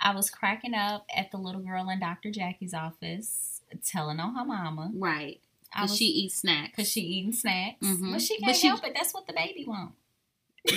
I 0.00 0.14
was 0.14 0.30
cracking 0.30 0.74
up 0.74 1.06
at 1.14 1.30
the 1.30 1.36
little 1.36 1.60
girl 1.62 1.88
in 1.90 2.00
Dr. 2.00 2.30
Jackie's 2.30 2.72
office 2.74 3.60
telling 3.84 4.18
on 4.20 4.34
her 4.34 4.44
mama. 4.44 4.90
right? 4.94 5.40
Was- 5.78 5.96
she 5.96 6.06
eats 6.06 6.34
snacks, 6.36 6.74
Cause 6.74 6.90
she 6.90 7.00
eating 7.02 7.32
snacks, 7.32 7.86
Mhm. 7.86 8.12
but 8.12 8.20
she 8.22 8.38
can't 8.40 8.56
she- 8.56 8.66
help 8.66 8.84
it. 8.84 8.92
That's 8.94 9.14
what 9.14 9.26
the 9.28 9.32
baby 9.32 9.64
wants. 9.66 9.94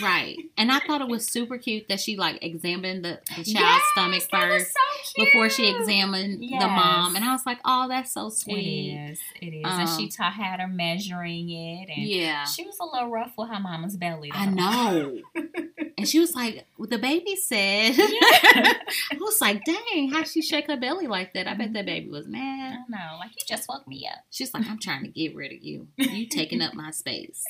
Right? 0.01 0.37
And 0.57 0.71
I 0.71 0.79
thought 0.79 1.01
it 1.01 1.07
was 1.07 1.27
super 1.27 1.57
cute 1.57 1.87
that 1.89 1.99
she 1.99 2.15
like 2.17 2.39
examined 2.43 3.03
the, 3.05 3.19
the 3.29 3.43
child's 3.43 3.53
Yes, 3.53 3.81
stomach 3.93 4.23
first 4.31 4.71
so 5.03 5.23
before 5.23 5.49
she 5.49 5.67
examined 5.69 6.41
the 6.41 6.67
mom, 6.67 7.15
and 7.15 7.23
I 7.25 7.31
was 7.33 7.45
like, 7.45 7.59
oh, 7.65 7.87
that's 7.87 8.13
so 8.13 8.29
sweet. 8.29 8.91
It 8.91 9.11
is. 9.11 9.19
It 9.41 9.45
is. 9.55 9.61
and 9.65 9.89
she 9.89 10.03
Um, 10.05 10.09
taught 10.09 10.33
had 10.33 10.59
her 10.59 10.67
measuring 10.67 11.49
it, 11.49 11.89
and 11.95 12.07
Yeah, 12.07 12.45
she 12.45 12.63
was 12.65 12.77
a 12.79 12.85
little 12.85 13.09
rough 13.09 13.33
with 13.37 13.49
her 13.49 13.59
mama's 13.59 13.97
belly. 13.97 14.31
I 14.33 14.45
know. 14.47 15.19
and 15.97 16.07
she 16.07 16.19
was 16.19 16.33
like, 16.35 16.65
well, 16.77 16.87
the 16.89 16.97
baby 16.97 17.35
said. 17.35 17.93
Yeah. 17.95 18.73
I 19.11 19.17
was 19.19 19.39
like, 19.41 19.63
dang, 19.65 20.09
how 20.11 20.23
she 20.23 20.41
shake 20.41 20.67
her 20.67 20.77
belly 20.77 21.07
like 21.07 21.33
that? 21.33 21.47
I 21.47 21.53
bet 21.55 21.73
that 21.73 21.85
baby 21.85 22.09
was 22.09 22.27
mad. 22.27 22.77
I 22.77 22.89
know. 22.89 23.17
Like 23.19 23.31
you 23.31 23.45
just 23.47 23.67
woke 23.69 23.87
me 23.87 24.07
up. 24.11 24.19
She's 24.31 24.53
like, 24.53 24.65
I'm 24.67 24.79
trying 24.79 25.03
to 25.03 25.09
get 25.09 25.35
rid 25.35 25.51
of 25.53 25.63
you. 25.63 25.87
You 25.97 26.27
taking 26.27 26.61
up 26.61 26.73
my 26.73 26.91
space. 26.91 27.43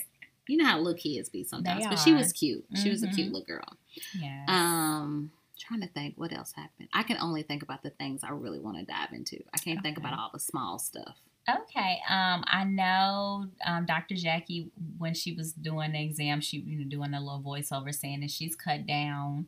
You 0.47 0.57
know 0.57 0.65
how 0.65 0.77
little 0.79 0.97
kids 0.99 1.29
be 1.29 1.43
sometimes, 1.43 1.83
They 1.83 1.89
but 1.89 1.99
she 1.99 2.13
was 2.13 2.33
cute. 2.33 2.65
She 2.81 2.89
was 2.89 3.01
a 3.03 3.07
cute 3.07 3.29
Mhm. 3.29 3.33
little 3.33 3.45
girl. 3.45 3.77
Yes. 4.13 4.49
Um, 4.49 5.31
trying 5.57 5.81
to 5.81 5.87
think 5.87 6.15
what 6.17 6.33
else 6.33 6.51
happened. 6.53 6.89
I 6.93 7.03
can 7.03 7.17
only 7.21 7.43
think 7.43 7.63
about 7.63 7.83
the 7.83 7.91
things 7.91 8.21
I 8.23 8.29
really 8.31 8.59
want 8.59 8.77
to 8.77 8.83
dive 8.85 9.13
into. 9.13 9.41
I 9.53 9.57
can't 9.59 9.81
think 9.81 9.97
about 9.97 10.17
all 10.17 10.29
the 10.33 10.39
small 10.39 10.79
stuff. 10.79 11.15
Okay. 11.49 11.99
Um, 12.09 12.43
I 12.47 12.63
know 12.65 13.47
um, 13.65 13.85
Dr. 13.85 14.15
Jackie 14.15 14.71
when 14.97 15.13
she 15.13 15.33
was 15.33 15.53
doing 15.53 15.91
the 15.93 16.01
exam, 16.03 16.41
she 16.41 16.57
you 16.59 16.79
know 16.79 16.85
doing 16.89 17.13
a 17.13 17.19
little 17.21 17.41
voiceover 17.41 17.93
saying 17.93 18.21
that 18.21 18.31
she's 18.31 18.55
cut 18.55 18.85
down 18.85 19.47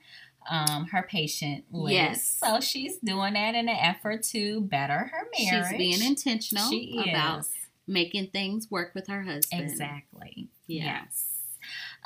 um 0.50 0.86
her 0.88 1.02
patient 1.04 1.66
list. 1.72 1.94
Yes. 1.94 2.38
So 2.44 2.60
she's 2.60 2.98
doing 2.98 3.34
that 3.34 3.56
in 3.56 3.68
an 3.68 3.78
effort 3.78 4.24
to 4.24 4.62
better 4.62 5.10
her 5.12 5.28
marriage. 5.40 5.68
She's 5.70 5.78
being 5.78 6.04
intentional 6.08 6.70
She 6.70 7.02
about 7.10 7.40
is. 7.40 7.52
making 7.88 8.28
things 8.28 8.70
work 8.70 8.94
with 8.94 9.08
her 9.08 9.24
husband. 9.24 9.62
Exactly. 9.64 10.50
Yeah. 10.68 11.02
Yes. 11.02 11.26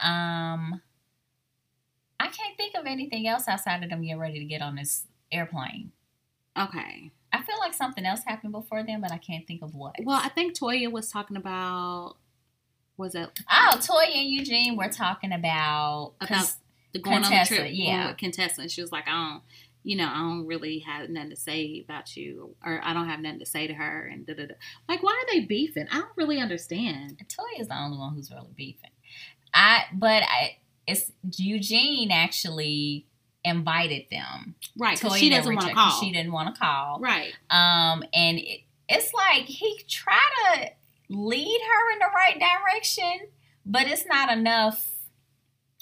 Um, 0.01 0.81
I 2.19 2.27
can't 2.27 2.57
think 2.57 2.75
of 2.75 2.85
anything 2.85 3.27
else 3.27 3.47
outside 3.47 3.83
of 3.83 3.89
them 3.89 4.01
getting 4.01 4.19
ready 4.19 4.39
to 4.39 4.45
get 4.45 4.61
on 4.61 4.75
this 4.75 5.05
airplane. 5.31 5.91
Okay. 6.57 7.11
I 7.31 7.41
feel 7.43 7.57
like 7.59 7.73
something 7.73 8.05
else 8.05 8.21
happened 8.25 8.51
before 8.51 8.83
then, 8.83 9.01
but 9.01 9.11
I 9.11 9.17
can't 9.17 9.45
think 9.45 9.61
of 9.61 9.75
what. 9.75 9.95
Well, 10.03 10.19
I 10.21 10.29
think 10.29 10.57
Toya 10.57 10.91
was 10.91 11.11
talking 11.11 11.37
about 11.37 12.15
was 12.97 13.15
it 13.15 13.29
Oh, 13.49 13.71
Toya 13.75 14.13
and 14.13 14.29
Eugene 14.29 14.75
were 14.75 14.89
talking 14.89 15.31
about 15.31 16.13
about 16.19 16.53
the 16.91 16.99
going 16.99 17.23
on 17.23 17.31
the 17.31 17.45
trip 17.45 17.69
yeah. 17.71 18.09
with 18.09 18.17
Contessa, 18.17 18.61
and 18.61 18.71
she 18.71 18.81
was 18.81 18.91
like, 18.91 19.07
I 19.07 19.11
don't, 19.11 19.41
you 19.89 19.95
know, 19.95 20.07
I 20.07 20.19
don't 20.19 20.45
really 20.45 20.77
have 20.85 21.09
nothing 21.09 21.31
to 21.31 21.35
say 21.35 21.83
about 21.83 22.15
you, 22.15 22.55
or 22.63 22.79
I 22.83 22.93
don't 22.93 23.09
have 23.09 23.21
nothing 23.21 23.39
to 23.39 23.45
say 23.47 23.65
to 23.65 23.73
her, 23.73 24.05
and 24.05 24.23
da 24.23 24.35
da 24.35 24.45
da. 24.45 24.53
Like, 24.87 25.01
why 25.01 25.13
are 25.13 25.33
they 25.33 25.45
beefing? 25.45 25.87
I 25.91 25.97
don't 25.97 26.11
really 26.15 26.39
understand. 26.39 27.17
Toya 27.27 27.59
is 27.59 27.69
the 27.69 27.75
only 27.75 27.97
one 27.97 28.13
who's 28.13 28.29
really 28.29 28.53
beefing. 28.55 28.91
I 29.51 29.85
but 29.91 30.21
I 30.21 30.57
it's 30.85 31.11
Eugene 31.37 32.11
actually 32.11 33.07
invited 33.43 34.03
them. 34.11 34.53
Right? 34.77 34.95
Toya 34.95 35.17
she 35.17 35.29
didn't 35.29 35.39
doesn't 35.39 35.55
want 35.55 35.67
to 35.69 35.73
call. 35.73 35.99
She 35.99 36.11
didn't 36.11 36.33
want 36.33 36.53
to 36.53 36.61
call. 36.61 36.99
Right. 36.99 37.33
Um, 37.49 38.03
and 38.13 38.37
it, 38.37 38.59
it's 38.87 39.11
like 39.11 39.45
he 39.45 39.81
try 39.87 40.21
to 40.53 40.69
lead 41.09 41.61
her 41.61 41.93
in 41.93 41.97
the 41.97 42.09
right 42.13 42.39
direction, 42.39 43.29
but 43.65 43.87
it's 43.87 44.05
not 44.05 44.31
enough. 44.31 44.87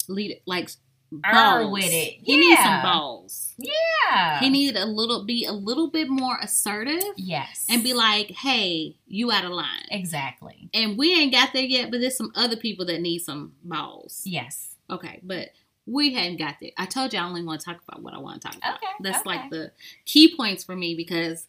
Lead 0.07 0.39
like 0.45 0.69
balls. 1.11 1.71
with 1.71 1.85
it. 1.85 2.17
He 2.23 2.37
needs 2.37 2.61
some 2.61 2.81
balls. 2.81 3.53
Yeah. 3.57 4.39
He 4.39 4.49
needed 4.49 4.77
a 4.77 4.85
little 4.85 5.25
be 5.25 5.45
a 5.45 5.51
little 5.51 5.89
bit 5.89 6.09
more 6.09 6.37
assertive 6.41 7.03
yes. 7.15 7.65
and 7.69 7.83
be 7.83 7.93
like, 7.93 8.31
"Hey, 8.31 8.97
you 9.07 9.31
out 9.31 9.45
of 9.45 9.51
line." 9.51 9.87
exactly. 9.89 10.69
And 10.73 10.97
we 10.97 11.13
ain't 11.13 11.31
got 11.31 11.53
there 11.53 11.63
yet, 11.63 11.91
but 11.91 12.01
there's 12.01 12.17
some 12.17 12.31
other 12.35 12.55
people 12.55 12.85
that 12.85 13.01
need 13.01 13.19
some 13.19 13.53
balls. 13.63 14.21
Yes. 14.25 14.75
Okay, 14.89 15.19
but 15.23 15.49
we 15.85 16.13
hadn't 16.13 16.37
got 16.37 16.55
there. 16.61 16.71
I 16.77 16.85
told 16.85 17.13
you 17.13 17.19
I 17.19 17.23
only 17.23 17.43
want 17.43 17.61
to 17.61 17.65
talk 17.65 17.81
about 17.87 18.03
what 18.03 18.13
I 18.13 18.19
want 18.19 18.41
to 18.41 18.47
talk 18.47 18.57
about. 18.57 18.75
Okay, 18.75 18.87
That's 19.01 19.19
okay. 19.19 19.29
like 19.29 19.49
the 19.49 19.71
key 20.05 20.35
points 20.35 20.63
for 20.63 20.75
me 20.75 20.95
because 20.95 21.47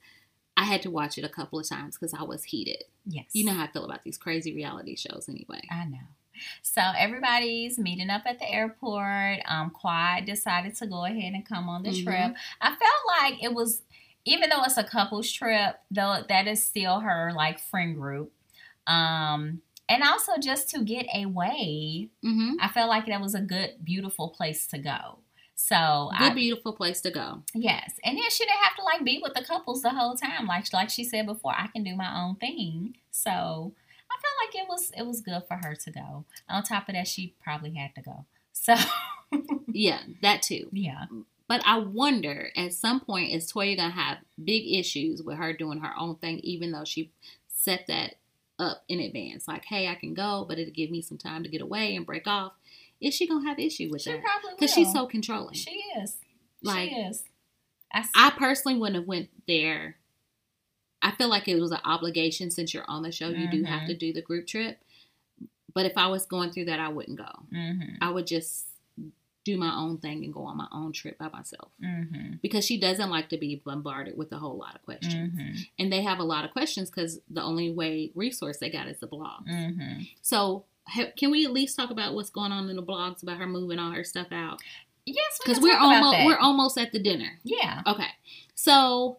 I 0.56 0.64
had 0.64 0.82
to 0.82 0.90
watch 0.90 1.18
it 1.18 1.24
a 1.24 1.28
couple 1.28 1.58
of 1.58 1.68
times 1.68 1.96
because 1.96 2.14
I 2.14 2.22
was 2.22 2.44
heated. 2.44 2.84
Yes. 3.06 3.26
You 3.32 3.44
know 3.44 3.52
how 3.52 3.64
I 3.64 3.68
feel 3.68 3.84
about 3.84 4.02
these 4.02 4.18
crazy 4.18 4.54
reality 4.54 4.96
shows 4.96 5.28
anyway. 5.28 5.60
I 5.70 5.84
know. 5.84 5.98
So 6.62 6.80
everybody's 6.96 7.78
meeting 7.78 8.10
up 8.10 8.22
at 8.26 8.38
the 8.38 8.50
airport. 8.50 9.40
Um, 9.46 9.70
Quad 9.70 10.24
decided 10.24 10.74
to 10.76 10.86
go 10.86 11.04
ahead 11.04 11.32
and 11.34 11.46
come 11.46 11.68
on 11.68 11.82
the 11.82 11.90
Mhm. 11.90 12.04
trip. 12.04 12.36
I 12.60 12.68
felt 12.68 12.80
like 13.22 13.42
it 13.42 13.52
was, 13.54 13.82
even 14.24 14.50
though 14.50 14.62
it's 14.64 14.76
a 14.76 14.84
couples 14.84 15.30
trip, 15.30 15.80
though 15.90 16.24
that 16.28 16.46
is 16.46 16.64
still 16.64 17.00
her 17.00 17.32
like 17.34 17.58
friend 17.58 17.94
group. 17.96 18.32
Um, 18.86 19.62
and 19.88 20.02
also 20.02 20.32
just 20.38 20.68
to 20.70 20.82
get 20.84 21.06
away, 21.14 22.08
Mm-hmm. 22.24 22.54
I 22.60 22.68
felt 22.68 22.88
like 22.88 23.06
that 23.06 23.20
was 23.20 23.34
a 23.34 23.40
good, 23.40 23.76
beautiful 23.84 24.28
place 24.28 24.66
to 24.68 24.78
go. 24.78 25.18
So 25.54 26.10
Good, 26.18 26.32
I, 26.32 26.34
beautiful 26.34 26.72
place 26.72 27.00
to 27.00 27.10
go. 27.10 27.42
yes, 27.52 27.98
and 28.04 28.16
then 28.16 28.30
she 28.30 28.44
didn't 28.44 28.62
have 28.62 28.76
to 28.76 28.82
like 28.84 29.02
be 29.04 29.18
with 29.20 29.34
the 29.34 29.42
couples 29.44 29.82
the 29.82 29.90
whole 29.90 30.14
time. 30.14 30.46
Like 30.46 30.72
like 30.72 30.88
she 30.88 31.02
said 31.04 31.26
before, 31.26 31.52
I 31.56 31.66
can 31.68 31.82
do 31.82 31.96
my 31.96 32.22
own 32.22 32.36
thing. 32.36 32.96
So 33.10 33.72
felt 34.20 34.34
like 34.44 34.54
it 34.54 34.68
was 34.68 34.92
it 34.96 35.02
was 35.06 35.20
good 35.20 35.42
for 35.48 35.56
her 35.62 35.74
to 35.74 35.90
go. 35.90 36.24
On 36.48 36.62
top 36.62 36.88
of 36.88 36.94
that, 36.94 37.08
she 37.08 37.34
probably 37.42 37.74
had 37.74 37.94
to 37.94 38.02
go. 38.02 38.24
So 38.52 38.74
Yeah, 39.72 40.00
that 40.22 40.42
too. 40.42 40.68
yeah, 40.72 41.04
But 41.46 41.62
I 41.66 41.78
wonder 41.78 42.50
at 42.56 42.72
some 42.72 43.00
point 43.00 43.32
is 43.32 43.50
Toya 43.52 43.76
gonna 43.76 43.90
have 43.90 44.18
big 44.42 44.66
issues 44.78 45.22
with 45.22 45.36
her 45.38 45.52
doing 45.52 45.80
her 45.80 45.92
own 45.98 46.16
thing, 46.16 46.38
even 46.40 46.72
though 46.72 46.84
she 46.84 47.10
set 47.48 47.86
that 47.88 48.14
up 48.58 48.82
in 48.88 48.98
advance. 49.00 49.46
Like, 49.46 49.64
hey, 49.66 49.86
I 49.88 49.94
can 49.94 50.14
go, 50.14 50.44
but 50.48 50.58
it'll 50.58 50.72
give 50.72 50.90
me 50.90 51.02
some 51.02 51.18
time 51.18 51.42
to 51.44 51.48
get 51.48 51.60
away 51.60 51.94
and 51.94 52.04
break 52.06 52.26
off. 52.26 52.52
Is 53.00 53.14
she 53.14 53.28
gonna 53.28 53.46
have 53.48 53.58
issue 53.58 53.88
with 53.90 54.02
she 54.02 54.12
that? 54.12 54.22
probably 54.22 54.50
Because 54.58 54.72
she's 54.74 54.92
so 54.92 55.06
controlling. 55.06 55.54
she 55.54 55.82
is 56.02 56.16
Like, 56.62 56.88
she 56.90 56.94
is. 56.96 57.22
I 58.14 58.30
personally 58.36 58.78
wouldn't 58.78 58.96
have 58.96 59.06
went 59.06 59.28
there. 59.46 59.96
I 61.02 61.12
feel 61.12 61.28
like 61.28 61.46
it 61.48 61.60
was 61.60 61.70
an 61.70 61.78
obligation 61.84 62.50
since 62.50 62.74
you're 62.74 62.84
on 62.88 63.02
the 63.02 63.12
show. 63.12 63.28
You 63.28 63.48
do 63.50 63.62
have 63.64 63.86
to 63.86 63.94
do 63.96 64.12
the 64.12 64.22
group 64.22 64.46
trip. 64.46 64.78
But 65.74 65.86
if 65.86 65.92
I 65.96 66.08
was 66.08 66.26
going 66.26 66.50
through 66.50 66.64
that, 66.66 66.80
I 66.80 66.88
wouldn't 66.88 67.18
go. 67.18 67.30
mhm, 67.52 67.98
I 68.00 68.10
would 68.10 68.26
just 68.26 68.66
do 69.44 69.56
my 69.56 69.74
own 69.74 69.96
thing 69.98 70.24
and 70.24 70.34
go 70.34 70.42
on 70.42 70.56
my 70.56 70.66
own 70.72 70.92
trip 70.92 71.16
by 71.18 71.28
myself. 71.28 71.70
mhm, 71.82 72.40
Because 72.42 72.66
she 72.66 72.78
doesn't 72.78 73.08
like 73.10 73.28
to 73.30 73.38
be 73.38 73.62
bombarded 73.64 74.16
with 74.18 74.30
a 74.32 74.38
whole 74.38 74.58
lot 74.58 74.74
of 74.74 74.82
questions. 74.82 75.32
mhm, 75.32 75.56
And 75.78 75.92
they 75.92 76.02
have 76.02 76.18
a 76.18 76.24
lot 76.24 76.44
of 76.44 76.50
questions 76.50 76.90
because 76.90 77.20
the 77.30 77.42
only 77.42 77.70
way 77.70 78.10
resource 78.14 78.58
they 78.58 78.68
got 78.70 78.88
is 78.88 78.98
the 78.98 79.06
blog. 79.06 79.46
mhm. 79.46 80.08
So 80.20 80.64
ha- 80.86 81.12
can 81.16 81.30
we 81.30 81.44
at 81.46 81.52
least 81.52 81.76
talk 81.76 81.90
about 81.90 82.14
what's 82.14 82.28
going 82.30 82.52
on 82.52 82.68
in 82.68 82.76
the 82.76 82.82
blogs 82.82 83.22
about 83.22 83.38
her 83.38 83.46
moving 83.46 83.78
all 83.78 83.92
her 83.92 84.04
stuff 84.04 84.32
out? 84.32 84.60
Yes, 85.06 85.38
Because 85.42 85.60
talk 85.60 85.68
about 85.70 85.80
almost 85.82 86.12
that. 86.18 86.26
we're 86.26 86.36
almost 86.38 86.76
at 86.76 86.92
the 86.92 86.98
dinner. 86.98 87.38
yeah. 87.44 87.82
Okay. 87.86 88.10
So 88.54 89.18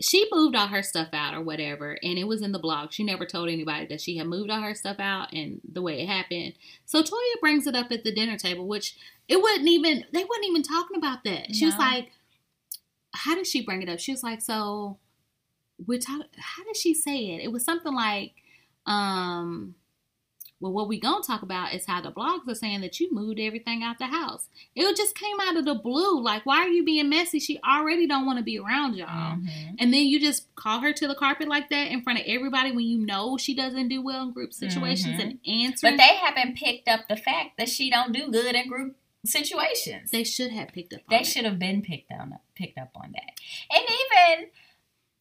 she 0.00 0.28
moved 0.30 0.54
all 0.54 0.66
her 0.66 0.82
stuff 0.82 1.08
out 1.12 1.34
or 1.34 1.40
whatever, 1.40 1.98
and 2.02 2.18
it 2.18 2.28
was 2.28 2.42
in 2.42 2.52
the 2.52 2.58
blog. 2.58 2.92
She 2.92 3.02
never 3.02 3.24
told 3.24 3.48
anybody 3.48 3.86
that 3.86 4.00
she 4.00 4.18
had 4.18 4.26
moved 4.26 4.50
all 4.50 4.60
her 4.60 4.74
stuff 4.74 5.00
out 5.00 5.32
and 5.32 5.60
the 5.70 5.80
way 5.80 6.02
it 6.02 6.06
happened. 6.06 6.54
So 6.84 7.02
Toya 7.02 7.40
brings 7.40 7.66
it 7.66 7.74
up 7.74 7.90
at 7.90 8.04
the 8.04 8.14
dinner 8.14 8.36
table, 8.36 8.66
which 8.66 8.96
it 9.28 9.40
wasn't 9.40 9.68
even 9.68 10.04
they 10.12 10.24
weren't 10.24 10.44
even 10.44 10.62
talking 10.62 10.96
about 10.96 11.24
that. 11.24 11.54
She 11.54 11.64
was 11.64 11.78
like, 11.78 12.10
How 13.14 13.34
did 13.34 13.46
she 13.46 13.64
bring 13.64 13.82
it 13.82 13.88
up? 13.88 13.98
She 13.98 14.12
was 14.12 14.22
like, 14.22 14.42
So 14.42 14.98
we're 15.86 15.98
talking 15.98 16.26
how 16.36 16.64
did 16.64 16.76
she 16.76 16.92
say 16.94 17.30
it? 17.30 17.42
It 17.42 17.52
was 17.52 17.64
something 17.64 17.94
like, 17.94 18.32
um 18.84 19.74
well, 20.60 20.72
what 20.72 20.88
we 20.88 20.98
gonna 20.98 21.22
talk 21.22 21.42
about 21.42 21.74
is 21.74 21.84
how 21.86 22.00
the 22.00 22.10
blogs 22.10 22.48
are 22.48 22.54
saying 22.54 22.80
that 22.80 22.98
you 22.98 23.12
moved 23.12 23.38
everything 23.38 23.82
out 23.82 23.98
the 23.98 24.06
house. 24.06 24.48
It 24.74 24.96
just 24.96 25.14
came 25.14 25.36
out 25.40 25.56
of 25.56 25.64
the 25.66 25.74
blue. 25.74 26.18
Like, 26.20 26.46
why 26.46 26.58
are 26.60 26.68
you 26.68 26.82
being 26.84 27.08
messy? 27.10 27.38
She 27.40 27.60
already 27.62 28.06
don't 28.06 28.24
want 28.24 28.38
to 28.38 28.42
be 28.44 28.58
around 28.58 28.94
y'all. 28.94 29.36
Mhm. 29.36 29.76
And 29.78 29.92
then 29.92 30.06
you 30.06 30.18
just 30.18 30.54
call 30.54 30.80
her 30.80 30.92
to 30.94 31.06
the 31.06 31.14
carpet 31.14 31.48
like 31.48 31.68
that 31.68 31.88
in 31.88 32.02
front 32.02 32.20
of 32.20 32.24
everybody 32.26 32.72
when 32.72 32.86
you 32.86 32.98
know 32.98 33.36
she 33.36 33.54
doesn't 33.54 33.88
do 33.88 34.00
well 34.00 34.22
in 34.22 34.32
group 34.32 34.52
situations 34.54 35.20
Mhm. 35.20 35.22
and 35.22 35.38
answer. 35.46 35.90
But 35.90 35.98
they 35.98 36.16
haven't 36.16 36.56
picked 36.56 36.88
up 36.88 37.06
the 37.08 37.16
fact 37.16 37.58
that 37.58 37.68
she 37.68 37.90
don't 37.90 38.12
do 38.12 38.28
good 38.30 38.54
in 38.54 38.68
group 38.68 38.96
situations. 39.24 40.10
they 40.12 40.24
should 40.24 40.52
have 40.52 40.68
picked 40.68 40.92
up. 40.94 41.00
On 41.00 41.18
They 41.18 41.24
should 41.24 41.44
have 41.44 41.58
been 41.58 41.82
picked 41.82 42.12
on 42.12 42.38
picked 42.54 42.78
up 42.78 42.90
on 42.94 43.12
that. 43.12 43.40
And 43.70 43.84
even 43.84 44.50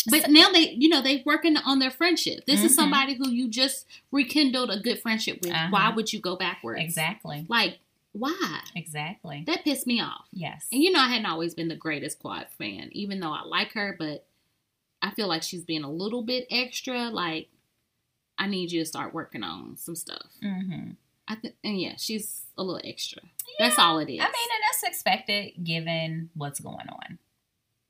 But 0.09 0.29
now 0.29 0.51
they, 0.51 0.71
you 0.71 0.87
know, 0.89 1.01
they 1.01 1.23
working 1.25 1.57
on 1.57 1.79
their 1.79 1.91
friendship. 1.91 2.45
This 2.45 2.63
is 2.63 2.71
Mhm. 2.73 2.75
somebody 2.75 3.13
who 3.15 3.29
you 3.29 3.47
just 3.47 3.85
rekindled 4.11 4.69
a 4.69 4.79
good 4.79 5.01
friendship 5.01 5.41
with. 5.41 5.51
Uh-huh. 5.51 5.67
Why 5.69 5.89
would 5.89 6.13
you 6.13 6.19
go 6.19 6.35
backwards? 6.35 6.79
exactly, 6.81 7.45
Like, 7.49 7.79
why? 8.11 8.61
exactly. 8.75 9.43
That 9.47 9.63
pissed 9.63 9.87
me 9.87 9.99
off. 10.01 10.27
Yes. 10.31 10.67
And 10.71 10.81
you 10.81 10.91
know, 10.91 10.99
I 11.01 11.07
hadn't 11.09 11.25
always 11.25 11.53
been 11.53 11.67
the 11.69 11.75
greatest 11.75 12.19
Quad 12.19 12.47
fan, 12.57 12.89
even 12.91 13.19
though 13.19 13.31
I 13.33 13.41
like 13.43 13.73
her, 13.73 13.95
but 13.97 14.27
I 15.01 15.11
feel 15.11 15.27
like 15.27 15.43
she's 15.43 15.63
being 15.65 15.83
a 15.83 15.91
little 15.91 16.23
bit 16.23 16.47
extra. 16.49 17.09
Like, 17.09 17.49
I 18.37 18.47
need 18.47 18.71
you 18.71 18.81
to 18.81 18.85
start 18.85 19.13
working 19.13 19.43
on 19.43 19.77
some 19.77 19.95
stuff. 19.95 20.33
Mm-hmm. 20.43 20.91
I 21.27 21.35
think, 21.35 21.55
and 21.63 21.79
yeah, 21.81 21.95
she's 21.97 22.43
a 22.57 22.63
little 22.63 22.81
extra. 22.83 23.21
That's 23.59 23.79
all 23.79 23.97
it 23.99 24.09
is. 24.11 24.19
I 24.19 24.25
mean, 24.25 24.49
and 24.53 24.63
that's 24.69 24.83
expected 24.83 25.63
given 25.63 26.29
what's 26.35 26.59
going 26.59 26.87
on 26.89 27.17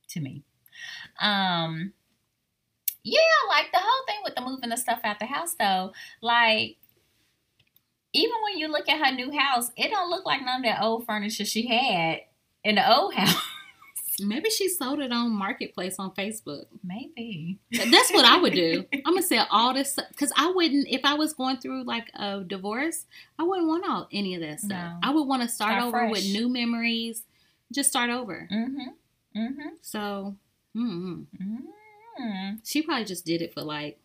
to 0.10 0.20
me. 0.22 0.44
Um, 1.20 1.94
yeah, 3.06 3.20
like 3.48 3.72
the 3.72 3.80
whole 3.80 4.06
thing 4.08 4.18
with 4.24 4.34
the 4.36 4.42
moving 4.42 4.70
the 4.70 4.78
stuff 4.78 5.00
out 5.04 5.20
the 5.20 5.26
house, 5.26 5.56
though, 5.58 5.94
like. 6.22 6.78
Even 8.18 8.36
when 8.46 8.58
you 8.58 8.70
look 8.70 8.88
at 8.88 9.06
her 9.06 9.14
new 9.14 9.30
house, 9.38 9.72
it 9.76 9.90
don't 9.90 10.10
look 10.10 10.26
like 10.26 10.40
none 10.42 10.62
of 10.62 10.64
that 10.64 10.82
old 10.82 11.06
furniture 11.06 11.44
she 11.44 11.68
had 11.68 12.22
in 12.64 12.76
the 12.76 12.90
old 12.98 13.14
house. 13.18 13.36
maybe 14.22 14.50
she 14.50 14.70
sold 14.70 15.02
it 15.02 15.12
on 15.12 15.32
Marketplace 15.32 15.98
on 16.00 16.12
Facebook. 16.12 16.64
Maybe. 16.82 17.60
That's 17.72 18.14
what 18.14 18.24
I 18.24 18.38
would 18.40 18.54
do. 18.54 18.86
I'm 18.94 19.16
gonna 19.16 19.22
sell 19.22 19.46
all 19.52 19.74
this 19.74 20.00
because 20.10 20.32
I 20.38 20.50
wouldn't. 20.50 20.88
If 20.88 21.02
I 21.04 21.16
was 21.16 21.34
going 21.34 21.58
through 21.58 21.84
like 21.84 22.10
a 22.16 22.42
divorce, 22.46 23.06
I 23.38 23.44
wouldn't 23.44 23.68
want 23.68 23.84
all 23.86 24.08
any 24.14 24.34
of 24.36 24.40
that 24.40 24.62
stuff. 24.62 24.70
No. 24.72 25.00
I 25.04 25.12
would 25.12 25.28
want 25.28 25.42
to 25.42 25.50
start, 25.50 25.74
Start 25.74 25.84
over 25.84 26.10
with 26.10 26.24
new 26.24 26.48
memories. 26.48 27.24
Just 27.74 27.90
start 27.90 28.10
over. 28.10 28.48
Mm-hmm. 28.50 29.40
Mm-hmm. 29.42 29.70
So, 29.82 30.36
mm 30.76 31.26
Mm-hmm. 31.36 31.56
She 32.64 32.82
probably 32.82 33.06
just 33.06 33.26
did 33.26 33.42
it 33.42 33.54
for 33.54 33.62
like, 33.62 34.00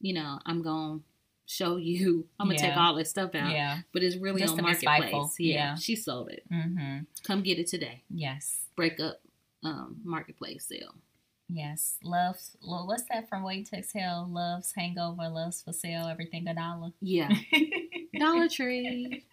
you 0.00 0.12
know, 0.14 0.38
I'm 0.46 0.62
gonna 0.62 1.00
show 1.46 1.76
you. 1.76 2.26
I'm 2.38 2.46
gonna 2.48 2.58
take 2.58 2.76
all 2.76 2.94
this 2.94 3.10
stuff 3.10 3.34
out. 3.34 3.50
Yeah. 3.50 3.78
But 3.92 4.02
it's 4.02 4.16
really 4.16 4.40
Just 4.42 4.56
on 4.58 4.62
marketplace. 4.62 5.36
Yeah, 5.38 5.54
Yeah. 5.54 5.74
she 5.76 5.96
sold 5.96 6.30
it. 6.30 6.42
Mm-hmm. 6.52 6.98
Come 7.24 7.42
get 7.42 7.58
it 7.58 7.66
today. 7.66 8.02
Yes. 8.10 8.66
Break 8.76 9.00
up 9.00 9.20
um, 9.64 9.96
marketplace 10.04 10.66
sale. 10.66 10.94
Yes. 11.48 11.96
Love's 12.02 12.56
lo- 12.60 12.84
what's 12.84 13.04
that 13.10 13.28
from 13.28 13.42
Wait 13.42 13.66
to 13.70 13.78
Exhale? 13.78 14.28
Love's 14.30 14.72
hangover, 14.72 15.28
love's 15.28 15.62
for 15.62 15.72
sale, 15.72 16.06
everything 16.06 16.46
a 16.46 16.54
dollar. 16.54 16.90
Yeah, 17.00 17.30
Dollar 18.18 18.48
Tree. 18.48 19.24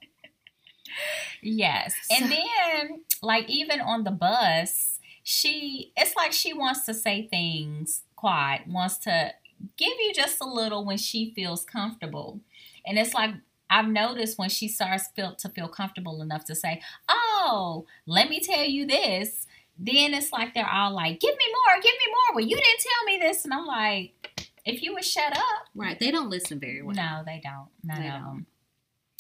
yes. 1.41 1.93
And 2.09 2.31
then 2.31 3.01
like 3.21 3.49
even 3.49 3.81
on 3.81 4.03
the 4.05 4.11
bus, 4.11 4.94
she 5.27 5.91
it's 5.97 6.15
like 6.15 6.31
she 6.31 6.53
wants 6.53 6.85
to 6.85 6.93
say 6.93 7.27
things 7.27 8.03
quiet, 8.15 8.67
wants 8.67 8.99
to 8.99 9.33
give 9.75 9.93
you 9.99 10.13
just 10.13 10.39
a 10.39 10.45
little 10.45 10.85
when 10.85 10.97
she 10.97 11.33
feels 11.35 11.65
comfortable. 11.65 12.39
And 12.85 12.99
it's 12.99 13.15
like 13.15 13.31
I've 13.67 13.87
noticed 13.87 14.37
when 14.37 14.49
she 14.49 14.67
starts 14.67 15.07
feel 15.15 15.33
to 15.33 15.49
feel 15.49 15.67
comfortable 15.67 16.21
enough 16.21 16.45
to 16.45 16.55
say, 16.55 16.79
"Oh, 17.09 17.87
let 18.05 18.29
me 18.29 18.39
tell 18.39 18.63
you 18.63 18.85
this." 18.85 19.47
Then 19.79 20.13
it's 20.13 20.31
like 20.31 20.53
they're 20.53 20.69
all 20.69 20.93
like, 20.93 21.19
"Give 21.19 21.35
me 21.35 21.45
more, 21.51 21.81
give 21.81 21.91
me 21.91 22.11
more." 22.11 22.35
Well, 22.35 22.45
you 22.45 22.55
didn't 22.55 22.79
tell 22.79 23.05
me 23.05 23.17
this, 23.19 23.45
and 23.45 23.53
I'm 23.53 23.65
like, 23.65 24.31
"If 24.63 24.83
you 24.83 24.93
would 24.93 25.03
shut 25.03 25.35
up." 25.35 25.69
Right, 25.73 25.99
they 25.99 26.11
don't 26.11 26.29
listen 26.29 26.59
very 26.59 26.83
well. 26.83 26.95
No, 26.95 27.23
they 27.25 27.41
don't. 27.43 27.69
None 27.83 27.99
They 27.99 28.09
of 28.09 28.21
don't. 28.21 28.45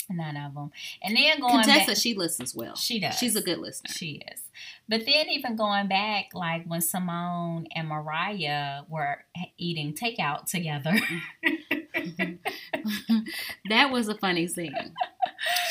None 0.09 0.37
of 0.37 0.53
them. 0.53 0.71
And 1.01 1.15
then 1.15 1.39
going 1.39 1.63
Contessa, 1.63 1.91
back, 1.91 1.97
she 1.97 2.13
listens 2.13 2.55
well. 2.55 2.75
she 2.75 2.99
does. 2.99 3.17
She's 3.17 3.35
a 3.35 3.41
good 3.41 3.59
listener. 3.59 3.91
She 3.93 4.21
is. 4.31 4.41
But 4.87 5.05
then 5.05 5.29
even 5.29 5.55
going 5.55 5.87
back, 5.87 6.29
like 6.33 6.65
when 6.65 6.81
Simone 6.81 7.67
and 7.75 7.87
Mariah 7.87 8.83
were 8.89 9.25
eating 9.57 9.93
takeout 9.93 10.45
together. 10.45 10.93
that 13.69 13.91
was 13.91 14.07
a 14.07 14.15
funny 14.15 14.47
scene. 14.47 14.93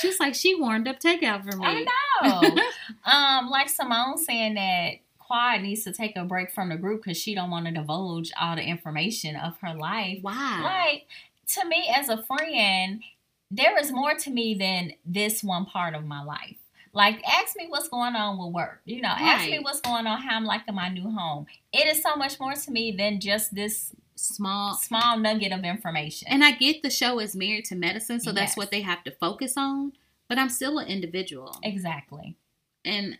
She's 0.01 0.19
like, 0.19 0.35
she 0.35 0.55
warmed 0.55 0.89
up 0.89 0.99
takeout 0.99 1.49
for 1.49 1.57
me. 1.57 1.67
I 1.67 1.87
know. 2.23 2.57
um, 3.11 3.51
like 3.51 3.69
Simone 3.69 4.19
saying 4.19 4.55
that 4.55 4.95
Quad 5.19 5.63
needs 5.63 5.85
to 5.85 5.93
take 5.93 6.17
a 6.17 6.25
break 6.25 6.53
from 6.53 6.69
the 6.69 6.77
group 6.77 7.03
because 7.03 7.17
she 7.17 7.35
don't 7.35 7.51
want 7.51 7.67
to 7.67 7.73
divulge 7.73 8.33
all 8.41 8.57
the 8.57 8.63
information 8.63 9.37
of 9.37 9.57
her 9.61 9.75
life. 9.75 10.19
Why? 10.23 10.61
Like 10.63 11.07
to 11.49 11.65
me 11.67 11.91
as 11.95 12.09
a 12.09 12.23
friend, 12.23 13.03
there 13.51 13.79
is 13.79 13.93
more 13.93 14.15
to 14.15 14.31
me 14.31 14.55
than 14.55 14.93
this 15.05 15.43
one 15.45 15.67
part 15.67 15.95
of 15.95 16.05
my 16.05 16.23
life. 16.23 16.57
Like, 16.93 17.23
ask 17.27 17.57
me 17.57 17.67
what's 17.69 17.89
going 17.89 18.15
on 18.15 18.39
with 18.39 18.55
work. 18.55 18.81
You 18.85 19.01
know, 19.03 19.09
ask 19.09 19.51
me 19.51 19.59
what's 19.59 19.81
going 19.81 20.07
on, 20.07 20.21
how 20.23 20.37
I'm 20.37 20.45
liking 20.45 20.77
my 20.77 20.89
new 20.89 21.11
home. 21.11 21.47
It 21.73 21.87
is 21.89 22.03
so 22.03 22.15
much 22.15 22.39
more 22.39 22.53
to 22.55 22.71
me 22.71 22.93
than 22.97 23.21
just 23.21 23.55
this 23.55 23.93
Small. 24.17 24.75
small 24.75 25.19
nugget 25.19 25.51
of 25.51 25.65
information. 25.65 26.29
And 26.31 26.45
I 26.45 26.53
get 26.53 26.83
the 26.83 26.91
show 26.91 27.19
is 27.19 27.35
married 27.35 27.65
to 27.67 27.75
medicine, 27.75 28.21
so 28.21 28.31
that's 28.31 28.57
what 28.57 28.71
they 28.71 28.81
have 28.83 29.03
to 29.05 29.11
focus 29.11 29.55
on. 29.57 29.93
But 30.29 30.39
I'm 30.39 30.49
still 30.51 30.79
an 30.79 30.87
individual, 30.87 31.59
exactly. 31.65 32.37
and 32.85 33.19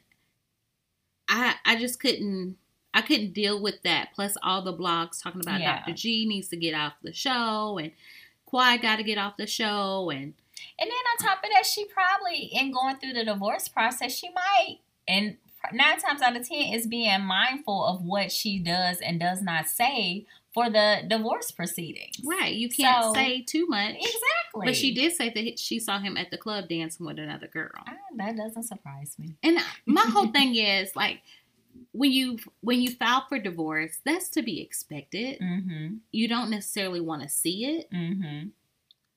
I 1.29 1.57
I 1.65 1.77
just 1.77 1.99
couldn't 1.99 2.57
I 2.95 3.03
couldn't 3.03 3.33
deal 3.33 3.61
with 3.61 3.83
that. 3.83 4.11
Plus 4.15 4.37
all 4.45 4.63
the 4.63 4.73
blogs 4.73 5.21
talking 5.21 5.41
about 5.41 5.61
Yeah. 5.61 5.81
Dr. 5.81 5.95
G 5.95 6.27
needs 6.27 6.47
to 6.49 6.57
get 6.57 6.75
off 6.75 6.93
the 7.03 7.13
show, 7.13 7.77
and 7.79 7.91
Quad 8.55 8.83
got 8.83 8.97
to 8.97 9.03
get 9.03 9.19
off 9.19 9.37
the 9.37 9.49
show, 9.49 10.11
and 10.11 10.33
And 10.79 10.89
then 10.91 10.91
on 10.91 11.17
top 11.27 11.43
of 11.43 11.51
that, 11.53 11.67
she 11.67 11.87
probably, 11.87 12.45
in 12.53 12.71
going 12.73 12.97
through 12.99 13.15
the 13.15 13.25
divorce 13.25 13.67
process, 13.67 14.15
she 14.17 14.29
might, 14.31 14.79
and 15.09 15.39
nine 15.73 15.99
times 15.99 16.23
out 16.23 16.37
of 16.37 16.49
ten, 16.49 16.73
is 16.73 16.87
being 16.87 17.25
mindful 17.25 17.85
of 17.85 18.05
what 18.05 18.31
she 18.31 18.61
does 18.61 18.99
and 19.01 19.19
does 19.19 19.43
not 19.43 19.67
say 19.69 20.27
for 20.53 20.71
the 20.71 21.03
divorce 21.09 21.51
proceedings. 21.51 22.21
right, 22.25 22.55
you 22.55 22.69
can't 22.69 23.07
So- 23.07 23.15
say 23.15 23.41
too 23.43 23.67
much. 23.67 23.97
Exactly. 23.97 24.67
But 24.67 24.77
she 24.77 24.95
did 24.95 25.13
say 25.13 25.31
that 25.31 25.59
she 25.59 25.81
saw 25.81 25.99
him 25.99 26.17
at 26.17 26.31
the 26.31 26.39
club 26.39 26.69
dancing 26.69 27.05
with 27.07 27.19
another 27.19 27.49
girl. 27.49 27.73
Ah, 27.77 27.95
that 28.15 28.37
doesn't 28.37 28.63
surprise 28.63 29.17
me. 29.19 29.35
And 29.43 29.59
my 29.85 30.03
whole 30.03 30.29
thing 30.29 30.55
is 30.55 30.95
like 30.95 31.23
when 31.93 32.11
you 32.13 32.39
when 32.61 32.81
you 32.81 32.91
file 32.93 33.25
for 33.29 33.39
divorce, 33.39 33.99
that's 34.05 34.29
to 34.31 34.43
be 34.43 34.61
expected. 34.61 35.39
Mm-hmm. 35.41 35.97
You 36.13 36.29
don't 36.29 36.51
necessarily 36.51 37.01
want 37.01 37.23
to 37.23 37.29
see 37.29 37.65
it, 37.67 37.91
Mm-hmm. 37.93 38.49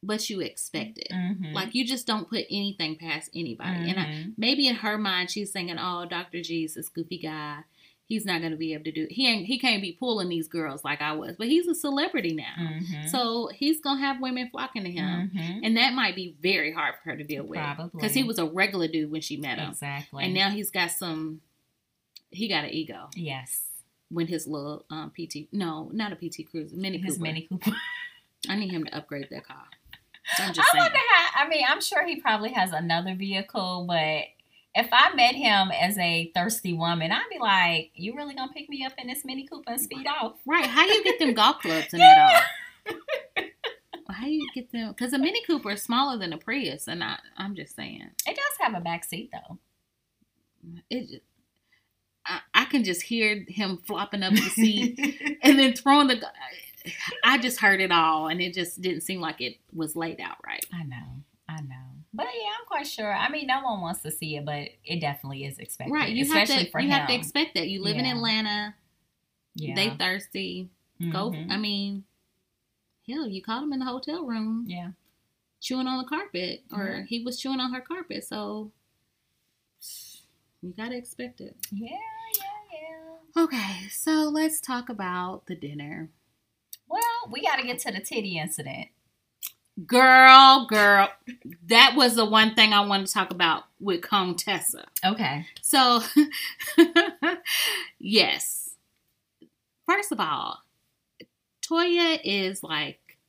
but 0.03 0.29
you 0.29 0.39
expect 0.41 0.97
it. 0.99 1.11
Mm-hmm. 1.11 1.53
Like 1.53 1.73
you 1.75 1.85
just 1.85 2.05
don't 2.07 2.29
put 2.29 2.45
anything 2.49 2.95
past 2.97 3.29
anybody. 3.35 3.89
And 3.89 3.99
I, 3.99 4.05
Mhm. 4.05 4.33
maybe 4.37 4.67
in 4.67 4.75
her 4.75 4.97
mind, 4.97 5.31
she's 5.31 5.51
thinking, 5.51 5.77
"Oh, 5.79 6.05
Doctor 6.05 6.41
G's 6.41 6.75
this 6.75 6.89
goofy 6.89 7.17
guy. 7.17 7.59
He's 8.05 8.25
not 8.25 8.39
going 8.39 8.51
to 8.51 8.57
be 8.57 8.73
able 8.73 8.85
to 8.85 8.91
do. 8.93 9.05
He 9.09 9.27
ain't. 9.27 9.47
He 9.47 9.59
can't 9.59 9.81
be 9.81 9.91
pulling 9.91 10.29
these 10.29 10.47
girls 10.47 10.85
like 10.85 11.01
I 11.01 11.11
was. 11.11 11.35
But 11.37 11.47
he's 11.47 11.67
a 11.67 11.75
celebrity 11.75 12.33
now, 12.35 12.55
Mhm. 12.57 13.09
so 13.09 13.47
he's 13.53 13.81
gonna 13.81 13.99
have 13.99 14.21
women 14.21 14.49
flocking 14.49 14.85
to 14.85 14.91
him." 14.91 15.29
Mhm. 15.35 15.59
And 15.63 15.75
that 15.75 15.93
might 15.93 16.15
be 16.15 16.35
very 16.41 16.71
hard 16.71 16.95
for 16.95 17.09
her 17.11 17.17
to 17.17 17.23
deal 17.25 17.43
with. 17.43 17.57
Probably. 17.59 17.89
Because 17.99 18.13
he 18.13 18.23
was 18.23 18.39
a 18.39 18.45
regular 18.45 18.87
dude 18.87 19.11
when 19.11 19.19
she 19.21 19.35
met 19.35 19.57
him. 19.59 19.71
exactly. 19.71 20.23
And 20.23 20.33
now 20.33 20.49
he's 20.51 20.71
got 20.71 20.91
some, 20.91 21.41
he 22.31 22.47
got 22.47 22.63
an 22.65 22.71
ego 22.71 23.09
yes, 23.15 23.61
when 24.09 24.27
his 24.27 24.47
little 24.47 24.85
um, 24.89 25.11
PT, 25.11 25.47
no, 25.51 25.89
not 25.93 26.11
a 26.11 26.15
PT 26.15 26.49
Cruiser, 26.49 26.75
Mini 26.75 26.97
his 26.97 27.15
Cooper. 27.15 27.23
Mini 27.23 27.41
Cooper. 27.47 27.71
I 28.49 28.55
need 28.55 28.71
him 28.71 28.85
to 28.85 28.95
upgrade 28.95 29.27
that 29.31 29.45
car. 29.45 29.65
I'm 30.39 30.53
just 30.53 30.69
I 30.73 30.77
wonder 30.77 30.97
how. 30.97 31.45
I 31.45 31.47
mean, 31.47 31.65
I'm 31.67 31.81
sure 31.81 32.05
he 32.05 32.19
probably 32.19 32.51
has 32.51 32.71
another 32.71 33.15
vehicle, 33.15 33.85
but 33.87 34.23
if 34.75 34.89
I 34.91 35.13
met 35.15 35.35
him 35.35 35.71
as 35.71 35.97
a 35.97 36.31
thirsty 36.35 36.73
woman, 36.73 37.11
I'd 37.11 37.29
be 37.31 37.39
like, 37.39 37.91
"You 37.95 38.15
really 38.15 38.35
gonna 38.35 38.51
pick 38.53 38.69
me 38.69 38.85
up 38.85 38.93
in 38.97 39.07
this 39.07 39.23
Mini 39.25 39.47
Cooper 39.47 39.71
and 39.71 39.81
speed 39.81 40.05
off?" 40.05 40.35
Right, 40.45 40.65
how 40.65 40.85
you 40.85 41.03
get 41.03 41.19
them 41.19 41.33
golf 41.33 41.59
clubs 41.61 41.93
in 41.93 41.99
that 41.99 42.43
all? 42.87 42.93
How 44.09 44.25
you 44.25 44.47
get 44.55 44.71
them? 44.71 44.89
Because 44.89 45.11
a 45.13 45.19
Mini 45.19 45.43
Cooper 45.43 45.71
is 45.71 45.83
smaller 45.83 46.17
than 46.17 46.31
a 46.31 46.37
Prius, 46.37 46.87
and 46.87 47.03
I, 47.03 47.19
I'm 47.37 47.55
just 47.55 47.75
saying, 47.75 48.09
It 48.25 48.35
does 48.35 48.57
have 48.61 48.73
a 48.73 48.79
back 48.79 49.03
seat 49.03 49.31
though. 49.31 49.57
it. 50.89 51.21
I, 52.27 52.39
I 52.53 52.65
can 52.65 52.83
just 52.83 53.01
hear 53.03 53.45
him 53.47 53.77
flopping 53.85 54.23
up 54.23 54.33
the 54.33 54.41
seat 54.41 55.37
and 55.43 55.57
then 55.57 55.73
throwing 55.73 56.07
the. 56.07 56.21
I 57.23 57.37
just 57.37 57.59
heard 57.59 57.81
it 57.81 57.91
all, 57.91 58.27
and 58.27 58.41
it 58.41 58.53
just 58.53 58.81
didn't 58.81 59.01
seem 59.01 59.19
like 59.19 59.41
it 59.41 59.57
was 59.73 59.95
laid 59.95 60.19
out 60.21 60.37
right. 60.45 60.65
I 60.73 60.83
know, 60.83 61.23
I 61.49 61.61
know, 61.61 61.75
but 62.13 62.25
yeah, 62.25 62.49
I'm 62.59 62.65
quite 62.65 62.87
sure. 62.87 63.13
I 63.13 63.29
mean, 63.29 63.47
no 63.47 63.61
one 63.61 63.81
wants 63.81 64.01
to 64.03 64.11
see 64.11 64.37
it, 64.37 64.45
but 64.45 64.69
it 64.85 64.99
definitely 65.01 65.43
is 65.45 65.57
expected, 65.59 65.93
Right, 65.93 66.13
you 66.13 66.23
especially 66.23 66.55
have 66.55 66.65
to. 66.65 66.71
for 66.71 66.79
you 66.79 66.87
him. 66.87 66.93
have 66.99 67.07
to 67.09 67.13
expect 67.15 67.55
that. 67.55 67.67
You 67.67 67.81
live 67.83 67.97
in 67.97 68.05
Atlanta. 68.05 68.75
yeah. 69.55 69.75
They 69.75 69.89
thirsty. 69.97 70.69
Go. 71.11 71.31
Mhm. 71.31 71.51
I 71.51 71.57
mean, 71.57 72.05
hell, 73.07 73.27
you 73.27 73.41
caught 73.43 73.63
him 73.63 73.73
in 73.73 73.79
the 73.79 73.85
hotel 73.85 74.25
room 74.25 74.65
yeah, 74.67 74.89
chewing 75.61 75.87
on 75.87 75.97
the 75.97 76.07
carpet, 76.09 76.63
or 76.71 76.79
Mhm. 77.03 77.07
he 77.07 77.23
was 77.23 77.39
chewing 77.39 77.59
on 77.59 77.73
her 77.73 77.81
carpet. 77.81 78.23
So 78.23 78.71
you 80.61 80.73
gotta 80.75 80.95
expect 80.97 81.41
it. 81.41 81.55
yeah, 81.71 81.89
yeah, 81.89 81.95
yeah. 81.95 81.97
Okay, 83.37 83.87
so 83.91 84.31
let's 84.33 84.59
talk 84.59 84.89
about 84.89 85.45
the 85.45 85.53
dinner. 85.53 86.09
Well, 86.87 87.01
we 87.31 87.43
got 87.43 87.57
to 87.57 87.67
get 87.67 87.77
to 87.79 87.91
the 87.91 87.99
titty 87.99 88.39
incident. 88.39 88.87
Girl, 89.85 90.65
girl, 90.67 91.09
that 91.67 91.93
was 91.95 92.15
the 92.15 92.25
one 92.25 92.55
thing 92.55 92.73
I 92.73 92.83
wanted 92.83 93.05
to 93.05 93.13
talk 93.13 93.29
about 93.29 93.65
with 93.79 94.01
Contessa. 94.01 94.85
Okay. 95.05 95.45
So, 95.61 96.01
yes. 97.99 98.71
First 99.85 100.11
of 100.11 100.19
all, 100.19 100.63
Toya 101.61 102.19
is 102.23 102.63
like 102.63 103.19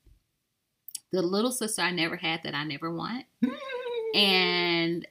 the 1.13 1.21
little 1.21 1.53
sister 1.53 1.83
I 1.83 1.91
never 1.91 2.17
had 2.17 2.45
that 2.45 2.55
I 2.55 2.65
never 2.65 2.91
want. 2.91 3.27
And 4.15 5.07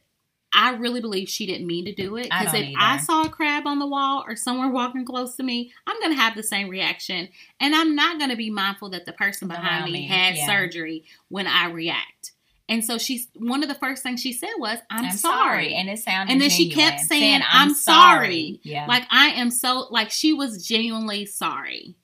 I 0.60 0.72
really 0.72 1.02
believe 1.02 1.30
she 1.30 1.46
didn't 1.46 1.68
mean 1.68 1.86
to 1.86 1.94
do 1.94 2.18
it. 2.18 2.24
Because 2.24 2.56
if 2.56 2.74
I 2.80 2.98
saw 2.98 3.22
a 3.22 3.30
crab 3.30 3.68
on 3.68 3.78
the 3.78 3.86
wall 3.86 4.26
or 4.28 4.36
someone 4.36 4.74
walking 4.74 5.06
close 5.06 5.36
to 5.36 5.44
me, 5.44 5.72
I'm 5.86 6.00
going 6.00 6.12
to 6.12 6.20
have 6.20 6.36
the 6.36 6.42
same 6.42 6.68
reaction. 6.68 7.30
And 7.60 7.76
I'm 7.76 7.96
not 7.96 8.18
going 8.18 8.32
to 8.32 8.36
be 8.36 8.50
mindful 8.50 8.90
that 8.90 9.06
the 9.06 9.14
person 9.14 9.48
behind 9.48 9.84
Around 9.84 9.92
me, 9.92 10.00
me, 10.00 10.08
had 10.08 10.36
yeah. 10.36 10.48
surgery 10.48 11.04
when 11.30 11.46
I 11.46 11.70
react. 11.70 12.32
And 12.68 12.84
so 12.84 12.98
she's 12.98 13.28
one 13.36 13.62
of 13.62 13.70
the 13.70 13.76
first 13.76 14.02
things 14.02 14.20
she 14.20 14.34
said 14.34 14.50
was, 14.58 14.80
I'm, 14.90 15.12
sorry. 15.12 15.76
and 15.76 15.88
it 15.90 16.00
sounded. 16.00 16.32
And 16.34 16.42
then 16.42 16.50
she 16.50 16.70
kept 16.70 17.02
saying, 17.02 17.42
"I'm 17.48 17.74
sorry." 17.74 18.60
Yeah, 18.64 18.88
Like 18.88 19.04
I 19.10 19.28
am 19.28 19.52
so 19.52 19.88
like 19.90 20.10
she 20.10 20.34
was 20.34 20.66
genuinely 20.68 21.28
sorry. 21.28 21.96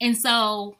And 0.00 0.16
so 0.16 0.76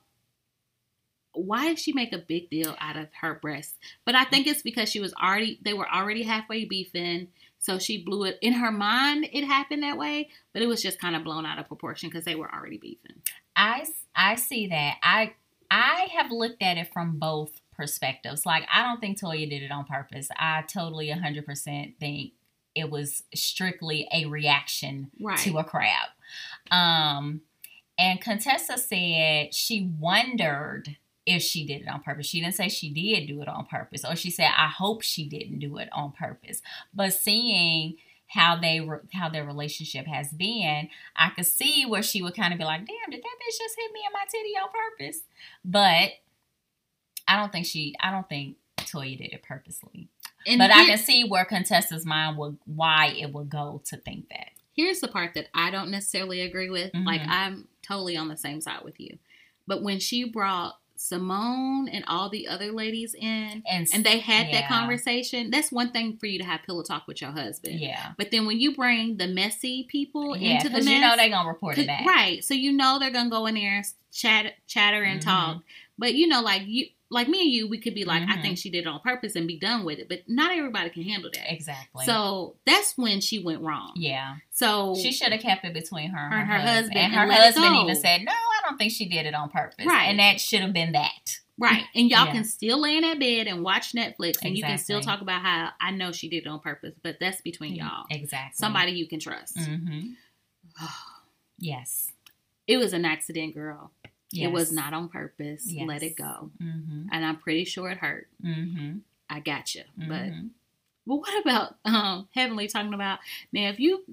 why 1.39 1.69
did 1.69 1.79
she 1.79 1.93
make 1.93 2.13
a 2.13 2.19
big 2.19 2.51
deal 2.51 2.77
out 2.81 2.97
of 2.97 3.09
her 3.21 3.35
breasts? 3.35 3.75
But 4.05 4.15
I 4.15 4.25
think 4.25 4.47
it's 4.47 4.63
because 4.63 4.89
she 4.91 5.01
was 5.01 5.15
already 5.15 5.59
they 5.65 5.73
were 5.75 5.89
already 5.89 6.23
halfway 6.25 6.65
beefing. 6.65 7.29
So 7.61 7.79
she 7.79 8.03
blew 8.03 8.25
it 8.25 8.39
in 8.41 8.55
her 8.55 8.71
mind 8.71 9.29
it 9.33 9.45
happened 9.45 9.83
that 9.83 9.99
way, 9.99 10.31
but 10.53 10.63
it 10.63 10.67
was 10.67 10.83
just 10.83 11.01
kind 11.01 11.17
of 11.17 11.25
blown 11.25 11.45
out 11.47 11.59
of 11.59 11.67
proportion 11.69 12.09
because 12.09 12.25
they 12.25 12.35
were 12.35 12.53
already 12.53 12.79
beefing. 12.79 13.23
I 13.57 13.87
I 14.15 14.35
see 14.37 14.67
that. 14.69 14.97
I 15.03 15.33
I 15.71 16.09
have 16.17 16.31
looked 16.31 16.63
at 16.63 16.77
it 16.79 16.93
from 16.93 17.19
both 17.19 17.61
perspectives. 17.77 18.45
Like 18.47 18.65
I 18.73 18.83
don't 18.83 19.01
think 19.01 19.21
Toya 19.21 19.49
did 19.49 19.63
it 19.63 19.71
on 19.71 19.85
purpose. 19.85 20.29
I 20.37 20.63
totally 20.63 21.09
100% 21.09 21.97
think 21.99 22.33
it 22.75 22.91
was 22.91 23.23
strictly 23.35 24.09
a 24.13 24.27
reaction 24.27 25.11
Right. 25.21 25.39
to 25.39 25.59
a 25.59 25.65
crab. 25.65 26.09
Um 26.71 27.43
and 27.99 28.21
Contessa 28.21 28.79
said 28.79 29.53
she 29.55 29.91
wondered 29.99 30.97
if 31.29 31.43
she 31.43 31.67
did 31.67 31.83
it 31.83 31.89
on 31.89 32.01
purpose. 32.03 32.27
She 32.27 32.41
didn't 32.41 32.55
say 32.55 32.69
she 32.69 32.91
did 32.91 33.27
do 33.29 33.43
it 33.43 33.49
on 33.49 33.67
purpose, 33.67 34.05
or 34.05 34.17
she 34.17 34.31
said, 34.31 34.51
"I 34.57 34.69
hope 34.69 35.03
she 35.03 35.29
didn't 35.29 35.59
do 35.59 35.77
it 35.79 35.89
on 35.93 36.13
purpose." 36.13 36.63
But 36.95 37.13
seeing 37.13 37.97
how 38.29 38.57
they 38.57 38.81
re- 38.81 38.99
how 39.15 39.29
their 39.29 39.45
relationship 39.45 40.07
has 40.07 40.33
been, 40.33 40.89
I 41.17 41.31
could 41.31 41.47
see 41.47 41.87
where 41.87 42.03
she 42.03 42.21
would 42.23 42.35
kind 42.35 42.53
of 42.53 42.59
be 42.59 42.65
like, 42.65 42.87
"Damn, 42.87 43.11
did 43.11 43.23
that 43.23 43.37
bitch 43.41 43.59
just 43.59 43.77
hit 43.79 43.93
me 43.93 44.01
in 44.07 44.13
my 44.13 44.25
titty 44.31 44.55
on 44.57 44.69
purpose?" 44.71 45.23
But 45.65 46.13
I 47.27 47.37
don't 47.37 47.53
think 47.53 47.67
she. 47.67 47.95
I 48.01 48.11
don't 48.11 48.29
think 48.29 48.57
Toya 48.79 49.19
did 49.19 49.33
it 49.33 49.43
purposely. 49.43 50.09
And 50.47 50.59
but 50.59 50.71
I 50.71 50.87
can 50.87 50.99
see 50.99 51.25
where 51.25 51.45
Contessa's 51.45 52.07
mind 52.07 52.39
would 52.39 52.57
why 52.65 53.15
it 53.19 53.33
would 53.35 53.51
go 53.51 53.83
to 53.87 53.97
think 53.97 54.29
that. 54.31 54.51
here's 54.75 55.01
the 55.01 55.09
part 55.09 55.35
that 55.35 55.49
I 55.53 55.73
don't 55.73 55.91
necessarily 55.91 56.41
agree 56.41 56.71
with. 56.71 56.93
Mhm. 56.93 57.05
Like 57.05 57.21
I'm 57.27 57.67
totally 57.83 58.17
on 58.17 58.29
the 58.29 58.37
same 58.37 58.61
side 58.61 58.83
with 58.85 59.01
you. 59.01 59.19
But 59.67 59.83
when 59.83 59.99
she 59.99 60.23
brought 60.25 60.79
Simone 61.01 61.89
and 61.89 62.05
all 62.09 62.29
the 62.29 62.49
other 62.49 62.73
ladies 62.73 63.15
in 63.15 63.63
And 63.71 63.89
and 63.95 64.05
they 64.05 64.19
had 64.19 64.53
that 64.53 64.67
conversation, 64.69 65.51
that's 65.51 65.71
one 65.71 65.93
thing 65.93 66.17
for 66.19 66.27
you 66.27 66.39
to 66.41 66.45
have 66.45 66.63
pillow 66.65 66.83
talk 66.83 67.07
with 67.07 67.21
your 67.21 67.31
husband. 67.31 67.79
Yeah, 67.81 68.13
But 68.17 68.31
then 68.33 68.47
when 68.47 68.59
you 68.61 68.75
bring 68.75 69.17
the 69.17 69.29
messy 69.29 69.87
people 69.91 70.37
yeah, 70.37 70.55
into 70.57 70.69
the 70.69 70.79
mess, 70.79 70.89
you 70.89 71.01
know 71.01 71.17
they're 71.17 71.31
gonna 71.31 71.49
report 71.49 71.79
it 71.79 71.87
back. 71.87 72.05
right? 72.05 72.45
So 72.45 72.53
you 72.55 72.73
know 72.73 72.99
they're 72.99 73.11
gonna 73.13 73.31
go 73.31 73.47
in 73.47 73.55
there 73.55 73.77
and 73.77 73.85
chat, 74.13 74.55
chatter 74.67 75.03
and 75.05 75.21
Mhm. 75.21 75.25
talk. 75.25 75.63
But 75.97 76.15
you 76.15 76.27
know, 76.27 76.43
like 76.43 76.63
you, 76.67 76.87
like 77.11 77.27
me 77.29 77.41
and 77.43 77.51
you, 77.51 77.69
we 77.69 77.79
could 77.79 77.95
be 77.95 78.05
like, 78.05 78.23
I 78.29 78.37
Mhm. 78.37 78.43
think 78.43 78.59
she 78.59 78.69
did 78.69 78.81
it 78.81 78.87
on 78.87 79.01
purpose 79.01 79.35
and 79.35 79.47
be 79.47 79.59
done 79.59 79.85
with 79.85 79.99
it. 79.99 80.09
But 80.09 80.29
not 80.29 80.51
everybody 80.57 80.91
can 80.91 81.05
handle 81.05 81.31
that. 81.33 81.51
Exactly. 81.53 82.05
So 82.05 82.57
that's 82.67 82.99
when 82.99 83.21
she 83.21 83.39
went 83.39 83.63
wrong. 83.63 83.93
yeah, 83.97 84.37
So 84.51 84.95
she 85.01 85.13
should 85.13 85.33
have 85.33 85.41
kept 85.41 85.65
it 85.65 85.73
between 85.73 86.11
her 86.11 86.19
and 86.19 86.33
her, 86.35 86.45
Her 86.45 86.53
husband. 86.61 86.69
husband 86.69 86.97
And 86.99 87.13
and 87.15 87.23
her 87.23 87.37
it 87.39 87.41
husband 87.41 87.77
even 87.77 87.97
said, 87.97 88.25
"No, 88.25 88.33
I 88.33 88.48
don't 88.69 88.79
think 88.79 88.93
she 88.93 89.09
did 89.09 89.27
it 89.27 89.35
on 89.35 89.49
purpose." 89.51 89.87
Right. 89.87 90.05
and 90.07 90.19
that 90.19 90.41
should 90.41 90.61
have 90.61 90.73
been 90.73 90.93
that. 90.93 91.39
Right. 91.61 91.85
And 91.95 92.09
y'all 92.09 92.27
Yeah. 92.27 92.33
can 92.33 92.45
still 92.45 92.79
lay 92.81 92.97
in 92.97 93.03
that 93.03 93.19
bed 93.19 93.49
and 93.49 93.65
watch 93.65 93.93
Netflix 93.93 94.37
and 94.45 94.57
you 94.57 94.63
can 94.63 94.79
still 94.79 95.01
talk 95.01 95.21
about 95.23 95.43
how 95.43 95.71
I 95.81 95.91
know 95.91 96.13
she 96.13 96.29
did 96.29 96.45
it 96.45 96.47
on 96.47 96.61
purpose, 96.61 96.95
but 97.03 97.19
that's 97.19 97.41
between 97.41 97.75
y'all. 97.75 98.07
Exactly. 98.11 98.55
Somebody 98.55 98.93
you 98.93 99.09
can 99.09 99.19
trust. 99.21 99.57
Mm-hmm. 99.57 100.11
Yes. 101.59 102.13
It 102.67 102.77
was 102.77 102.93
an 102.93 103.05
accident, 103.05 103.55
girl. 103.55 103.91
It 104.33 104.53
was 104.53 104.71
not 104.71 104.93
on 104.93 105.09
purpose. 105.09 105.69
Let 105.85 106.03
it 106.03 106.17
go. 106.17 106.51
Mm-hmm. 106.63 107.07
And 107.11 107.25
I'm 107.25 107.37
pretty 107.39 107.65
sure 107.65 107.91
it 107.91 107.99
hurt. 107.99 108.29
Mm-hmm. 108.45 108.99
I 109.31 109.41
got 109.41 109.75
you. 109.75 109.83
But 109.97 110.07
Mhm. 110.31 110.51
But 111.07 111.17
what 111.17 111.41
about 111.41 111.77
um 111.87 112.29
Heavenly 112.35 112.69
talking 112.69 112.93
about 112.95 113.21
now 113.53 113.69
if 113.71 113.81
you 113.81 114.05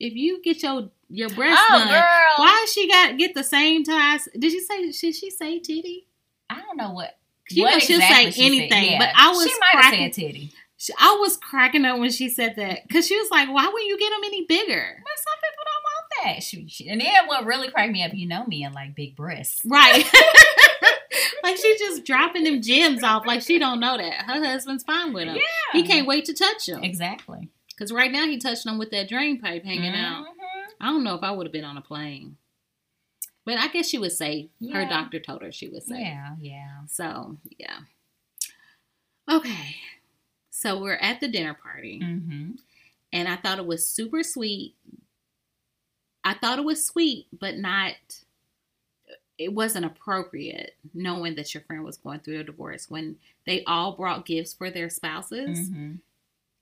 if 0.00 0.14
you 0.14 0.42
get 0.42 0.62
your 0.62 0.90
your 1.08 1.28
breast 1.30 1.60
oh, 1.70 1.78
done, 1.78 1.88
girl. 1.88 2.34
why 2.36 2.66
she 2.72 2.88
got 2.88 3.16
get 3.18 3.34
the 3.34 3.44
same 3.44 3.84
size? 3.84 4.28
Did 4.38 4.52
you 4.52 4.60
say? 4.62 4.82
Did 4.90 4.94
she 5.14 5.30
say 5.30 5.58
titty? 5.60 6.06
I 6.48 6.60
don't 6.62 6.76
know 6.76 6.90
what. 6.92 7.16
She 7.48 7.62
what 7.62 7.72
know 7.74 7.78
she'll 7.80 7.96
exactly 7.96 8.30
say 8.30 8.30
she 8.30 8.40
said. 8.40 8.46
anything, 8.76 8.92
Yeah. 8.92 8.98
but 8.98 9.08
I 9.16 9.30
was 9.30 9.44
She 9.44 9.54
might 9.60 9.70
have 9.72 9.80
cracking. 9.90 10.12
said 10.12 10.22
titty. 10.22 10.52
she- 10.78 10.92
I 10.98 11.16
was 11.20 11.36
cracking 11.36 11.84
up 11.84 11.98
when 11.98 12.10
she 12.10 12.28
said 12.28 12.54
that 12.56 12.86
because 12.88 13.06
she 13.06 13.16
was 13.18 13.28
like, 13.30 13.48
"Why 13.48 13.66
wouldn't 13.66 13.88
you 13.88 13.98
get 13.98 14.10
them 14.10 14.20
any 14.24 14.44
bigger?" 14.46 15.02
But 15.02 15.18
some 15.18 15.40
people 15.42 15.64
don't 15.64 15.84
want 15.84 16.36
that. 16.36 16.42
She, 16.44 16.68
she, 16.68 16.88
and 16.88 17.00
then 17.00 17.26
what 17.26 17.44
really 17.44 17.70
cracked 17.70 17.92
me 17.92 18.02
up, 18.04 18.12
you 18.14 18.26
know 18.28 18.44
me 18.46 18.62
and 18.64 18.74
like 18.74 18.94
big 18.94 19.16
breasts. 19.16 19.60
Right. 19.64 20.04
like 21.42 21.56
she's 21.56 21.78
just 21.80 22.04
dropping 22.04 22.44
them 22.44 22.62
gems 22.62 23.02
off 23.02 23.26
like 23.26 23.42
she 23.42 23.58
don't 23.58 23.80
know 23.80 23.96
that 23.96 24.22
her 24.26 24.44
husband's 24.44 24.84
fine 24.84 25.12
with 25.12 25.26
them. 25.26 25.36
Yeah. 25.36 25.42
He 25.72 25.82
can't 25.82 26.06
wait 26.06 26.24
to 26.26 26.34
touch 26.34 26.66
them 26.66 26.82
Exactly. 26.84 27.48
Because 27.80 27.92
right 27.92 28.12
now 28.12 28.26
he 28.26 28.36
touched 28.36 28.64
them 28.64 28.76
with 28.76 28.90
that 28.90 29.08
drain 29.08 29.40
pipe 29.40 29.64
hanging 29.64 29.94
out. 29.94 30.26
Mhm. 30.26 30.66
I 30.82 30.86
don't 30.90 31.02
know 31.02 31.14
if 31.14 31.22
I 31.22 31.30
would 31.30 31.46
have 31.46 31.52
been 31.52 31.64
on 31.64 31.78
a 31.78 31.80
plane, 31.82 32.36
but 33.46 33.58
I 33.58 33.68
guess 33.68 33.88
she 33.88 33.96
was 33.96 34.18
safe. 34.18 34.50
Her 34.70 34.84
doctor 34.84 35.18
told 35.18 35.40
her 35.40 35.50
she 35.50 35.68
was 35.68 35.86
safe. 35.86 35.98
Yeah, 35.98 36.36
yeah. 36.40 36.84
So 36.88 37.38
yeah. 37.58 37.78
Okay. 39.30 39.76
So 40.50 40.78
we're 40.78 40.96
at 40.96 41.20
the 41.20 41.28
dinner 41.28 41.54
party. 41.54 42.00
Mm-hmm. 42.00 42.52
and 43.12 43.28
I 43.28 43.36
thought 43.36 43.58
it 43.58 43.66
was 43.66 43.84
super 43.86 44.22
sweet. 44.22 44.76
I 46.22 46.34
thought 46.34 46.58
it 46.58 46.64
was 46.64 46.84
sweet, 46.84 47.26
but 47.32 47.56
not. 47.56 47.94
It 49.38 49.54
wasn't 49.54 49.86
appropriate 49.86 50.76
knowing 50.92 51.34
that 51.36 51.54
your 51.54 51.62
friend 51.62 51.82
was 51.82 51.96
going 51.96 52.20
through 52.20 52.40
a 52.40 52.44
divorce 52.44 52.90
when 52.90 53.16
they 53.46 53.64
all 53.64 53.96
brought 53.96 54.26
gifts 54.26 54.52
for 54.52 54.70
their 54.70 54.90
spouses. 54.90 55.70
Mm-hmm. 55.70 55.94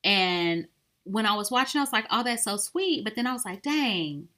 And 0.04 0.68
when 1.10 1.26
I 1.26 1.34
was 1.34 1.50
watching, 1.50 1.78
I 1.78 1.84
was 1.84 1.92
like, 1.92 2.06
"Oh, 2.10 2.22
that's 2.22 2.44
so 2.44 2.56
sweet." 2.56 3.04
But 3.04 3.14
then 3.16 3.26
I 3.26 3.32
was 3.32 3.44
like, 3.44 3.62
"Dang, 3.62 4.28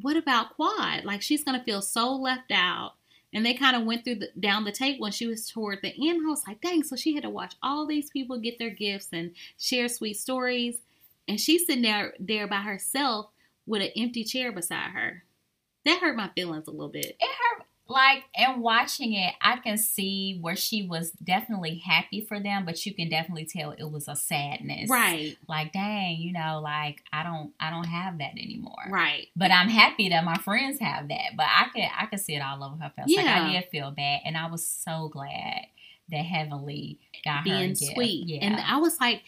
what 0.00 0.16
about 0.16 0.54
Quad? 0.56 1.04
Like 1.04 1.22
she's 1.22 1.44
gonna 1.44 1.62
feel 1.64 1.82
so 1.82 2.14
left 2.14 2.50
out." 2.50 2.94
And 3.32 3.44
they 3.44 3.54
kind 3.54 3.76
of 3.76 3.84
went 3.84 4.04
through 4.04 4.16
the, 4.16 4.30
down 4.38 4.64
the 4.64 4.72
tape 4.72 5.00
when 5.00 5.10
she 5.10 5.26
was 5.26 5.48
toward 5.48 5.80
the 5.82 5.88
end. 5.88 6.22
I 6.24 6.30
was 6.30 6.46
like, 6.46 6.60
"Dang!" 6.60 6.82
So 6.82 6.96
she 6.96 7.14
had 7.14 7.24
to 7.24 7.30
watch 7.30 7.54
all 7.62 7.86
these 7.86 8.10
people 8.10 8.38
get 8.38 8.58
their 8.58 8.70
gifts 8.70 9.08
and 9.12 9.32
share 9.58 9.88
sweet 9.88 10.16
stories, 10.18 10.78
and 11.28 11.40
she's 11.40 11.66
sitting 11.66 11.82
there 11.82 12.14
there 12.18 12.46
by 12.46 12.60
herself 12.62 13.30
with 13.66 13.82
an 13.82 13.90
empty 13.96 14.24
chair 14.24 14.52
beside 14.52 14.90
her. 14.90 15.24
That 15.84 16.00
hurt 16.00 16.16
my 16.16 16.28
feelings 16.34 16.66
a 16.66 16.70
little 16.70 16.88
bit. 16.88 17.16
It 17.20 17.20
hurt. 17.20 17.66
Like, 17.86 18.24
and 18.34 18.62
watching 18.62 19.12
it, 19.12 19.34
I 19.42 19.56
can 19.58 19.76
see 19.76 20.38
where 20.40 20.56
she 20.56 20.86
was 20.86 21.10
definitely 21.10 21.82
happy 21.84 22.22
for 22.22 22.40
them, 22.40 22.64
but 22.64 22.84
you 22.86 22.94
can 22.94 23.10
definitely 23.10 23.44
tell 23.44 23.72
it 23.72 23.90
was 23.90 24.08
a 24.08 24.16
sadness. 24.16 24.88
Right, 24.88 25.36
Like, 25.48 25.72
dang, 25.74 26.16
you 26.16 26.32
know, 26.32 26.60
like 26.62 27.02
I 27.12 27.22
don't, 27.22 27.52
I 27.60 27.68
don't 27.70 27.84
have 27.86 28.18
that 28.18 28.32
anymore. 28.32 28.72
right. 28.88 29.26
But 29.36 29.50
I'm 29.50 29.68
happy 29.68 30.08
that 30.08 30.24
my 30.24 30.36
friends 30.38 30.80
have 30.80 31.08
that. 31.08 31.36
But 31.36 31.46
I 31.46 31.66
could, 31.74 31.84
I 31.98 32.06
could 32.06 32.20
see 32.20 32.34
it 32.34 32.40
all 32.40 32.64
over 32.64 32.76
her 32.82 32.90
face. 32.96 33.14
Like 33.16 33.26
Yeah. 33.26 33.44
I 33.48 33.52
did 33.52 33.68
feel 33.70 33.90
bad, 33.90 34.20
and 34.24 34.36
I 34.36 34.46
was 34.50 34.66
so 34.66 35.08
glad 35.12 35.66
that 36.10 36.24
Heavenly 36.24 36.98
got 37.24 37.38
her 37.38 37.44
being 37.44 37.68
gift. 37.74 37.92
sweet. 37.94 38.26
Yeah. 38.26 38.38
And 38.46 38.56
I 38.60 38.78
was 38.78 38.98
like, 39.00 39.22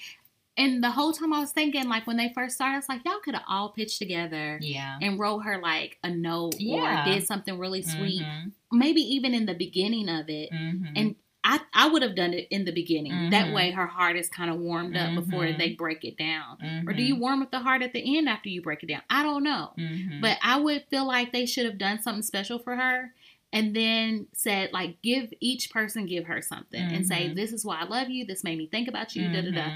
and 0.57 0.83
the 0.83 0.91
whole 0.91 1.13
time 1.13 1.33
I 1.33 1.41
was 1.41 1.53
thinking, 1.53 1.89
like 1.89 2.07
when 2.07 2.17
they 2.17 2.33
first 2.35 2.55
started, 2.55 2.75
I 2.75 2.79
was 2.79 2.89
like, 2.89 3.05
y'all 3.05 3.21
could 3.25 3.35
have 3.35 3.45
all 3.49 3.71
pitched 3.71 3.99
together 3.99 4.59
yeah. 4.63 4.99
and 5.03 5.19
wrote 5.19 5.41
her 5.41 5.59
like 5.61 5.99
a 6.03 6.11
note 6.11 6.55
Yeah. 6.59 7.03
or 7.03 7.05
did 7.13 7.27
something 7.27 7.59
really 7.59 7.83
sweet. 7.83 8.23
Mhm. 8.23 8.53
Maybe 8.73 9.01
even 9.03 9.35
in 9.35 9.47
the 9.47 9.55
beginning 9.55 10.09
of 10.09 10.29
it. 10.29 10.51
Mhm. 10.53 10.93
And 10.97 11.17
I, 11.45 11.61
I 11.73 11.87
would 11.89 12.03
have 12.03 12.17
done 12.17 12.35
it 12.35 12.49
in 12.51 12.65
the 12.65 12.73
beginning. 12.73 13.31
That 13.31 13.47
Mhm. 13.49 13.55
way 13.55 13.71
her 13.71 13.87
heart 13.87 14.17
is 14.17 14.29
kind 14.29 14.51
of 14.51 14.59
warmed 14.59 14.97
up 14.97 15.15
before 15.15 15.45
Mhm. 15.45 15.59
they 15.59 15.75
break 15.75 16.05
it 16.05 16.17
down. 16.19 16.59
Or 16.89 16.93
do 16.93 17.03
you 17.05 17.15
warm 17.15 17.41
up 17.43 17.53
the 17.53 17.61
heart 17.61 17.83
at 17.83 17.93
the 17.93 18.19
end 18.19 18.29
after 18.29 18.49
you 18.49 18.63
break 18.63 18.83
it 18.83 18.87
down? 18.87 19.03
I 19.09 19.23
don't 19.23 19.45
know. 19.45 19.73
Mhm. 19.79 20.21
But 20.21 20.39
I 20.43 20.59
would 20.59 20.87
feel 20.91 21.07
like 21.07 21.33
they 21.33 21.47
should 21.47 21.65
have 21.67 21.79
done 21.79 22.03
something 22.03 22.23
special 22.23 22.59
for 22.59 22.75
her 22.75 23.15
and 23.53 23.77
then 23.77 24.27
said 24.33 24.73
like 24.73 25.01
give 25.03 25.33
each 25.39 25.71
person 25.71 26.07
give 26.07 26.25
her 26.25 26.43
something 26.43 26.83
and 26.83 27.07
say 27.07 27.29
this 27.33 27.53
is 27.53 27.65
why 27.65 27.79
I 27.79 27.85
love 27.85 28.11
you. 28.11 28.25
This 28.27 28.43
made 28.43 28.59
me 28.59 28.67
think 28.67 28.89
about 28.89 29.15
you. 29.15 29.29
Da 29.29 29.43
da 29.43 29.51
da. 29.53 29.71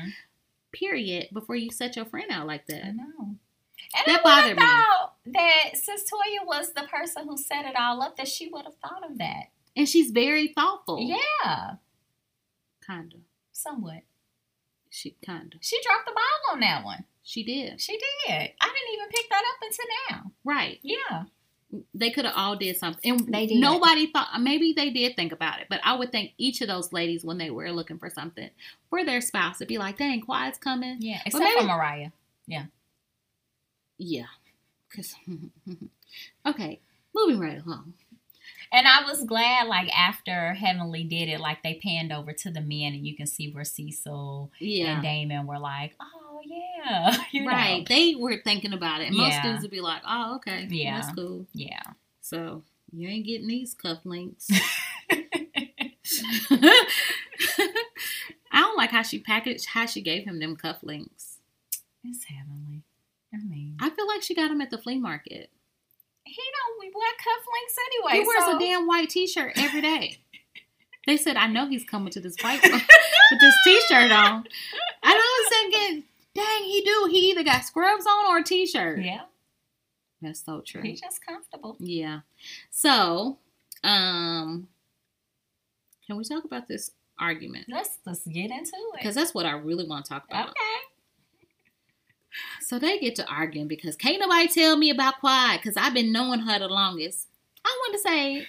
Period. 0.73 1.29
Before 1.33 1.57
you 1.57 1.71
set 1.71 1.97
your 1.97 2.05
friend 2.05 2.31
out 2.31 2.47
like 2.47 2.67
that. 2.67 2.85
I 2.85 2.91
know. 2.93 3.37
And 3.97 4.05
That 4.07 4.21
I 4.21 4.23
bothered 4.23 4.57
me. 4.57 4.63
thought 4.63 5.15
that 5.27 5.71
since 5.77 6.03
Toya 6.03 6.47
was 6.47 6.73
the 6.75 6.83
person 6.83 7.27
who 7.27 7.37
set 7.37 7.65
it 7.67 7.75
all 7.77 8.03
up, 8.03 8.17
that 8.17 8.29
she 8.29 8.49
would 8.49 8.65
have 8.65 8.77
thought 8.77 9.09
of 9.11 9.19
that. 9.19 9.45
And 9.77 9.89
she's 9.89 10.11
very 10.11 10.49
thoughtful. 10.49 11.01
Yeah, 11.01 11.75
Kinda. 12.87 13.17
somewhat. 13.53 14.03
She 14.91 15.17
kinda. 15.25 15.57
She 15.61 15.81
dropped 15.83 16.07
the 16.07 16.13
ball 16.13 16.55
on 16.55 16.61
that 16.61 16.85
one. 16.85 17.05
She 17.23 17.43
did. 17.45 17.81
She 17.81 17.93
did. 17.93 18.53
I 18.61 18.67
didn't 18.67 18.95
even 18.95 19.09
pick 19.09 19.29
that 19.31 19.43
up 19.45 19.63
until 19.63 19.87
now. 20.11 20.33
Right. 20.45 20.79
Yeah. 20.83 21.25
They 21.95 22.11
could 22.11 22.25
have 22.25 22.35
all 22.37 22.57
did 22.57 22.77
something. 22.77 23.11
And 23.11 23.33
They 23.33 23.47
did. 23.47 23.59
nobody 23.61 24.07
thought 24.11 24.41
maybe 24.41 24.73
they 24.73 24.91
did 24.91 25.15
think 25.17 25.31
about 25.33 25.61
it, 25.61 25.67
but 25.71 25.81
I 25.85 25.95
would 25.97 26.11
think 26.11 26.33
each 26.39 26.61
of 26.61 26.69
those 26.69 26.93
ladies 26.93 27.25
when 27.25 27.39
they 27.39 27.51
were 27.51 27.71
looking 27.71 27.99
for 27.99 28.11
something 28.11 28.51
for 28.89 29.05
their 29.05 29.21
spouse 29.21 29.59
to 29.59 29.67
be 29.67 29.79
like, 29.79 29.97
dang, 29.99 30.21
Quad's 30.21 30.59
coming. 30.59 30.97
Yeah. 31.01 31.21
Except 31.25 31.45
maybe- 31.45 31.61
for 31.61 31.67
Mariah. 31.67 32.11
Yeah. 32.47 32.65
Yeah. 33.99 34.27
'Cause- 34.95 35.15
okay. 36.47 36.81
Moving 37.15 37.39
right 37.41 37.65
along. 37.65 37.95
And 38.73 38.87
I 38.87 39.03
was 39.05 39.25
glad, 39.25 39.67
like, 39.67 39.89
after 39.97 40.55
Heavenly 40.55 41.03
did 41.03 41.29
it, 41.29 41.41
like, 41.41 41.63
they 41.63 41.75
panned 41.75 42.13
over 42.13 42.33
to 42.33 42.51
the 42.53 42.61
men 42.61 42.95
and 42.95 43.05
you 43.07 43.17
can 43.17 43.27
see 43.27 43.51
where 43.51 43.65
Cecil 43.65 44.51
Yeah. 44.61 44.95
and 44.95 45.03
Damon 45.03 45.47
were 45.47 45.59
like, 45.59 45.97
oh, 46.01 46.20
yeah. 46.45 47.17
You 47.33 47.43
know. 47.45 47.51
Right. 47.51 47.87
They 47.89 48.15
were 48.17 48.39
thinking 48.43 48.73
about 48.73 49.01
it. 49.01 49.13
Most 49.13 49.31
Yeah. 49.33 49.43
dudes 49.43 49.63
would 49.63 49.71
be 49.71 49.81
like, 49.81 50.03
oh, 50.07 50.37
okay. 50.37 50.67
Yeah. 50.71 51.01
That's 51.01 51.15
cool. 51.15 51.47
Yeah. 51.53 51.83
So 52.21 52.63
you 52.93 53.09
ain't 53.09 53.27
getting 53.27 53.47
these 53.49 53.75
cufflinks. 53.75 54.49
I 58.53 58.61
don't 58.61 58.77
like 58.77 58.91
how 58.91 59.03
she 59.03 59.19
packaged, 59.21 59.67
how 59.67 59.87
she 59.87 60.01
gave 60.03 60.25
him 60.25 60.39
them 60.41 60.57
cufflinks. 60.57 61.37
It's 62.05 62.25
Heavenly. 62.25 62.83
I 63.33 63.37
mean, 63.39 63.77
I 63.81 63.91
feel 63.91 64.09
like 64.09 64.23
she 64.23 64.35
got 64.35 64.49
them 64.49 64.61
at 64.61 64.71
the 64.71 64.79
flea 64.79 64.99
market. 64.99 65.51
he 66.25 66.43
don't 66.53 66.93
wear 66.95 67.11
cufflinks 67.13 67.77
anyway. 67.87 68.23
he 68.23 68.27
wears 68.27 68.45
so- 68.45 68.57
a 68.57 68.59
damn 68.59 68.87
white 68.89 69.09
t-shirt 69.11 69.53
every 69.57 69.81
day. 69.81 70.19
they 71.07 71.17
said, 71.17 71.37
I 71.37 71.47
know 71.47 71.69
he's 71.69 71.85
coming 71.85 72.11
to 72.13 72.21
this 72.21 72.35
fight 72.37 72.61
with 72.63 73.41
this 73.41 73.55
t-shirt 73.65 74.11
on. 74.11 74.35
And 74.39 74.47
I 75.05 75.15
was 75.15 75.49
thinking, 75.73 76.05
dang, 76.35 76.63
he 76.65 76.83
do. 76.83 77.09
He 77.11 77.31
either 77.31 77.43
got 77.45 77.65
scrubs 77.65 78.07
on 78.07 78.27
or 78.27 78.39
a 78.39 78.45
t-shirt. 78.45 79.01
Yeah, 79.03 79.23
That's 80.23 80.45
so 80.45 80.61
true. 80.65 80.83
he's 80.83 81.01
just 81.01 81.25
comfortable. 81.25 81.77
Yeah. 81.81 82.21
So, 82.71 83.39
um, 83.85 84.69
can 86.07 86.17
we 86.17 86.25
talk 86.25 86.45
about 86.45 86.69
this 86.69 86.91
argument? 87.19 87.67
Let's 87.69 87.99
let's 88.07 88.27
get 88.27 88.51
into 88.51 88.73
it. 88.75 88.99
Because 88.99 89.15
that's 89.15 89.35
what 89.35 89.47
I 89.47 89.53
really 89.53 89.87
want 89.87 90.05
to 90.07 90.09
talk 90.11 90.25
about. 90.29 90.51
okay. 90.51 90.57
So 92.61 92.79
they 92.79 92.99
get 92.99 93.17
to 93.17 93.27
arguing 93.29 93.67
because 93.67 93.97
can't 93.97 94.21
nobody 94.21 94.47
tell 94.47 94.77
me 94.77 94.91
about 94.91 95.19
Quad 95.19 95.59
because 95.61 95.77
I've 95.77 95.95
been 95.95 96.13
knowing 96.13 96.41
her 96.41 96.59
the 96.61 96.69
longest. 96.69 97.27
I 97.65 97.77
want 97.83 97.93
to 97.95 97.99
say, 98.09 98.47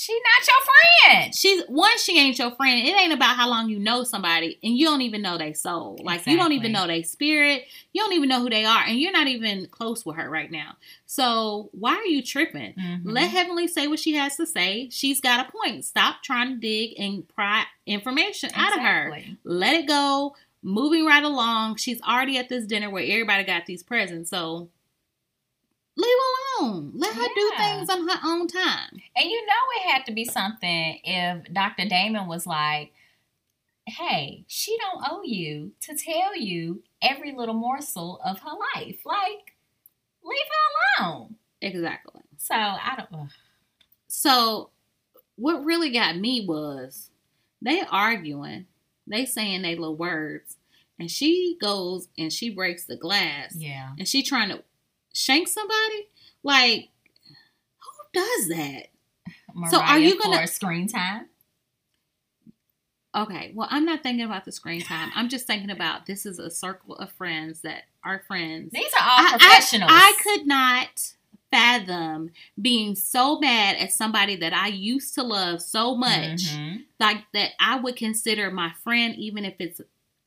She 0.00 0.12
not 0.12 0.46
your 0.46 1.12
friend. 1.12 1.34
she's 1.34 1.62
one, 1.66 1.98
she 1.98 2.16
ain't 2.20 2.38
your 2.38 2.52
friend. 2.52 2.86
It 2.86 2.92
ain't 3.00 3.12
about 3.12 3.34
how 3.36 3.48
long 3.50 3.68
you 3.68 3.80
know 3.80 4.04
somebody 4.04 4.56
and 4.62 4.76
you 4.78 4.86
don't 4.86 5.02
even 5.02 5.22
know 5.22 5.36
their 5.38 5.54
soul. 5.54 5.98
Like 6.04 6.24
you 6.24 6.36
don't 6.36 6.52
even 6.52 6.70
know 6.70 6.84
Exactly. 6.84 6.94
their 7.00 7.04
spirit. 7.04 7.64
You 7.92 8.02
don't 8.04 8.12
even 8.12 8.28
know 8.28 8.40
who 8.40 8.48
they 8.48 8.64
are, 8.64 8.84
and 8.86 8.96
you're 9.00 9.10
not 9.10 9.26
even 9.26 9.66
close 9.66 10.06
with 10.06 10.14
her 10.14 10.30
right 10.30 10.52
now. 10.52 10.76
So 11.06 11.70
why 11.72 11.96
are 11.96 12.04
you 12.06 12.22
tripping? 12.22 12.74
Mhm. 12.74 13.00
Let 13.06 13.30
Heavenly 13.30 13.66
say 13.66 13.88
what 13.88 13.98
she 13.98 14.14
has 14.14 14.36
to 14.36 14.46
say. 14.46 14.88
She's 14.92 15.20
got 15.20 15.48
a 15.48 15.50
point. 15.50 15.84
Stop 15.84 16.22
trying 16.22 16.50
to 16.50 16.56
dig 16.60 16.94
and 16.96 17.26
pry 17.26 17.64
information 17.84 18.50
out 18.54 18.74
of 18.76 18.80
her. 18.80 19.18
Let 19.42 19.74
it 19.74 19.88
go. 19.88 20.36
Moving 20.62 21.06
right 21.06 21.24
along. 21.24 21.76
She's 21.76 22.00
already 22.02 22.38
at 22.38 22.48
this 22.48 22.66
dinner 22.66 22.88
where 22.88 23.02
everybody 23.02 23.42
got 23.42 23.66
these 23.66 23.82
presents. 23.82 24.30
So 24.30 24.68
leave 25.98 26.16
her 26.16 26.64
alone. 26.64 26.92
Let 26.94 27.14
her 27.14 27.28
do 27.34 27.52
things 27.56 27.90
on 27.90 28.08
her 28.08 28.18
own 28.24 28.46
time. 28.46 29.00
And 29.16 29.30
you 29.30 29.44
know 29.46 29.52
it 29.76 29.90
had 29.90 30.06
to 30.06 30.12
be 30.12 30.24
something 30.24 31.00
if 31.02 31.52
Dr. 31.52 31.86
Damon 31.86 32.28
was 32.28 32.46
like, 32.46 32.92
hey, 33.86 34.44
she 34.46 34.76
don't 34.78 35.04
owe 35.10 35.22
you 35.24 35.72
to 35.80 35.96
tell 35.96 36.36
you 36.36 36.82
every 37.02 37.34
little 37.34 37.54
morsel 37.54 38.20
of 38.24 38.38
her 38.40 38.50
life. 38.76 39.00
Like, 39.04 39.56
leave 40.22 40.38
her 40.98 41.04
alone. 41.04 41.34
Exactly. 41.60 42.22
So 42.36 42.54
I 42.54 42.94
don't 42.96 43.22
ugh. 43.22 43.30
So 44.06 44.70
what 45.36 45.64
really 45.64 45.90
got 45.90 46.16
me 46.16 46.44
was 46.46 47.10
they 47.60 47.82
arguing. 47.90 48.66
They 49.06 49.24
saying 49.24 49.62
they 49.62 49.74
little 49.74 49.96
words. 49.96 50.56
And 51.00 51.10
she 51.10 51.56
goes 51.60 52.08
and 52.18 52.32
she 52.32 52.50
breaks 52.50 52.84
the 52.84 52.96
glass. 52.96 53.54
yeah. 53.56 53.90
and 53.98 54.06
she 54.06 54.22
trying 54.22 54.48
to 54.50 54.62
shank 55.18 55.48
somebody 55.48 56.08
like 56.42 56.88
who 57.78 58.20
does 58.20 58.48
that 58.48 58.86
Mariah 59.54 59.70
So 59.70 59.80
are 59.80 59.98
you 59.98 60.18
gonna- 60.20 60.46
screen 60.46 60.86
time? 60.88 61.26
Okay, 63.14 63.52
well, 63.54 63.66
I'm 63.70 63.84
not 63.84 64.02
thinking 64.02 64.24
about 64.24 64.44
the 64.44 64.52
screen 64.52 64.82
time. 64.82 65.10
I'm 65.14 65.28
just 65.28 65.46
thinking 65.46 65.70
about 65.70 66.06
this 66.06 66.26
is 66.26 66.38
a 66.38 66.50
circle 66.50 66.94
of 66.96 67.10
friends 67.12 67.62
that 67.62 67.84
are 68.04 68.22
friends. 68.28 68.70
These 68.72 68.92
are 68.94 69.02
all 69.02 69.26
I- 69.26 69.32
I- 69.34 69.38
professionals. 69.38 69.90
I, 69.92 70.12
could 70.22 70.46
not 70.46 71.14
fathom 71.50 72.30
being 72.60 72.94
so 72.94 73.38
mad 73.40 73.76
at 73.76 73.92
somebody 73.92 74.36
that 74.36 74.52
I 74.52 74.68
used 74.68 75.14
to 75.14 75.22
love 75.22 75.62
so 75.62 75.96
much, 75.96 76.44
Mhm. 76.54 76.84
like 77.00 77.24
that 77.32 77.52
I 77.58 77.76
would 77.76 77.96
consider 77.96 78.50
my 78.50 78.72
friend, 78.84 79.14
even 79.16 79.44
if 79.46 79.54
it's 79.58 79.80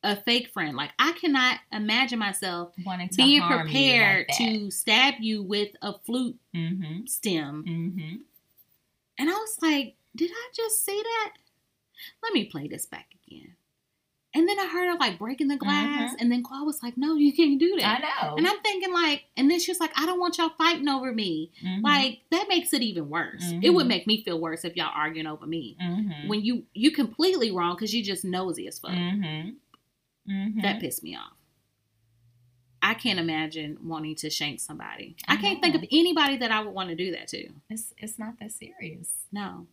a 0.04 0.16
fake 0.16 0.48
friend. 0.54 0.76
Like 0.76 0.92
I 1.00 1.12
cannot 1.14 1.60
imagine 1.72 2.20
myself 2.20 2.74
wanting 2.86 3.10
to 3.10 3.16
being 3.18 3.42
prepared 3.42 4.26
like 4.30 4.38
to 4.38 4.72
stab 4.72 5.16
you 5.20 5.44
with 5.44 5.70
a 5.82 5.94
flute 6.06 6.38
Mm-hmm. 6.56 7.06
stem. 7.06 7.64
Mm-hmm. 7.68 8.16
And 9.20 9.30
I 9.30 9.34
was 9.34 9.58
like, 9.62 9.96
did 10.16 10.32
I 10.32 10.50
just 10.56 10.84
see 10.84 11.02
that? 11.02 11.34
Let 12.24 12.34
me 12.34 12.46
play 12.46 12.68
this 12.68 12.86
back 12.86 13.08
again. 13.28 13.56
And 14.34 14.48
then 14.48 14.58
I 14.60 14.66
heard 14.68 14.88
her 14.88 14.98
like 14.98 15.20
breaking 15.20 15.50
the 15.50 15.58
glass, 15.58 16.16
and 16.18 16.32
then 16.32 16.42
Quad 16.42 16.66
was 16.66 16.82
like, 16.82 16.96
"No, 16.98 17.16
you 17.16 17.34
can't 17.34 17.60
do 17.60 17.76
Mm-hmm. 17.78 17.86
I 17.86 18.00
know. 18.30 18.36
And 18.38 18.48
I'm 18.48 18.62
thinking 18.62 18.94
like, 18.94 19.26
and 19.36 19.52
then 19.52 19.60
she 19.60 19.72
was 19.72 19.82
like, 19.82 19.92
"I 19.98 20.06
don't 20.06 20.22
want 20.22 20.38
y'all 20.38 20.54
fighting 20.58 20.88
over 20.88 21.12
me." 21.12 21.52
Mhm. 21.62 21.84
Like 21.84 22.22
that 22.32 22.46
makes 22.48 22.72
it 22.74 22.82
even 22.82 23.10
worse. 23.10 23.44
It 23.62 23.72
would 23.72 23.86
Mhm. 23.88 23.90
make 23.90 24.08
me 24.08 24.24
feel 24.24 24.40
worse 24.40 24.64
if 24.64 24.78
y'all 24.78 24.90
arguing 24.96 25.28
over 25.28 25.46
me. 25.46 25.76
Mhm. 25.82 26.30
When 26.30 26.42
you 26.46 26.66
you 26.74 26.92
completely 26.92 27.52
wrong 27.52 27.76
because 27.76 27.94
you 27.94 28.02
just 28.04 28.24
nosy 28.24 28.68
as 28.70 28.80
fuck. 28.80 28.92
Mhm. 30.30 30.56
Mhm. 30.56 30.62
That 30.62 30.80
pissed 30.80 31.04
me 31.04 31.16
off. 31.16 31.34
I 32.84 32.96
can't 32.96 33.20
imagine 33.20 33.78
wanting 33.84 34.16
to 34.16 34.30
shank 34.30 34.60
somebody. 34.60 35.16
I, 35.28 35.34
I 35.34 35.38
can't 35.38 35.62
think 35.62 35.76
of 35.76 35.84
anybody 35.92 36.38
that 36.38 36.52
I 36.52 36.62
would 36.64 36.74
want 36.74 36.90
to 36.90 36.96
do 36.96 37.12
that 37.12 37.28
to. 37.30 37.50
It's 37.70 37.94
it's 37.98 38.18
not 38.18 38.40
that 38.40 38.52
serious. 38.52 39.10
No. 39.32 39.68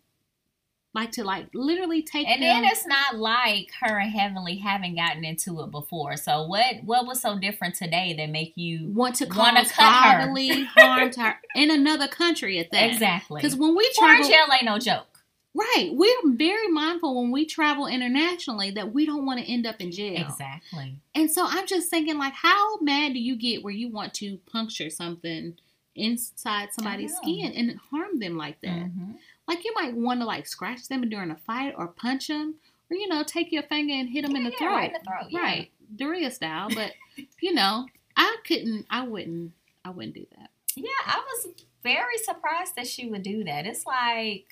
Like 0.95 1.13
to 1.13 1.25
like 1.25 1.49
literally 1.55 2.03
take 2.03 2.27
And 2.27 2.43
them. 2.43 2.63
then 2.63 2.65
it's 2.71 2.87
not 2.87 3.17
like 3.17 3.71
her 3.81 3.99
and 3.99 4.11
Heavenly 4.11 4.57
haven't 4.57 4.97
gotten 4.97 5.25
into 5.25 5.61
it 5.63 5.71
before. 5.71 6.17
So 6.17 6.47
what 6.47 6.83
what 6.85 7.07
was 7.07 7.21
so 7.21 7.39
different 7.39 7.75
today 7.77 8.15
that 8.19 8.29
make 8.31 8.53
you 8.57 8.89
want 8.93 9.15
to 9.17 9.27
cause 9.27 9.73
bodily 9.73 10.65
harm 10.65 11.11
to 11.13 11.21
her 11.23 11.37
in 11.55 11.71
another 11.71 12.09
country 12.09 12.59
at 12.59 12.71
that. 12.73 12.91
exactly? 12.91 13.41
Because 13.41 13.57
when 13.57 13.75
we 13.77 13.91
travel, 13.95 14.29
jail 14.29 14.47
ain't 14.53 14.65
no 14.65 14.79
joke. 14.79 15.18
Right, 15.55 15.91
we're 15.93 16.35
very 16.35 16.69
mindful 16.69 17.21
when 17.21 17.31
we 17.31 17.47
travel 17.47 17.87
internationally 17.87 18.71
that 18.73 18.93
we 18.93 19.07
don't 19.07 19.27
want 19.27 19.41
to 19.41 19.51
end 19.51 19.67
up 19.67 19.81
in 19.81 19.91
jail. 19.91 20.27
Exactly. 20.29 21.01
And 21.15 21.31
so 21.31 21.45
I'm 21.47 21.67
just 21.67 21.91
thinking, 21.91 22.19
like, 22.19 22.35
how 22.35 22.79
mad 22.79 23.15
do 23.15 23.19
you 23.19 23.37
get 23.37 23.63
where 23.65 23.73
you 23.73 23.91
want 23.91 24.15
to 24.15 24.39
puncture 24.51 24.91
something 24.91 25.57
inside 25.95 26.69
somebody's 26.73 27.17
skin 27.17 27.53
and 27.53 27.79
harm 27.91 28.19
them 28.19 28.37
like 28.37 28.61
that? 28.61 28.87
Mhm. 28.87 29.17
Like, 29.47 29.65
you 29.65 29.73
might 29.75 29.95
want 29.95 30.21
to 30.21 30.27
like 30.27 30.47
scratch 30.47 30.89
them 30.89 31.09
during 31.09 31.31
a 31.31 31.37
fight 31.37 31.75
or 31.77 31.89
punch 31.89 32.29
them, 32.29 32.57
or 32.91 32.97
you 32.97 33.09
know, 33.09 33.23
take 33.23 33.51
your 33.51 33.63
finger 33.65 33.95
and 33.95 34.09
hit 34.09 34.25
them 34.25 34.37
in 34.37 34.45
the 34.45 34.51
yeah, 34.51 34.59
throat, 34.59 34.71
right 34.71 34.91
in 34.91 34.93
the 34.93 35.11
throat, 35.11 35.31
yeah. 35.31 35.41
right, 35.41 35.71
Doria 35.97 36.31
style. 36.31 36.69
But 36.75 36.93
you 37.41 37.55
know, 37.55 37.87
I 38.17 38.37
couldn't, 38.47 38.87
I 38.91 39.07
wouldn't, 39.07 39.53
I 39.85 39.91
wouldn't 39.91 40.15
do 40.15 40.27
that. 40.39 40.51
Yeah, 40.77 40.91
I 41.07 41.19
was 41.19 41.49
very 41.83 42.19
surprised 42.19 42.77
that 42.77 42.87
she 42.87 43.09
would 43.09 43.23
do 43.23 43.45
that. 43.45 43.67
It's 43.67 43.87
like 43.87 44.47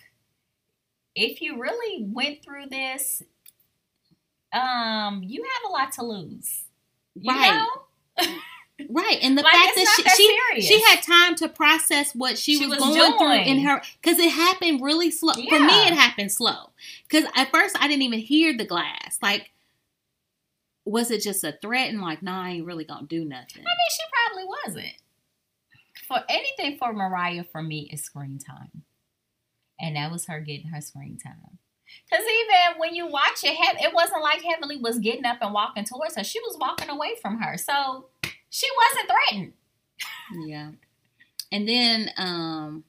if 1.16 1.40
you 1.40 1.60
really 1.60 2.04
went 2.04 2.44
through 2.44 2.66
this, 2.70 3.22
um, 4.52 5.22
you 5.24 5.42
have 5.42 5.70
a 5.70 5.72
lot 5.72 5.92
to 5.92 6.04
lose. 6.04 6.64
You 7.14 7.32
Right. 7.32 7.66
know? 8.18 8.26
Right, 8.90 9.18
and 9.22 9.38
the 9.38 9.42
Like, 9.42 9.54
fact 9.54 9.74
that 9.74 9.86
she 9.96 10.02
that 10.02 10.16
she, 10.16 10.60
she 10.60 10.82
had 10.82 11.02
time 11.02 11.34
to 11.36 11.48
process 11.48 12.14
what 12.14 12.36
she, 12.36 12.58
She 12.58 12.66
was, 12.66 12.78
was 12.78 12.94
going 12.94 13.16
through 13.16 13.50
in 13.50 13.60
her 13.64 13.80
because 14.02 14.18
it 14.18 14.30
happened 14.30 14.82
really 14.82 15.10
slow. 15.10 15.32
For 15.32 15.40
me, 15.58 15.86
it 15.88 15.94
happened 15.94 16.30
slow 16.30 16.70
because 17.08 17.24
at 17.34 17.50
first 17.50 17.74
I 17.80 17.88
didn't 17.88 18.02
even 18.02 18.18
hear 18.18 18.54
the 18.54 18.66
glass. 18.66 19.18
Like, 19.22 19.50
was 20.84 21.10
it 21.10 21.22
just 21.22 21.42
a 21.42 21.52
threat 21.62 21.88
and 21.88 22.02
like, 22.02 22.22
nah, 22.22 22.42
I 22.44 22.50
ain't 22.50 22.66
really 22.66 22.84
gonna 22.84 23.06
do 23.06 23.24
nothing? 23.24 23.62
I 23.62 23.64
mean, 23.64 23.90
she 23.90 24.02
probably 24.12 24.44
wasn't. 24.64 24.94
For 26.06 26.22
anything 26.28 26.76
for 26.76 26.92
Mariah, 26.92 27.44
for 27.44 27.62
me, 27.62 27.88
is 27.90 28.04
screen 28.04 28.38
time. 28.38 28.82
And 29.80 29.96
that 29.96 30.10
was 30.10 30.26
her 30.26 30.40
getting 30.40 30.68
her 30.68 30.80
screen 30.80 31.18
time. 31.18 31.58
Because 32.10 32.24
even 32.24 32.78
when 32.80 32.94
you 32.94 33.06
watch 33.06 33.44
it, 33.44 33.56
it 33.82 33.94
wasn't 33.94 34.22
like 34.22 34.42
Heavenly 34.42 34.76
was 34.76 34.98
getting 34.98 35.24
up 35.24 35.38
and 35.40 35.52
walking 35.54 35.84
towards 35.84 36.16
her. 36.16 36.24
She 36.24 36.40
was 36.40 36.56
walking 36.58 36.88
away 36.88 37.14
from 37.20 37.40
her. 37.40 37.56
So 37.56 38.06
she 38.50 38.66
wasn't 38.90 39.10
threatened. 39.10 39.52
Yeah, 40.46 40.70
and 41.52 41.68
then 41.68 42.10
um, 42.16 42.84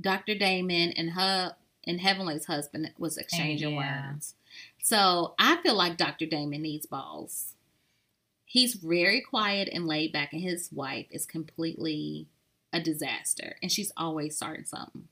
Dr. 0.00 0.34
Damon 0.34 0.90
and 0.92 1.10
her 1.12 1.54
and 1.86 2.00
Heavenly's 2.00 2.44
husband 2.46 2.90
was 2.98 3.16
exchanging 3.16 3.74
Yeah. 3.74 4.10
words. 4.12 4.34
So 4.82 5.34
I 5.38 5.56
feel 5.62 5.74
like 5.74 5.96
Dr. 5.96 6.26
Damon 6.26 6.62
needs 6.62 6.84
balls. 6.86 7.54
He's 8.44 8.74
very 8.74 9.20
quiet 9.22 9.68
and 9.72 9.86
laid 9.86 10.12
back, 10.12 10.32
and 10.32 10.42
his 10.42 10.70
wife 10.70 11.06
is 11.10 11.24
completely 11.26 12.28
a 12.72 12.80
disaster, 12.80 13.56
and 13.62 13.72
she's 13.72 13.92
always 13.96 14.36
starting 14.36 14.64
something. 14.66 15.08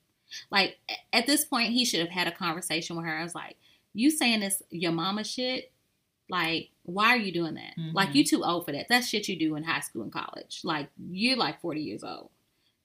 Like 0.50 0.78
at 1.12 1.26
this 1.26 1.44
point, 1.44 1.72
he 1.72 1.84
should 1.84 2.00
have 2.00 2.08
had 2.10 2.28
a 2.28 2.32
conversation 2.32 2.96
with 2.96 3.04
her. 3.06 3.18
I 3.18 3.22
was 3.22 3.34
like, 3.34 3.56
"You 3.92 4.10
saying 4.10 4.40
this 4.40 4.62
your 4.70 4.92
mama 4.92 5.24
shit? 5.24 5.72
Like, 6.28 6.70
why 6.84 7.08
are 7.08 7.18
you 7.18 7.32
doing 7.32 7.54
that? 7.54 7.76
Mhm. 7.76 7.92
Like, 7.92 8.14
you 8.14 8.24
too 8.24 8.42
old 8.42 8.64
for 8.64 8.72
that. 8.72 8.86
That's 8.88 9.08
shit 9.08 9.28
you 9.28 9.38
do 9.38 9.54
in 9.56 9.64
high 9.64 9.80
school 9.80 10.02
and 10.02 10.12
college. 10.12 10.60
Like, 10.64 10.88
you're 10.96 11.36
like 11.36 11.60
40 11.60 11.82
years 11.82 12.02
old, 12.02 12.30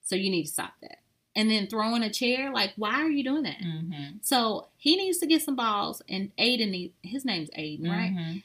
so 0.02 0.16
you 0.16 0.30
need 0.30 0.44
to 0.44 0.52
stop 0.52 0.74
that." 0.82 0.98
And 1.34 1.50
then 1.50 1.68
throwing 1.68 2.02
a 2.02 2.10
chair, 2.10 2.52
like, 2.52 2.72
why 2.76 2.94
are 2.94 3.08
you 3.08 3.22
doing 3.22 3.44
that? 3.44 3.60
Mm-hmm. 3.60 4.16
So 4.22 4.68
he 4.76 4.96
needs 4.96 5.18
to 5.18 5.26
get 5.26 5.42
some 5.42 5.54
balls, 5.56 6.02
and 6.08 6.34
Aydin 6.36 6.70
need 6.70 6.94
his 7.02 7.24
name's 7.24 7.50
Aydin, 7.50 7.88
right? 7.88 8.12
Mm-hmm. 8.12 8.38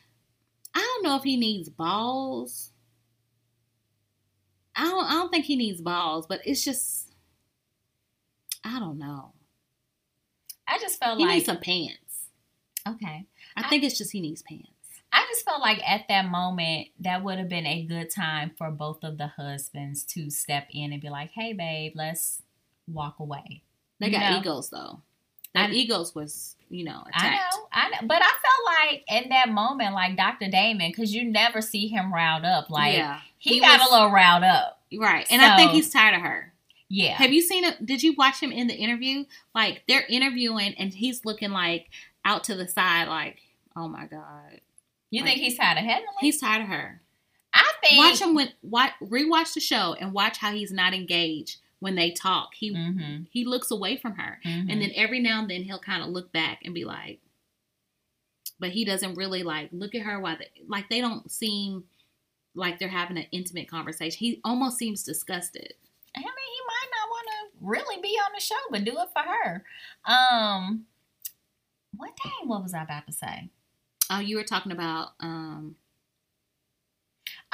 I 0.75 0.79
don't 0.79 1.03
know 1.03 1.15
if 1.15 1.23
he 1.23 1.37
needs 1.37 1.69
balls. 1.69 2.71
I 4.75 4.83
don't. 4.85 5.05
I 5.05 5.13
don't 5.13 5.29
think 5.29 5.45
he 5.45 5.55
needs 5.55 5.81
balls, 5.81 6.25
but 6.27 6.41
it's 6.45 6.63
just. 6.63 7.12
I 8.63 8.79
don't 8.79 8.97
know. 8.97 9.31
I 10.67 10.79
just 10.79 10.99
felt 10.99 11.17
He 11.17 11.23
like 11.25 11.31
he 11.31 11.35
needs 11.37 11.45
some 11.45 11.59
pants. 11.59 12.27
okay. 12.87 13.25
I 13.55 13.61
I- 13.61 13.69
think 13.69 13.83
it's 13.83 13.97
just 13.97 14.11
he 14.11 14.21
needs 14.21 14.41
pants. 14.41 14.67
I 15.15 15.25
just 15.29 15.45
felt 15.45 15.61
like 15.61 15.79
at 15.87 16.07
that 16.07 16.25
moment 16.25 16.87
that 17.01 17.23
would 17.23 17.37
have 17.37 17.49
been 17.49 17.67
a 17.67 17.83
good 17.85 18.09
time 18.09 18.51
for 18.57 18.71
both 18.71 19.03
of 19.03 19.19
the 19.19 19.27
husbands 19.27 20.03
to 20.05 20.31
step 20.31 20.67
in 20.71 20.91
and 20.91 20.99
be 21.01 21.09
like, 21.09 21.29
"Hey, 21.31 21.53
babe, 21.53 21.91
let's 21.95 22.41
walk 22.87 23.19
away." 23.19 23.61
They 23.99 24.07
You 24.07 24.13
got 24.13 24.31
know? 24.31 24.39
egos 24.39 24.69
though. 24.71 25.01
Their 25.53 25.65
I- 25.65 25.71
egos 25.71 26.15
was, 26.15 26.55
you 26.69 26.83
know, 26.83 27.03
I 27.13 27.29
know, 27.29 27.67
I 27.71 27.89
know, 27.89 28.07
but 28.07 28.23
I 28.23 28.31
felt 28.31 28.89
like 28.89 29.03
in 29.07 29.29
that 29.29 29.49
moment, 29.49 29.93
like 29.93 30.17
Dr. 30.17 30.49
Damon, 30.49 30.89
because 30.89 31.13
you 31.13 31.25
never 31.25 31.61
see 31.61 31.87
him 31.87 32.11
riled 32.11 32.43
up. 32.43 32.71
Like 32.71 32.95
yeah, 32.95 33.19
he, 33.37 33.55
He 33.55 33.59
got 33.59 33.79
was- 33.81 33.89
a 33.89 33.93
little 33.93 34.09
riled 34.09 34.43
up. 34.43 34.81
right. 34.97 35.27
And 35.29 35.43
I 35.43 35.55
think 35.57 35.71
he's 35.73 35.91
tired 35.91 36.15
of 36.15 36.21
her. 36.21 36.52
Yeah, 36.95 37.13
Have 37.13 37.33
you 37.33 37.41
seen 37.41 37.63
it? 37.63 37.83
Did 37.83 38.03
you 38.03 38.13
watch 38.15 38.39
him 38.39 38.51
in 38.51 38.67
the 38.67 38.75
interview? 38.75 39.25
Like 39.55 39.81
they're 39.87 40.05
interviewing, 40.07 40.75
and 40.77 40.93
he's 40.93 41.25
looking 41.25 41.49
like 41.49 41.89
out 42.23 42.43
to 42.43 42.55
the 42.55 42.67
side, 42.67 43.07
like, 43.07 43.39
oh 43.75 43.87
my 43.87 44.05
god, 44.05 44.61
you 45.09 45.23
think 45.23 45.39
he's 45.39 45.57
tired 45.57 45.79
of 45.79 45.85
Heavenly? 45.85 46.05
he's 46.19 46.39
tired 46.39 46.61
of 46.61 46.67
her. 46.67 47.01
I 47.51 47.71
think. 47.81 47.97
watch 47.97 48.21
him 48.21 48.35
when 48.35 48.49
watch 48.61 48.91
rewatch 49.01 49.55
the 49.55 49.59
show 49.59 49.95
and 49.99 50.13
watch 50.13 50.37
how 50.37 50.51
he's 50.51 50.71
not 50.71 50.93
engaged 50.93 51.61
when 51.79 51.95
they 51.95 52.11
talk. 52.11 52.53
He 52.53 52.71
Mm-hmm, 52.75 53.23
he 53.31 53.43
looks 53.43 53.71
away 53.71 53.97
from 53.97 54.13
her, 54.13 54.39
and 54.43 54.79
then 54.79 54.91
every 54.95 55.19
now 55.19 55.39
and 55.41 55.49
then 55.49 55.63
he'll 55.63 55.79
kind 55.79 56.03
of 56.03 56.09
look 56.09 56.31
back 56.31 56.59
and 56.63 56.75
be 56.75 56.85
like, 56.85 57.21
but 58.59 58.69
he 58.69 58.85
doesn't 58.85 59.15
really 59.15 59.41
like 59.41 59.69
look 59.71 59.95
at 59.95 60.03
her 60.03 60.19
while 60.19 60.37
they 60.37 60.49
like 60.67 60.89
they 60.91 61.01
don't 61.01 61.31
seem 61.31 61.85
like 62.53 62.77
they're 62.77 62.87
having 62.87 63.17
an 63.17 63.25
intimate 63.31 63.67
conversation. 63.67 64.19
He 64.19 64.39
almost 64.43 64.77
seems 64.77 65.01
disgusted. 65.01 65.73
I 66.15 66.19
mean, 66.19 66.27
he 66.27 66.61
might 66.67 66.89
not 66.91 67.09
want 67.09 67.27
to 67.27 67.52
really 67.63 68.01
be 68.01 68.09
on 68.09 68.31
the 68.35 68.41
show, 68.41 68.55
but 68.69 68.83
do 68.83 68.91
it 68.91 69.09
for 69.13 69.23
her. 69.23 69.63
Um, 70.05 70.85
what 71.95 72.11
dang? 72.23 72.47
What 72.47 72.63
was 72.63 72.73
I 72.73 72.83
about 72.83 73.07
to 73.07 73.13
say? 73.13 73.49
Oh, 74.09 74.19
you 74.19 74.37
were 74.37 74.43
talking 74.43 74.71
about 74.71 75.09
um. 75.19 75.75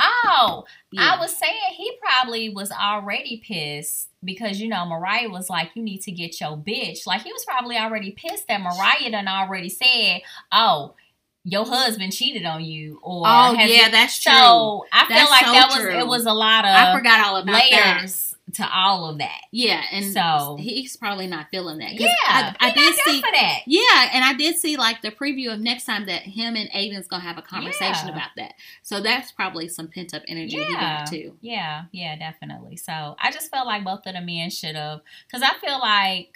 Oh, 0.01 0.63
Yeah. 0.91 1.13
I 1.15 1.19
was 1.19 1.35
saying 1.35 1.53
he 1.75 1.91
probably 2.01 2.49
was 2.49 2.71
already 2.71 3.43
pissed 3.45 4.07
because 4.23 4.61
you 4.61 4.69
know 4.69 4.85
Mariah 4.85 5.29
was 5.29 5.49
like, 5.49 5.71
"You 5.75 5.83
need 5.83 6.01
to 6.03 6.11
get 6.11 6.39
your 6.39 6.55
bitch." 6.55 7.05
Like 7.05 7.23
he 7.23 7.33
was 7.33 7.43
probably 7.43 7.77
already 7.77 8.11
pissed 8.11 8.47
that 8.47 8.61
Mariah 8.61 9.11
done 9.11 9.27
already 9.27 9.67
said, 9.67 10.21
"Oh, 10.53 10.95
your 11.43 11.65
husband 11.65 12.13
cheated 12.13 12.45
on 12.45 12.63
you," 12.63 12.99
or 13.03 13.23
Oh 13.25 13.53
yeah, 13.53 13.89
that's 13.89 14.21
true. 14.23 14.31
So 14.31 14.85
I 14.93 15.05
feel 15.07 15.29
like 15.29 15.45
so 15.45 15.51
that 15.51 15.67
was 15.69 15.79
true. 15.79 15.99
it 15.99 16.07
was 16.07 16.25
a 16.25 16.33
lot 16.33 16.63
of 16.63 16.71
I 16.71 16.95
forgot 16.95 17.27
all 17.27 17.35
about 17.35 17.61
that. 17.69 18.05
To 18.53 18.67
all 18.67 19.07
of 19.09 19.19
that. 19.19 19.41
Yeah, 19.51 19.83
and 19.91 20.11
So- 20.11 20.57
he's 20.59 20.97
probably 20.97 21.27
not 21.27 21.47
feeling 21.51 21.77
that. 21.79 21.93
Yeah, 21.93 22.07
I, 22.25 22.55
I 22.59 22.69
he 22.71 22.79
did 22.81 22.95
see. 23.05 23.21
for 23.21 23.31
that. 23.31 23.59
Yeah, 23.67 24.09
and 24.11 24.23
I 24.25 24.33
did 24.33 24.55
see 24.57 24.75
like 24.75 25.01
the 25.03 25.11
preview 25.11 25.53
of 25.53 25.59
next 25.59 25.85
time 25.85 26.07
that 26.07 26.23
him 26.23 26.55
and 26.55 26.67
Aydin's 26.73 27.07
gonna 27.07 27.21
have 27.21 27.37
a 27.37 27.43
conversation 27.43 28.07
Yeah. 28.07 28.13
about 28.13 28.29
that. 28.37 28.53
So 28.81 29.01
that's 29.01 29.31
probably 29.31 29.67
some 29.67 29.87
pent 29.87 30.15
up 30.15 30.23
energy 30.27 30.57
he 30.57 30.71
Yeah. 30.71 30.99
got 31.03 31.11
too. 31.11 31.37
Yeah, 31.41 31.83
yeah, 31.91 32.15
definitely. 32.15 32.75
So 32.77 33.15
I 33.19 33.29
just 33.31 33.51
felt 33.51 33.67
like 33.67 33.83
both 33.83 34.07
of 34.07 34.13
the 34.15 34.21
men 34.21 34.49
should 34.49 34.75
have, 34.75 35.01
because 35.27 35.43
I 35.43 35.53
feel 35.63 35.77
like 35.79 36.35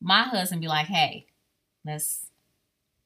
my 0.00 0.22
husband 0.22 0.62
be 0.62 0.68
like, 0.68 0.86
"Hey, 0.86 1.26
let's 1.84 2.26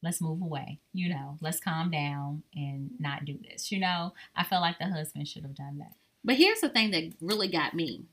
let's 0.01 0.21
move 0.21 0.41
away. 0.41 0.79
You 0.93 1.09
know, 1.09 1.37
let's 1.41 1.59
calm 1.59 1.89
down 1.91 2.43
and 2.55 2.91
not 2.99 3.25
do 3.25 3.37
this. 3.49 3.71
You 3.71 3.79
know, 3.79 4.13
I 4.35 4.43
feel 4.43 4.61
like 4.61 4.77
the 4.77 4.85
husband 4.87 5.27
should 5.27 5.43
have 5.43 5.55
done 5.55 5.79
that. 5.79 5.93
But 6.23 6.35
here's 6.35 6.61
the 6.61 6.69
thing 6.69 6.91
that 6.91 7.13
really 7.19 7.47
got 7.47 7.73
me 7.73 8.03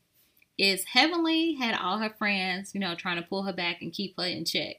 is 0.59 0.85
Heavenly 0.85 1.55
had 1.55 1.75
all 1.79 1.99
her 1.99 2.11
friends, 2.11 2.75
you 2.75 2.81
know, 2.81 2.95
trying 2.95 3.17
to 3.21 3.29
pull 3.29 3.43
her 3.45 3.53
back 3.53 3.83
and 3.83 3.93
keep 3.93 4.17
her 4.19 4.27
in 4.27 4.45
check. 4.45 4.77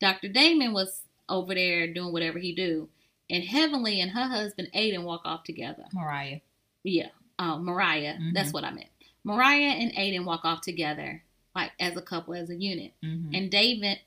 Dr. 0.00 0.28
Damon 0.28 0.72
was 0.72 1.02
over 1.28 1.54
there 1.54 1.86
doing 1.92 2.12
whatever 2.12 2.38
he 2.38 2.54
do, 2.54 2.88
and 3.30 3.44
Heavenly 3.44 4.00
and 4.00 4.10
her 4.12 4.24
husband 4.26 4.68
Aydin 4.74 5.04
walk 5.04 5.22
off 5.24 5.44
together. 5.44 5.84
Mariah. 5.92 6.40
Yeah, 6.82 7.10
uh, 7.38 7.58
Mariah. 7.58 8.16
Mhm. 8.18 8.34
That's 8.34 8.52
what 8.52 8.64
I 8.64 8.70
meant. 8.72 8.88
Mariah 9.24 9.74
and 9.78 9.92
Aydin 9.92 10.24
walk 10.24 10.44
off 10.44 10.62
together, 10.62 11.22
like 11.54 11.72
as 11.78 11.96
a 11.96 12.02
couple, 12.02 12.34
as 12.34 12.50
a 12.50 12.56
unit. 12.56 12.92
Mm-hmm. 13.04 13.34
And 13.34 13.50
David, 13.50 14.00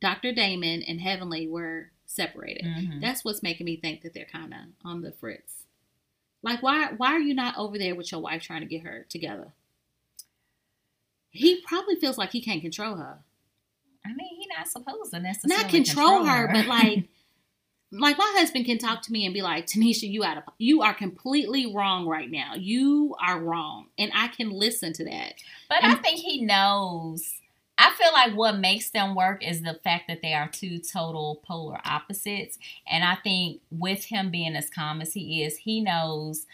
Dr. 0.00 0.32
Damon, 0.32 0.82
and 0.82 1.00
Heavenly 1.00 1.46
were 1.48 1.90
separated. 2.04 2.64
Mhm. 2.66 3.00
That's 3.00 3.24
what's 3.24 3.42
making 3.42 3.64
me 3.64 3.76
think 3.76 4.02
that 4.02 4.12
they're 4.12 4.26
kind 4.26 4.52
of 4.52 4.60
on 4.84 5.00
the 5.00 5.12
fritz. 5.12 5.64
Like, 6.42 6.62
why 6.62 6.92
why 6.92 7.12
are 7.14 7.20
you 7.20 7.32
not 7.34 7.56
over 7.56 7.78
there 7.78 7.94
with 7.94 8.12
your 8.12 8.20
wife 8.20 8.42
trying 8.42 8.60
to 8.60 8.66
get 8.66 8.82
her 8.82 9.06
together? 9.08 9.52
He 11.32 11.60
probably 11.62 11.96
feels 11.96 12.18
like 12.18 12.30
he 12.30 12.42
can't 12.42 12.60
control 12.60 12.96
her. 12.96 13.18
I 14.04 14.08
mean, 14.08 14.36
he 14.36 14.46
not 14.56 14.68
supposed 14.68 15.12
to 15.12 15.20
necessarily 15.20 15.62
Not 15.62 15.70
control, 15.70 16.24
her, 16.24 16.48
but 16.52 16.66
like, 16.66 17.08
like 17.90 18.18
my 18.18 18.32
husband 18.36 18.66
can 18.66 18.78
talk 18.78 19.02
to 19.02 19.12
me 19.12 19.24
and 19.24 19.32
be 19.32 19.42
like, 19.42 19.66
"Tanisha, 19.66 20.10
you 20.10 20.24
out 20.24 20.38
of 20.38 20.44
you 20.58 20.82
are 20.82 20.94
completely 20.94 21.72
wrong 21.72 22.06
right 22.06 22.30
now. 22.30 22.54
You 22.54 23.16
are 23.20 23.40
wrong," 23.40 23.86
and 23.98 24.10
I 24.14 24.28
can 24.28 24.50
listen 24.50 24.92
to 24.94 25.04
that. 25.04 25.34
But 25.68 25.84
I 25.84 25.94
think 25.94 26.20
he 26.20 26.44
knows. 26.44 27.34
I 27.78 27.92
feel 27.94 28.12
like 28.12 28.34
what 28.34 28.58
makes 28.58 28.90
them 28.90 29.14
work 29.14 29.42
is 29.46 29.62
the 29.62 29.80
fact 29.82 30.04
that 30.08 30.20
they 30.22 30.34
are 30.34 30.48
two 30.48 30.78
total 30.78 31.40
polar 31.44 31.80
opposites. 31.84 32.58
And 32.86 33.02
I 33.02 33.16
think 33.16 33.60
with 33.70 34.04
him 34.04 34.30
being 34.30 34.54
as 34.54 34.70
calm 34.70 35.00
as 35.00 35.14
he 35.14 35.42
is, 35.42 35.56
he 35.56 35.80
knows 35.80 36.46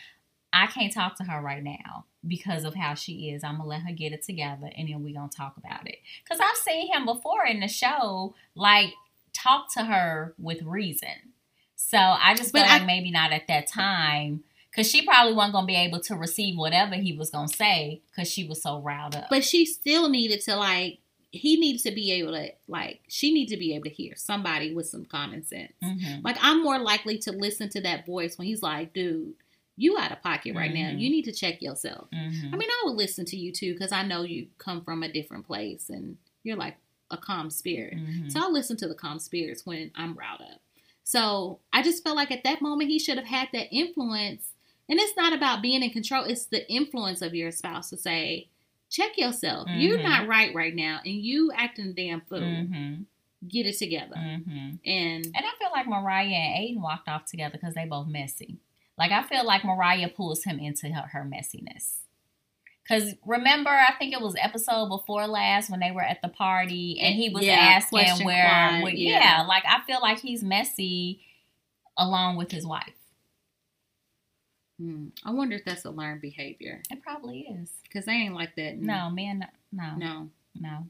I 0.52 0.66
can't 0.66 0.92
talk 0.92 1.16
to 1.16 1.24
her 1.24 1.40
right 1.40 1.62
now 1.62 2.06
because 2.26 2.64
of 2.64 2.74
how 2.74 2.94
she 2.94 3.30
is. 3.30 3.44
I'm 3.44 3.56
going 3.58 3.62
to 3.64 3.68
let 3.68 3.82
her 3.82 3.92
get 3.92 4.12
it 4.12 4.22
together 4.22 4.70
and 4.76 4.88
then 4.88 5.02
we're 5.02 5.14
going 5.14 5.28
to 5.30 5.36
talk 5.36 5.56
about 5.56 5.86
it. 5.86 5.96
Because 6.24 6.40
I've 6.40 6.56
seen 6.56 6.92
him 6.92 7.04
before 7.04 7.44
in 7.44 7.60
the 7.60 7.68
show, 7.68 8.34
like, 8.54 8.92
talk 9.34 9.72
to 9.74 9.84
her 9.84 10.34
with 10.38 10.62
reason. 10.62 11.32
So 11.76 11.98
I 11.98 12.34
just 12.34 12.52
feel 12.52 12.62
But 12.62 12.68
like 12.70 12.82
I- 12.82 12.86
maybe 12.86 13.10
not 13.10 13.32
at 13.32 13.46
that 13.48 13.66
time. 13.68 14.42
Because 14.70 14.90
she 14.90 15.02
probably 15.04 15.32
wasn't 15.32 15.56
to 15.56 15.66
be 15.66 15.74
able 15.74 16.00
to 16.00 16.14
receive 16.14 16.56
whatever 16.56 16.94
he 16.94 17.12
was 17.12 17.30
going 17.30 17.48
to 17.48 17.54
say 17.56 18.02
because 18.10 18.30
she 18.30 18.46
was 18.46 18.62
so 18.62 18.80
riled 18.80 19.16
up. 19.16 19.26
But 19.30 19.44
she 19.44 19.64
still 19.66 20.08
needed 20.08 20.40
to 20.42 20.56
like. 20.56 20.98
He 21.30 21.58
needs 21.58 21.82
to 21.82 21.90
be 21.90 22.12
able 22.12 22.32
to 22.32 22.50
like. 22.68 23.00
She 23.08 23.32
needs 23.32 23.50
to 23.52 23.58
be 23.58 23.74
able 23.74 23.84
to 23.84 23.90
hear 23.90 24.14
somebody 24.16 24.72
with 24.74 24.86
some 24.86 25.04
common 25.04 25.42
sense. 25.44 25.72
Mhm. 25.82 26.22
Like 26.22 26.36
I'm 26.42 26.62
more 26.62 26.78
likely 26.78 27.18
to 27.18 27.32
listen 27.32 27.68
to 27.70 27.80
that 27.82 28.06
voice 28.06 28.38
when 28.38 28.46
he's 28.46 28.62
like, 28.62 28.92
"Dude, 28.92 29.34
you 29.78 29.96
out 29.98 30.12
of 30.12 30.22
pocket 30.22 30.54
right 30.54 30.72
now. 30.74 30.90
Mhm. 30.90 31.00
You 31.00 31.08
need 31.10 31.24
to 31.24 31.32
check 31.32 31.62
yourself." 31.62 32.10
Mhm. 32.10 32.52
I 32.52 32.56
mean, 32.56 32.68
I 32.68 32.82
would 32.84 32.96
listen 32.96 33.24
to 33.26 33.36
you 33.36 33.52
too 33.52 33.72
because 33.74 33.92
I 33.92 34.02
know 34.04 34.22
you 34.22 34.48
come 34.58 34.82
from 34.84 35.02
a 35.02 35.12
different 35.12 35.46
place 35.46 35.88
and 35.88 36.18
you're 36.42 36.56
like 36.56 36.76
a 37.10 37.16
calm 37.16 37.48
spirit. 37.50 37.96
Mhm. 37.96 38.30
So 38.30 38.40
I'll 38.40 38.52
listen 38.52 38.76
to 38.78 38.88
the 38.88 38.94
calm 38.94 39.18
spirits 39.18 39.64
when 39.64 39.90
I'm 39.94 40.14
riled 40.14 40.42
up. 40.42 40.60
So 41.04 41.60
I 41.72 41.82
just 41.82 42.04
felt 42.04 42.16
like 42.16 42.30
at 42.30 42.44
that 42.44 42.60
moment 42.60 42.90
he 42.90 42.98
should 42.98 43.16
have 43.16 43.26
had 43.26 43.48
that 43.52 43.72
influence. 43.74 44.52
And 44.90 44.98
it's 45.00 45.16
not 45.16 45.32
about 45.32 45.62
being 45.62 45.82
in 45.82 45.90
control, 45.90 46.24
it's 46.24 46.46
the 46.46 46.70
influence 46.70 47.22
of 47.22 47.34
your 47.34 47.50
spouse 47.50 47.88
to 47.90 47.96
say, 47.96 48.48
check 48.90 49.16
yourself. 49.18 49.68
You're 49.70 49.98
Mhm. 49.98 50.02
not 50.02 50.26
right 50.28 50.54
right 50.54 50.74
now 50.74 51.00
and 51.04 51.14
you 51.14 51.50
acting 51.52 51.88
a 51.88 51.92
damn 51.92 52.20
fool. 52.22 52.40
Mhm. 52.40 53.04
Get 53.46 53.66
it 53.66 53.78
together. 53.78 54.16
And 54.16 54.44
And 54.84 55.32
I 55.36 55.52
feel 55.58 55.70
like 55.72 55.86
Mariah 55.86 56.26
and 56.26 56.76
Aydin 56.76 56.80
walked 56.82 57.08
off 57.08 57.24
together 57.26 57.52
because 57.58 57.74
they 57.74 57.84
both 57.86 58.06
messy. 58.08 58.58
Like 58.98 59.12
I 59.12 59.22
feel 59.22 59.44
like 59.46 59.64
Mariah 59.64 60.08
pulls 60.08 60.44
him 60.44 60.58
into 60.58 60.88
her, 60.88 61.08
her 61.12 61.24
messiness. 61.24 61.98
Cause 62.88 63.14
remember, 63.26 63.68
I 63.70 63.92
think 63.98 64.14
it 64.14 64.20
was 64.20 64.34
episode 64.40 64.88
before 64.88 65.26
last 65.26 65.68
when 65.70 65.78
they 65.80 65.90
were 65.90 66.00
at 66.02 66.22
the 66.22 66.28
party 66.28 66.98
and 67.00 67.14
he 67.14 67.28
was 67.28 67.44
Yeah, 67.44 67.52
asking 67.54 68.24
where, 68.24 68.80
where- 68.82 68.92
yeah. 68.94 69.10
yeah, 69.40 69.42
like 69.46 69.62
I 69.68 69.82
feel 69.86 70.00
like 70.00 70.20
he's 70.20 70.42
messy 70.42 71.20
along 71.98 72.36
with 72.36 72.50
his 72.50 72.66
wife. 72.66 72.94
hmm, 74.80 75.08
I 75.24 75.32
wonder 75.32 75.56
if 75.56 75.64
that's 75.64 75.84
a 75.84 75.90
learned 75.90 76.20
behavior 76.22 76.82
It 76.90 77.02
probably 77.02 77.40
is. 77.40 77.70
because 77.82 78.04
they 78.06 78.12
ain't 78.12 78.34
like 78.34 78.54
that. 78.56 78.78
No, 78.78 79.10
man, 79.10 79.46
no, 79.72 79.84
no, 79.96 79.96
No, 79.96 80.28
no. 80.54 80.86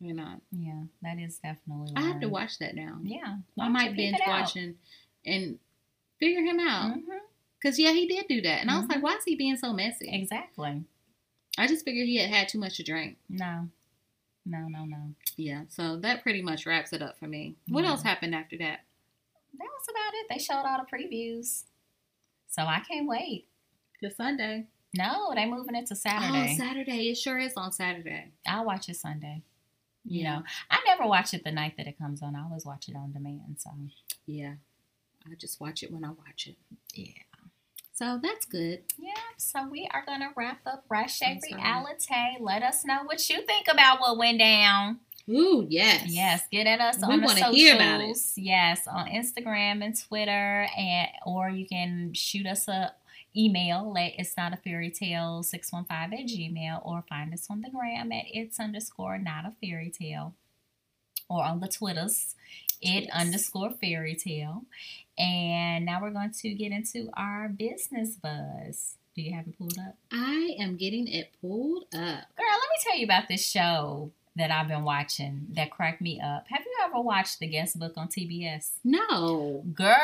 they're 0.00 0.14
not. 0.14 0.40
Yeah, 0.52 0.82
that 1.02 1.18
is 1.18 1.38
definitely. 1.38 1.92
I 1.96 2.02
have 2.02 2.20
to 2.20 2.28
watch 2.28 2.58
that 2.58 2.74
now. 2.74 2.98
Yeah, 3.02 3.38
I 3.58 3.68
might 3.68 3.96
binge 3.96 4.18
watching 4.26 4.76
and 5.26 5.58
figure 6.18 6.42
him 6.42 6.60
out. 6.60 6.94
Mhm, 6.96 7.02
Because, 7.60 7.78
yeah, 7.78 7.92
he 7.92 8.06
did 8.06 8.26
do 8.28 8.40
that. 8.42 8.60
And 8.62 8.70
I 8.70 8.78
was 8.78 8.86
like, 8.88 8.98
mm-hmm. 8.98 9.04
why 9.06 9.14
is 9.16 9.24
he 9.24 9.36
being 9.36 9.56
so 9.56 9.72
messy? 9.72 10.08
Exactly. 10.10 10.84
I 11.58 11.66
just 11.66 11.84
figured 11.84 12.06
he 12.06 12.16
had 12.16 12.30
had 12.30 12.48
too 12.48 12.58
much 12.58 12.76
to 12.78 12.82
drink. 12.82 13.18
No, 13.28 13.68
no, 14.46 14.66
no, 14.68 14.84
no. 14.84 15.14
Yeah, 15.36 15.64
so 15.68 15.96
that 15.98 16.22
pretty 16.22 16.40
much 16.42 16.64
wraps 16.64 16.92
it 16.92 17.02
up 17.02 17.18
for 17.18 17.26
me. 17.26 17.56
What 17.68 17.84
Yeah. 17.84 17.90
else 17.90 18.02
happened 18.02 18.34
after 18.34 18.56
that? 18.58 18.80
That 19.58 19.64
was 19.64 19.86
about 19.90 20.14
it. 20.14 20.26
They 20.30 20.38
showed 20.38 20.62
all 20.64 20.78
the 20.78 20.96
previews, 20.96 21.64
so 22.48 22.62
I 22.62 22.80
can't 22.80 23.06
wait. 23.08 23.46
The 24.00 24.10
Sunday. 24.10 24.66
No, 24.96 25.32
they 25.34 25.44
moving 25.44 25.74
it 25.74 25.86
to 25.86 25.96
Saturday. 25.96 26.52
Oh, 26.54 26.56
Saturday. 26.56 27.10
It 27.10 27.16
sure 27.18 27.38
is 27.38 27.54
on 27.56 27.72
Saturday. 27.72 28.30
I'll 28.46 28.64
watch 28.64 28.88
it 28.88 28.96
Sunday. 28.96 29.42
You 30.04 30.22
Yeah. 30.22 30.38
know, 30.38 30.44
I 30.70 30.78
never 30.86 31.06
watch 31.06 31.34
it 31.34 31.44
the 31.44 31.52
night 31.52 31.76
that 31.76 31.86
it 31.86 31.98
comes 31.98 32.22
on. 32.22 32.34
I 32.34 32.42
always 32.44 32.64
watch 32.64 32.88
it 32.88 32.96
on 32.96 33.12
demand. 33.12 33.56
So 33.60 33.70
Yeah. 34.26 34.54
I 35.30 35.34
just 35.34 35.60
watch 35.60 35.82
it 35.82 35.92
when 35.92 36.04
I 36.04 36.10
watch 36.10 36.46
it. 36.46 36.56
yeah, 36.94 37.22
So 38.00 38.18
that's 38.22 38.46
good. 38.46 38.80
yeah. 38.98 39.12
So 39.36 39.68
we 39.68 39.86
are 39.92 40.02
gonna 40.06 40.30
wrap 40.34 40.60
up 40.64 40.86
Ratchet 40.88 41.42
Reality. 41.52 42.14
Let 42.40 42.62
us 42.62 42.82
know 42.86 43.00
what 43.04 43.28
you 43.28 43.42
think 43.44 43.66
about 43.70 44.00
what 44.00 44.16
went 44.16 44.38
down. 44.38 45.00
Ooh, 45.28 45.66
yes. 45.68 46.04
Yes, 46.08 46.42
get 46.50 46.66
at 46.66 46.80
us 46.80 46.96
We 47.06 47.12
on 47.12 47.20
the 47.20 47.28
socials. 47.28 47.54
hear 47.54 47.74
about 47.74 48.00
it. 48.00 48.16
Yes, 48.36 48.86
on 48.88 49.06
Instagram 49.08 49.84
and 49.84 49.94
Twitter, 50.00 50.66
and 50.78 51.08
or 51.26 51.50
you 51.50 51.66
can 51.66 52.14
shoot 52.14 52.46
us 52.46 52.68
a 52.68 52.94
email 53.36 53.94
at 53.98 54.12
it's 54.18 54.34
not 54.34 54.54
a 54.54 54.56
fairy 54.56 54.90
tale 54.90 55.42
615 55.42 56.18
at 56.18 56.26
gmail 56.26 56.84
or 56.86 57.04
find 57.06 57.34
us 57.34 57.46
on 57.50 57.60
the 57.60 57.68
gram 57.70 58.10
at 58.12 58.24
it's 58.32 58.58
underscore 58.58 59.18
not 59.18 59.44
a 59.44 59.52
fairy 59.60 59.88
tale 59.90 60.34
or 61.28 61.44
on 61.44 61.60
the 61.60 61.68
twitters 61.68 62.34
it 62.82 63.04
Tweets. 63.08 63.12
underscore 63.12 63.70
fairy 63.80 64.14
tale 64.14 64.62
and 65.18 65.84
now 65.84 66.00
we're 66.00 66.10
going 66.10 66.32
to 66.32 66.54
get 66.54 66.72
into 66.72 67.10
our 67.14 67.48
business 67.48 68.10
buzz 68.16 68.94
do 69.14 69.22
you 69.22 69.34
have 69.34 69.46
it 69.46 69.58
pulled 69.58 69.78
up 69.78 69.96
I 70.12 70.56
am 70.58 70.76
getting 70.76 71.06
it 71.08 71.30
pulled 71.40 71.84
up. 71.84 71.90
Girl, 71.92 72.00
let 72.00 72.70
me 72.70 72.76
tell 72.82 72.96
you 72.96 73.04
about 73.04 73.28
this 73.28 73.46
show 73.46 74.10
that 74.36 74.50
I've 74.50 74.68
been 74.68 74.84
watching 74.84 75.48
that 75.54 75.70
cracked 75.70 76.00
me 76.00 76.20
up. 76.20 76.46
Have 76.48 76.62
you 76.64 76.72
ever 76.84 77.00
watched 77.00 77.40
The 77.40 77.48
Guest 77.48 77.78
Book 77.78 77.94
on 77.96 78.08
TBS? 78.08 78.70
No. 78.84 79.64
Girl, 79.74 79.96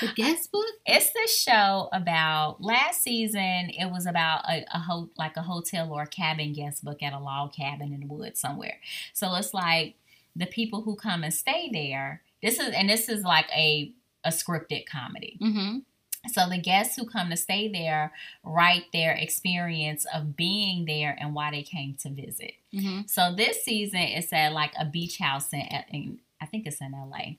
The 0.00 0.08
guest 0.14 0.52
book? 0.52 0.64
it's 0.86 1.10
this 1.12 1.36
show 1.40 1.88
about 1.92 2.60
last 2.62 3.02
season. 3.02 3.70
It 3.70 3.90
was 3.90 4.04
about 4.06 4.44
a, 4.48 4.64
a 4.72 4.78
ho- 4.80 5.08
like 5.16 5.36
a 5.38 5.42
hotel 5.42 5.90
or 5.92 6.02
a 6.02 6.06
cabin 6.06 6.52
guest 6.52 6.84
book 6.84 7.02
at 7.02 7.14
a 7.14 7.18
log 7.18 7.52
cabin 7.54 7.92
in 7.94 8.00
the 8.00 8.06
woods 8.14 8.38
somewhere. 8.38 8.78
So 9.14 9.34
it's 9.36 9.54
like 9.54 9.94
the 10.38 10.46
people 10.46 10.82
who 10.82 10.96
come 10.96 11.24
and 11.24 11.34
stay 11.34 11.68
there. 11.72 12.22
This 12.42 12.58
is 12.58 12.68
and 12.68 12.88
this 12.88 13.08
is 13.08 13.24
like 13.24 13.48
a 13.54 13.92
a 14.24 14.30
scripted 14.30 14.86
comedy. 14.86 15.38
Mm-hmm. 15.42 15.78
So 16.28 16.48
the 16.48 16.58
guests 16.58 16.96
who 16.96 17.06
come 17.06 17.30
to 17.30 17.36
stay 17.36 17.68
there 17.68 18.12
write 18.44 18.84
their 18.92 19.12
experience 19.12 20.06
of 20.12 20.36
being 20.36 20.84
there 20.84 21.16
and 21.18 21.34
why 21.34 21.50
they 21.50 21.62
came 21.62 21.94
to 22.02 22.10
visit. 22.10 22.52
Mm-hmm. 22.74 23.02
So 23.06 23.34
this 23.36 23.64
season 23.64 24.00
it's 24.00 24.32
at 24.32 24.52
like 24.52 24.72
a 24.78 24.84
beach 24.84 25.18
house 25.18 25.52
in, 25.52 25.66
in 25.90 26.18
I 26.40 26.46
think 26.46 26.66
it's 26.66 26.80
in 26.80 26.92
LA. 26.92 27.34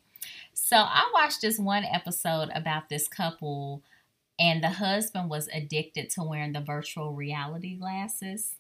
So 0.53 0.75
I 0.77 1.09
watched 1.13 1.41
this 1.41 1.57
one 1.57 1.85
episode 1.85 2.49
about 2.53 2.89
this 2.89 3.07
couple 3.07 3.81
and 4.37 4.63
the 4.63 4.69
husband 4.69 5.29
was 5.29 5.49
addicted 5.53 6.09
to 6.11 6.23
wearing 6.23 6.53
the 6.53 6.61
virtual 6.61 7.13
reality 7.13 7.75
glasses. 7.75 8.55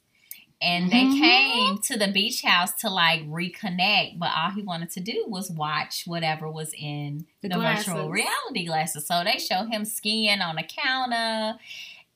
And 0.61 0.91
they 0.91 1.05
Mhm. 1.05 1.19
came 1.19 1.77
to 1.83 1.97
the 1.97 2.09
beach 2.09 2.41
house 2.41 2.73
to 2.81 2.89
like 2.89 3.21
reconnect, 3.29 4.19
but 4.19 4.31
all 4.35 4.51
he 4.51 4.61
wanted 4.61 4.91
to 4.91 4.99
do 4.99 5.23
was 5.27 5.49
watch 5.49 6.03
whatever 6.05 6.51
was 6.51 6.73
in 6.73 7.25
The 7.41 7.49
the, 7.49 7.59
virtual 7.59 8.09
reality 8.09 8.65
glasses. 8.65 9.07
So 9.07 9.23
they 9.23 9.37
show 9.37 9.65
him 9.65 9.85
skiing 9.85 10.41
on 10.41 10.57
a 10.57 10.63
counter 10.63 11.57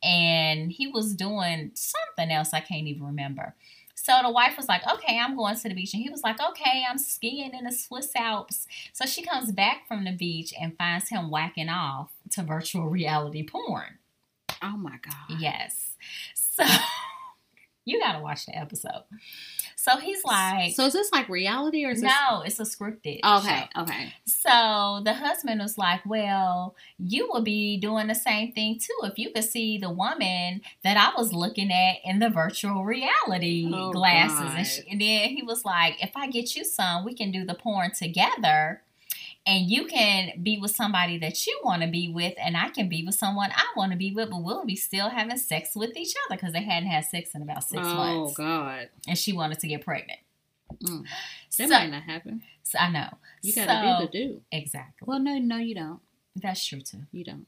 and 0.03 0.71
he 0.71 0.87
was 0.87 1.15
doing 1.15 1.71
something 1.73 2.29
else 2.31 2.53
I 2.53 2.59
can't 2.59 2.87
even 2.87 3.05
remember. 3.05 3.55
So 3.95 4.19
the 4.21 4.31
wife 4.31 4.57
was 4.57 4.67
like, 4.67 4.85
okay, 4.85 5.17
I'm 5.17 5.37
going 5.37 5.55
to 5.55 5.69
the 5.69 5.73
beach. 5.75 5.93
And 5.93 6.03
he 6.03 6.09
was 6.09 6.23
like, 6.23 6.41
okay, 6.41 6.83
I'm 6.89 6.97
skiing 6.97 7.53
in 7.53 7.63
the 7.63 7.71
Swiss 7.71 8.11
Alps. 8.13 8.67
So 8.91 9.05
she 9.05 9.21
comes 9.21 9.53
back 9.53 9.87
from 9.87 10.03
the 10.03 10.11
beach 10.11 10.53
and 10.59 10.77
finds 10.77 11.07
him 11.07 11.29
whacking 11.29 11.69
off 11.69 12.11
to 12.31 12.43
virtual 12.43 12.89
reality 12.89 13.43
porn. 13.43 13.99
Oh 14.61 14.75
my 14.75 14.97
God. 15.01 15.39
Yes. 15.39 15.95
So 16.33 16.65
You 17.85 17.99
got 17.99 18.13
to 18.13 18.19
watch 18.23 18.45
the 18.45 18.57
episode. 18.57 19.03
So 19.75 19.97
he's 19.97 20.23
like, 20.23 20.73
So 20.75 20.85
is 20.85 20.93
this 20.93 21.11
like 21.11 21.27
reality 21.27 21.83
or 21.85 21.91
is 21.91 22.01
this? 22.01 22.09
no, 22.29 22.41
it's 22.41 22.59
a 22.59 22.63
scripted. 22.63 23.19
Okay. 23.23 23.67
show. 23.75 23.81
Okay. 23.81 24.13
So 24.25 25.01
the 25.03 25.13
husband 25.13 25.59
was 25.59 25.77
like, 25.77 25.99
Well, 26.05 26.75
you 26.97 27.27
will 27.31 27.41
be 27.41 27.77
doing 27.77 28.07
the 28.07 28.15
same 28.15 28.53
thing 28.53 28.79
too 28.79 29.05
if 29.07 29.19
you 29.19 29.31
could 29.31 29.43
see 29.43 29.77
the 29.77 29.89
woman 29.89 30.61
that 30.85 30.95
I 30.95 31.19
was 31.19 31.33
looking 31.33 31.71
at 31.71 31.97
in 32.05 32.19
the 32.19 32.29
virtual 32.29 32.85
reality 32.85 33.69
Oh, 33.73 33.91
glasses. 33.91 34.53
And, 34.55 34.65
she, 34.67 34.81
and 34.91 35.01
then 35.01 35.29
he 35.35 35.43
was 35.43 35.65
like, 35.65 36.01
If 36.01 36.11
I 36.15 36.29
get 36.29 36.55
you 36.55 36.63
some, 36.63 37.03
we 37.03 37.13
can 37.13 37.31
do 37.31 37.43
the 37.45 37.55
porn 37.55 37.91
together. 37.91 38.83
And 39.45 39.69
you 39.69 39.85
can 39.87 40.41
be 40.41 40.57
with 40.57 40.73
somebody 40.73 41.17
that 41.17 41.45
you 41.45 41.59
want 41.65 41.81
to 41.81 41.87
be 41.89 42.07
with, 42.09 42.33
and 42.41 42.55
I 42.55 42.69
can 42.69 42.87
be 42.87 43.03
with 43.05 43.15
someone 43.15 43.49
I 43.53 43.65
want 43.75 43.91
to 43.91 43.97
be 43.97 44.13
with, 44.13 44.29
but 44.29 44.41
we'll 44.41 44.65
be 44.65 44.77
still 44.77 45.09
having 45.09 45.37
sex 45.37 45.75
with 45.75 45.97
each 45.97 46.13
other 46.25 46.37
because 46.37 46.53
they 46.53 46.63
hadn't 46.63 46.87
had 46.89 47.03
sex 47.03 47.31
in 47.35 47.41
about 47.41 47.63
six 47.65 47.81
oh 47.85 47.93
months. 47.93 48.35
Oh 48.39 48.43
God. 48.43 48.89
And 49.05 49.17
she 49.17 49.33
wanted 49.33 49.59
to 49.59 49.67
get 49.67 49.83
pregnant. 49.83 50.19
Mm. 50.81 51.03
So, 51.49 51.67
That 51.67 51.69
might 51.69 51.91
not 51.91 52.03
happen. 52.03 52.41
so 52.63 52.79
I 52.79 52.89
know. 52.89 53.09
You 53.41 53.53
gotta 53.53 53.99
So- 53.99 54.05
do 54.05 54.11
the 54.11 54.27
do. 54.29 54.41
Exactly. 54.51 55.05
Well, 55.05 55.19
no, 55.19 55.37
no, 55.37 55.57
you 55.57 55.75
don't. 55.75 55.99
That's 56.37 56.65
true 56.65 56.79
too. 56.79 57.03
You 57.11 57.25
don't. 57.25 57.45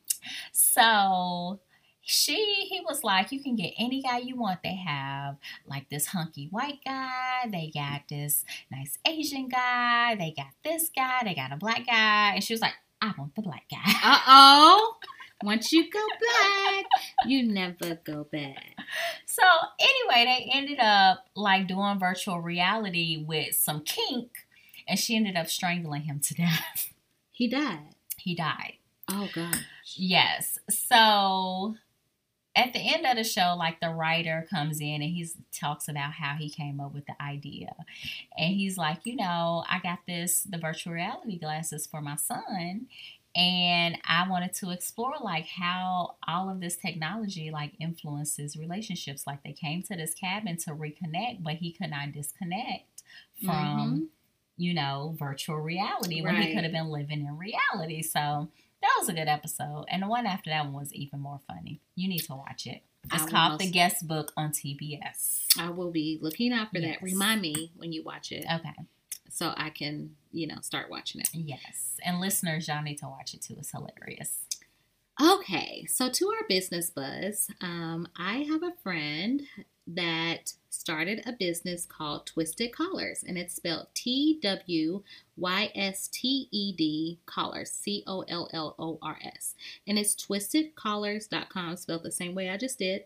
So 0.52 1.60
she 2.08 2.68
he 2.70 2.82
was 2.88 3.04
like, 3.04 3.32
you 3.32 3.42
can 3.42 3.56
get 3.56 3.74
any 3.80 4.02
guy 4.02 4.20
you 4.20 4.36
want. 4.36 4.62
They 4.64 4.76
have 4.76 5.38
like 5.68 5.90
this 5.90 6.06
hunky 6.06 6.48
white 6.52 6.80
guy, 6.86 7.50
they 7.52 7.72
got 7.74 8.02
this 8.08 8.46
nice 8.72 8.98
Asian 9.08 9.50
guy, 9.50 10.16
they 10.16 10.32
got 10.38 10.52
this 10.64 10.90
guy, 10.96 11.22
they 11.24 11.34
got 11.34 11.52
a 11.52 11.58
black 11.58 11.86
guy. 11.88 12.34
And 12.36 12.44
she 12.44 12.54
was 12.54 12.62
like, 12.62 12.76
I 13.02 13.12
want 13.18 13.36
the 13.36 13.42
black 13.42 13.64
guy. 13.70 13.92
Uh 14.04 14.20
oh. 14.28 14.96
Once 15.44 15.72
you 15.72 15.90
go 15.92 16.00
black, 16.20 16.86
you 17.26 17.44
never 17.44 18.00
go 18.06 18.24
back. 18.32 18.78
So 19.26 19.44
anyway, 19.80 20.26
they 20.26 20.50
ended 20.54 20.80
up 20.80 21.26
like 21.36 21.68
doing 21.68 22.00
virtual 22.00 22.40
reality 22.40 23.24
with 23.28 23.56
some 23.56 23.82
kink, 23.82 24.30
and 24.88 24.98
she 24.98 25.16
ended 25.16 25.36
up 25.36 25.50
strangling 25.50 26.04
him 26.04 26.20
to 26.22 26.36
death. 26.36 26.94
He 27.32 27.50
died. 27.50 27.96
He 28.18 28.34
died. 28.34 28.76
Oh 29.10 29.28
gosh. 29.34 29.66
Yes. 29.98 30.58
So 30.70 31.76
at 32.56 32.72
the 32.72 32.80
end 32.80 33.06
of 33.06 33.18
the 33.18 33.24
show, 33.24 33.56
like 33.58 33.82
the 33.82 33.90
writer 33.90 34.48
comes 34.50 34.80
in 34.80 35.02
and 35.02 35.04
he 35.04 35.28
talks 35.52 35.88
about 35.88 36.14
how 36.14 36.36
he 36.40 36.50
came 36.50 36.80
up 36.80 36.94
with 36.94 37.06
the 37.06 37.22
idea. 37.22 37.76
And 38.38 38.54
he's 38.54 38.78
like, 38.78 39.00
you 39.04 39.18
know, 39.18 39.64
I 39.70 39.80
got 39.80 40.00
this, 40.08 40.44
the 40.44 40.58
virtual 40.58 40.94
reality 40.94 41.38
glasses 41.38 41.86
for 41.86 42.02
my 42.02 42.16
son. 42.16 42.88
And 43.36 43.98
I 44.08 44.30
wanted 44.30 44.54
to 44.54 44.70
explore 44.70 45.16
like 45.22 45.48
how 45.48 46.16
all 46.26 46.50
of 46.50 46.62
this 46.62 46.78
technology 46.78 47.52
like 47.52 47.74
influences 47.82 48.56
relationships. 48.56 49.28
Like 49.28 49.44
they 49.44 49.52
came 49.52 49.84
to 49.84 49.96
this 49.98 50.14
cabin 50.14 50.56
to 50.60 50.72
reconnect, 50.72 51.44
but 51.44 51.56
he 51.56 51.74
could 51.74 51.90
not 51.90 52.14
disconnect 52.14 53.04
from, 53.44 53.52
mm-hmm. 53.52 54.04
you 54.56 54.74
know, 54.74 55.14
virtual 55.20 55.58
reality 55.58 56.22
when 56.22 56.38
he 56.38 56.54
could 56.54 56.64
have 56.64 56.72
been 56.72 56.88
living 56.88 57.26
in 57.26 57.38
reality. 57.38 58.02
So 58.02 58.48
that 58.86 59.00
was 59.00 59.10
a 59.10 59.14
good 59.14 59.28
episode. 59.28 59.86
And 59.90 60.04
the 60.04 60.08
one 60.08 60.26
after 60.26 60.50
that 60.50 60.66
one 60.66 60.74
was 60.74 60.94
even 60.94 61.20
more 61.20 61.40
funny. 61.48 61.80
You 61.96 62.08
need 62.08 62.20
to 62.26 62.36
watch 62.36 62.68
it. 62.68 62.84
It's 63.14 63.26
called 63.26 63.60
The 63.60 63.70
Guest 63.70 64.08
Book 64.08 64.32
on 64.36 64.52
TBS. 64.52 65.46
I 65.60 65.70
will 65.70 65.92
be 65.92 66.18
looking 66.22 66.52
out 66.52 66.72
for 66.72 66.80
Yes. 66.80 66.96
that. 67.00 67.04
Remind 67.04 67.42
me 67.42 67.72
when 67.78 67.92
you 67.94 68.04
watch 68.04 68.32
it 68.32 68.46
Okay. 68.52 68.74
so 69.30 69.54
I 69.56 69.70
can, 69.70 70.16
you 70.32 70.48
know, 70.48 70.58
start 70.62 70.90
watching 70.90 71.22
it. 71.22 71.30
Yes. 71.34 71.98
And 72.04 72.20
listeners, 72.20 72.68
y'all 72.68 72.82
need 72.82 72.98
to 73.00 73.08
watch 73.08 73.34
it 73.36 73.42
too. 73.44 73.56
It's 73.60 73.72
hilarious. 73.72 74.40
Okay, 75.22 75.86
so 75.86 76.10
to 76.10 76.28
our 76.28 76.48
business 76.50 76.90
buzz, 76.90 77.50
um, 77.62 78.08
I 78.18 78.40
have 78.52 78.64
a 78.64 78.74
friend 78.84 79.44
that 79.88 80.54
started 80.70 81.22
a 81.26 81.32
business 81.32 81.86
called 81.86 82.26
Twysted 82.30 82.72
Collors, 82.72 83.24
and 83.28 83.38
it's 83.38 83.56
spelled 83.56 83.88
T 83.94 84.40
W 84.42 85.02
Y 85.38 85.72
S 85.76 86.08
T 86.08 86.48
E 86.52 86.74
D 86.74 87.20
Collors, 87.26 87.68
C 87.68 88.04
O 88.08 88.22
L 88.28 88.50
L 88.54 88.76
O 88.80 88.98
R 89.02 89.18
S. 89.24 89.56
And 89.88 89.98
it's 89.98 90.16
twystedcollors.com, 90.16 91.76
spelled 91.78 92.04
the 92.04 92.12
same 92.12 92.36
way 92.36 92.50
I 92.50 92.58
just 92.58 92.80
did. 92.80 93.04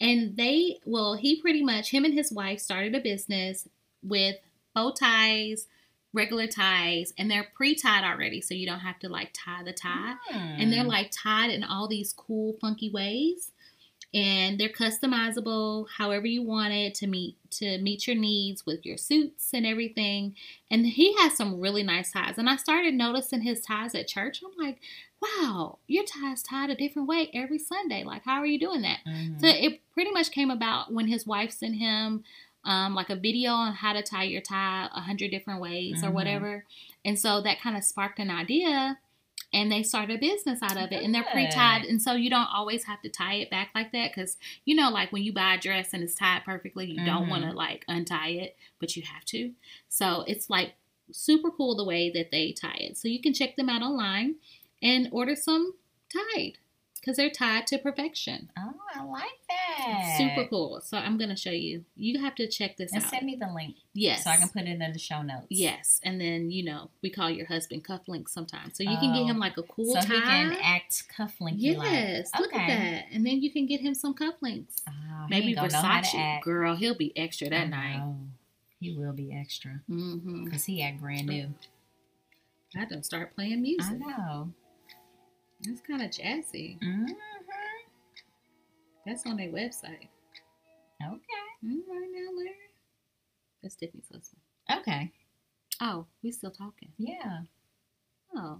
And 0.00 0.36
they, 0.36 0.78
well, 0.84 1.14
he 1.14 1.40
pretty 1.40 1.62
much, 1.62 1.90
him 1.90 2.04
and 2.04 2.14
his 2.14 2.32
wife 2.32 2.58
started 2.60 2.94
a 2.94 3.00
business 3.00 3.68
with 4.02 4.36
bow 4.74 4.90
ties, 4.90 5.66
regular 6.12 6.46
ties, 6.46 7.12
and 7.16 7.30
they're 7.30 7.46
pre 7.54 7.74
tied 7.74 8.04
already, 8.04 8.40
so 8.40 8.54
you 8.54 8.66
don't 8.66 8.80
have 8.80 8.98
to 9.00 9.08
like 9.08 9.30
tie 9.32 9.62
the 9.62 9.72
tie 9.72 10.14
and 10.30 10.72
they're 10.72 10.82
Hmm. 10.82 10.88
like 10.88 11.10
tied 11.12 11.50
in 11.50 11.62
all 11.62 11.86
these 11.88 12.12
cool 12.12 12.54
funky 12.60 12.90
ways 12.90 13.52
and 14.14 14.58
they're 14.60 14.68
customizable 14.68 15.86
however 15.96 16.26
you 16.26 16.42
want 16.42 16.72
it 16.72 16.94
to 16.94 17.06
meet 17.06 17.36
to 17.50 17.78
meet 17.78 18.06
your 18.06 18.16
needs 18.16 18.64
with 18.66 18.84
your 18.84 18.96
suits 18.96 19.50
and 19.52 19.66
everything 19.66 20.34
and 20.70 20.86
he 20.86 21.14
has 21.18 21.36
some 21.36 21.60
really 21.60 21.82
nice 21.82 22.12
ties 22.12 22.38
and 22.38 22.48
i 22.48 22.56
started 22.56 22.94
noticing 22.94 23.40
his 23.42 23.60
ties 23.60 23.94
at 23.94 24.08
church 24.08 24.42
i'm 24.44 24.64
like 24.64 24.78
wow 25.20 25.78
your 25.86 26.04
ties 26.04 26.42
tied 26.42 26.70
a 26.70 26.74
different 26.74 27.08
way 27.08 27.30
every 27.32 27.58
sunday 27.58 28.02
like 28.04 28.22
how 28.24 28.38
are 28.40 28.46
you 28.46 28.58
doing 28.58 28.82
that 28.82 28.98
Mhm. 29.06 29.40
so 29.40 29.46
it 29.48 29.80
pretty 29.94 30.10
much 30.10 30.30
came 30.30 30.50
about 30.50 30.92
when 30.92 31.06
his 31.08 31.26
wife 31.26 31.50
sent 31.52 31.76
him 31.76 32.24
um, 32.64 32.94
like 32.94 33.10
a 33.10 33.16
video 33.16 33.50
on 33.50 33.72
how 33.72 33.92
to 33.92 34.02
tie 34.02 34.22
your 34.22 34.40
tie 34.40 34.88
a 34.94 35.00
hundred 35.00 35.32
different 35.32 35.60
ways 35.60 36.04
or 36.04 36.10
Mhm. 36.10 36.12
whatever. 36.12 36.64
And 37.04 37.18
so 37.18 37.40
that 37.40 37.60
kind 37.60 37.76
of 37.76 37.82
sparked 37.82 38.20
an 38.20 38.30
idea 38.30 39.00
and 39.52 39.70
they 39.70 39.82
start 39.82 40.10
a 40.10 40.16
business 40.16 40.60
out 40.62 40.76
of 40.76 40.90
it 40.92 41.02
and 41.02 41.14
they're 41.14 41.24
pre-tied 41.32 41.84
and 41.84 42.00
so 42.00 42.12
you 42.14 42.30
don't 42.30 42.48
always 42.54 42.84
have 42.84 43.00
to 43.02 43.08
tie 43.08 43.34
it 43.34 43.50
back 43.50 43.68
like 43.74 43.92
that 43.92 44.10
because 44.14 44.36
you 44.64 44.74
know 44.74 44.88
like 44.90 45.12
when 45.12 45.22
you 45.22 45.32
buy 45.32 45.54
a 45.54 45.60
dress 45.60 45.92
and 45.92 46.02
it's 46.02 46.14
tied 46.14 46.42
perfectly 46.44 46.86
you 46.86 47.04
don't 47.04 47.26
Mhm. 47.26 47.28
want 47.30 47.44
to 47.44 47.52
like 47.52 47.84
untie 47.88 48.28
it 48.30 48.56
but 48.78 48.96
you 48.96 49.02
have 49.02 49.24
to. 49.26 49.52
So 49.88 50.24
it's 50.26 50.48
like 50.50 50.74
super 51.12 51.50
cool 51.50 51.76
the 51.76 51.84
way 51.84 52.10
that 52.10 52.30
they 52.30 52.52
tie 52.52 52.78
it. 52.80 52.96
So 52.96 53.06
you 53.08 53.20
can 53.20 53.34
check 53.34 53.56
them 53.56 53.68
out 53.68 53.82
online 53.82 54.36
and 54.82 55.08
order 55.12 55.36
some 55.36 55.74
tied 56.12 56.54
because 57.02 57.16
they're 57.16 57.28
tied 57.30 57.66
to 57.66 57.78
perfection 57.78 58.48
Oh, 58.56 58.72
I 58.94 59.02
like 59.04 59.38
that. 59.48 60.14
Super 60.16 60.46
cool. 60.48 60.80
So 60.84 60.96
I'm 60.96 61.18
gonna 61.18 61.36
show 61.36 61.50
you. 61.50 61.84
You 61.96 62.20
have 62.20 62.34
to 62.36 62.46
check 62.48 62.76
this 62.76 62.92
out. 62.92 62.96
And 62.96 63.04
out. 63.04 63.10
send 63.10 63.26
me 63.26 63.36
the 63.40 63.52
link 63.52 63.74
yes. 63.94 64.22
so 64.24 64.30
I 64.30 64.36
can 64.36 64.48
put 64.48 64.62
it 64.62 64.80
in 64.80 64.92
the 64.92 64.98
show 64.98 65.22
notes. 65.22 65.46
Yes, 65.50 66.00
and 66.04 66.20
then 66.20 66.50
you 66.50 66.62
know 66.64 66.90
we 67.02 67.10
call 67.10 67.28
your 67.30 67.46
husband 67.46 67.84
cufflinks 67.84 68.28
sometimes, 68.28 68.76
so 68.76 68.82
you 68.84 68.96
can 68.98 69.12
get 69.12 69.22
Oh. 69.22 69.26
him 69.26 69.38
like 69.38 69.56
a 69.58 69.62
cool 69.64 69.94
So 69.94 70.00
tie. 70.00 70.14
he 70.14 70.20
can 70.20 70.56
act 70.62 71.04
cufflinky 71.16 71.54
yes, 71.58 72.30
like. 72.32 72.40
look 72.40 72.54
at 72.54 72.66
that, 72.68 73.04
and 73.12 73.26
then 73.26 73.42
you 73.42 73.50
can 73.52 73.66
get 73.66 73.80
him 73.80 73.94
some 73.94 74.14
cufflinks. 74.14 74.82
Oh, 74.88 75.26
Maybe 75.28 75.48
ain't 75.48 75.56
gonna 75.56 75.68
know 75.72 75.78
how 75.80 76.00
to 76.00 76.06
Versace, 76.16 76.42
girl, 76.42 76.76
he'll 76.76 76.94
be 76.96 77.16
extra 77.16 77.48
I 77.48 77.50
that 77.50 77.68
night. 77.70 77.98
know. 77.98 78.16
He 78.80 78.92
will 78.96 79.12
be 79.12 79.32
extra 79.34 79.80
Mm-hmm. 79.90 80.44
because 80.44 80.64
he 80.64 80.82
act 80.82 81.00
brand 81.00 81.26
new. 81.26 81.54
I 82.76 82.84
done 82.86 83.02
start 83.02 83.34
playing 83.34 83.62
music. 83.62 83.92
I 83.92 83.96
know. 83.96 84.52
It's 85.68 85.80
kind 85.80 86.02
of 86.02 86.10
jazzy. 86.10 86.78
hmm 86.82 87.06
That's 89.06 89.26
on 89.26 89.36
their 89.36 89.48
website. 89.50 90.08
Okay. 91.02 91.42
All 91.64 91.82
right 91.88 92.08
now, 92.12 92.30
Larry. 92.36 92.50
That's 93.62 93.74
Tiffany's 93.76 94.08
husband. 94.12 94.40
Okay. 94.70 95.10
Oh, 95.80 96.06
we 96.22 96.30
still 96.32 96.50
talking. 96.50 96.92
Yeah. 96.98 97.40
Oh, 98.36 98.58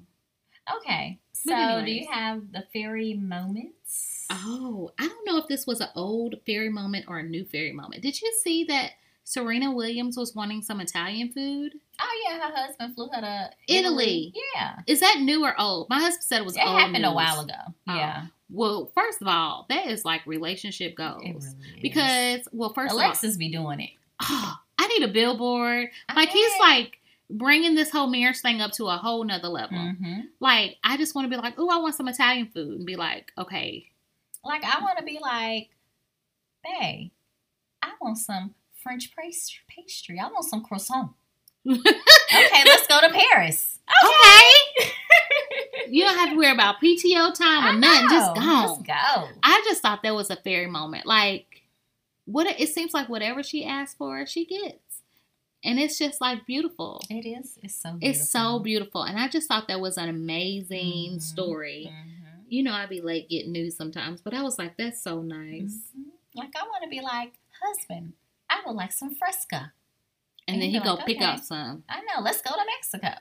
Okay. 0.77 1.19
So, 1.33 1.83
do 1.85 1.91
you 1.91 2.09
have 2.11 2.53
the 2.53 2.65
fairy 2.73 3.15
moments? 3.15 4.27
Oh, 4.31 4.93
I 4.99 5.09
don't 5.09 5.27
know 5.27 5.39
if 5.39 5.49
this 5.49 5.67
was 5.67 5.81
an 5.81 5.89
old 5.97 6.37
fairy 6.47 6.69
moment 6.69 7.07
or 7.09 7.19
a 7.19 7.23
new 7.25 7.45
fairy 7.45 7.73
moment. 7.73 8.03
Did 8.03 8.21
you 8.21 8.33
see 8.43 8.65
that 8.65 8.93
Serena 9.25 9.71
Williams 9.73 10.17
was 10.17 10.35
wanting 10.35 10.63
some 10.63 10.81
Italian 10.81 11.33
food? 11.33 11.73
Oh 12.01 12.23
yeah, 12.29 12.39
her 12.41 12.55
husband 12.55 12.95
flew 12.95 13.09
her 13.13 13.21
to 13.21 13.51
Italy. 13.69 14.35
Yeah. 14.55 14.81
Is 14.87 15.01
that 15.01 15.21
new 15.21 15.45
or 15.45 15.59
old? 15.61 15.89
My 15.89 16.01
husband 16.01 16.25
said 16.25 16.41
it 16.41 16.45
was 16.45 16.57
It 16.57 16.63
old. 16.67 16.79
happened 16.79 17.05
a 17.05 17.13
while 17.13 17.41
ago. 17.41 17.55
Oh. 17.89 17.95
Yeah. 17.95 18.27
Well, 18.51 18.91
first 18.95 19.23
of 19.23 19.29
all, 19.29 19.65
that 19.71 19.87
is 19.87 20.05
like 20.05 20.27
relationship 20.27 20.95
goals. 20.97 21.23
Really 21.25 21.81
because, 21.81 22.41
well, 22.53 22.73
first 22.75 22.93
Alexis 22.93 23.37
be 23.37 23.51
doing 23.51 23.81
it. 23.81 23.91
oh, 24.23 24.57
I 24.79 24.87
need 24.89 25.05
a 25.09 25.13
billboard. 25.13 25.89
Like 26.15 26.29
he's 26.31 26.53
like 26.61 26.99
bringing 27.31 27.75
this 27.77 27.91
whole 27.91 28.09
marriage 28.09 28.41
thing 28.41 28.61
up 28.61 28.73
to 28.73 28.87
a 28.89 28.97
whole 28.99 29.25
nother 29.25 29.49
level. 29.49 29.79
Mhm. 29.79 30.25
Like 30.41 30.77
I 30.85 30.97
just 30.99 31.15
want 31.15 31.25
to 31.31 31.31
be 31.35 31.41
like, 31.41 31.55
oh, 31.57 31.71
I 31.71 31.79
want 31.79 31.95
some 31.95 32.09
Italian 32.09 32.49
food, 32.49 32.79
and 32.79 32.85
be 32.87 32.97
like, 32.97 33.33
okay, 33.39 33.87
Like 34.45 34.65
I 34.65 34.81
want 34.83 34.99
to 34.99 35.05
be 35.05 35.19
like, 35.23 35.71
hey, 36.65 37.11
I 37.81 37.93
want 38.01 38.19
some 38.19 38.55
French 38.83 39.15
pastry. 39.17 39.61
Pastry. 39.69 40.19
I 40.19 40.25
want 40.29 40.45
some 40.45 40.63
croissant. 40.63 41.13
Okay, 42.35 42.63
let's 42.65 42.87
go 42.87 42.99
to 43.01 43.11
Paris. 43.11 43.79
okay. 44.05 44.91
you 45.91 46.03
don't 46.05 46.17
have 46.17 46.31
to 46.31 46.37
worry 46.37 46.51
about 46.51 46.77
PTO 46.83 47.35
time 47.35 47.77
or 47.77 47.79
nothing. 47.79 48.09
Just 48.09 48.35
go. 48.35 48.41
Just 48.41 48.85
go. 48.87 49.29
I 49.43 49.63
just 49.67 49.83
thought 49.83 50.03
that 50.03 50.15
was 50.15 50.31
a 50.31 50.37
fairy 50.37 50.67
moment. 50.67 51.05
Like, 51.05 51.63
what 52.25 52.47
it 52.59 52.69
seems 52.71 52.95
like 52.95 53.09
whatever 53.11 53.43
she 53.43 53.65
asks 53.67 53.95
for, 53.97 54.25
she 54.27 54.47
gets, 54.47 55.03
and 55.63 55.79
it's 55.79 55.99
just 55.99 56.21
like 56.23 56.47
beautiful. 56.47 57.03
It 57.11 57.27
is. 57.27 57.59
It's 57.63 57.75
so. 57.75 57.91
Beautiful. 57.93 58.09
It's 58.11 58.31
so 58.31 58.59
beautiful, 58.61 59.03
and 59.03 59.19
I 59.19 59.29
just 59.29 59.47
thought 59.47 59.69
that 59.69 59.81
was 59.81 59.99
an 59.99 60.09
amazing 60.09 61.17
Mhm. 61.17 61.23
story. 61.23 61.91
Mhm. 61.93 62.45
You 62.49 62.63
know, 62.63 62.73
I'd 62.73 62.89
be 62.89 63.01
late 63.03 63.29
getting 63.29 63.53
news 63.53 63.77
sometimes, 63.77 64.21
but 64.23 64.33
I 64.35 64.43
was 64.43 64.59
like, 64.59 64.77
that's 64.79 65.03
so 65.03 65.21
nice. 65.21 65.79
Mhm. 65.97 66.13
Like 66.35 66.55
I 66.57 66.63
want 66.67 66.83
to 66.85 66.89
be 66.89 67.01
like, 67.03 67.35
husband, 67.63 68.15
I 68.53 68.61
would 68.67 68.77
like 68.77 68.93
some 68.93 69.15
Fresca. 69.15 69.73
And, 70.47 70.55
And 70.57 70.63
then 70.63 70.71
he 70.71 70.81
go 70.81 70.95
like, 70.95 71.07
pick 71.07 71.17
okay. 71.19 71.25
out 71.25 71.45
some. 71.45 71.85
I 71.89 72.01
know, 72.01 72.21
let's 72.23 72.43
go 72.43 72.51
to 72.51 72.63
Mexico. 72.77 73.15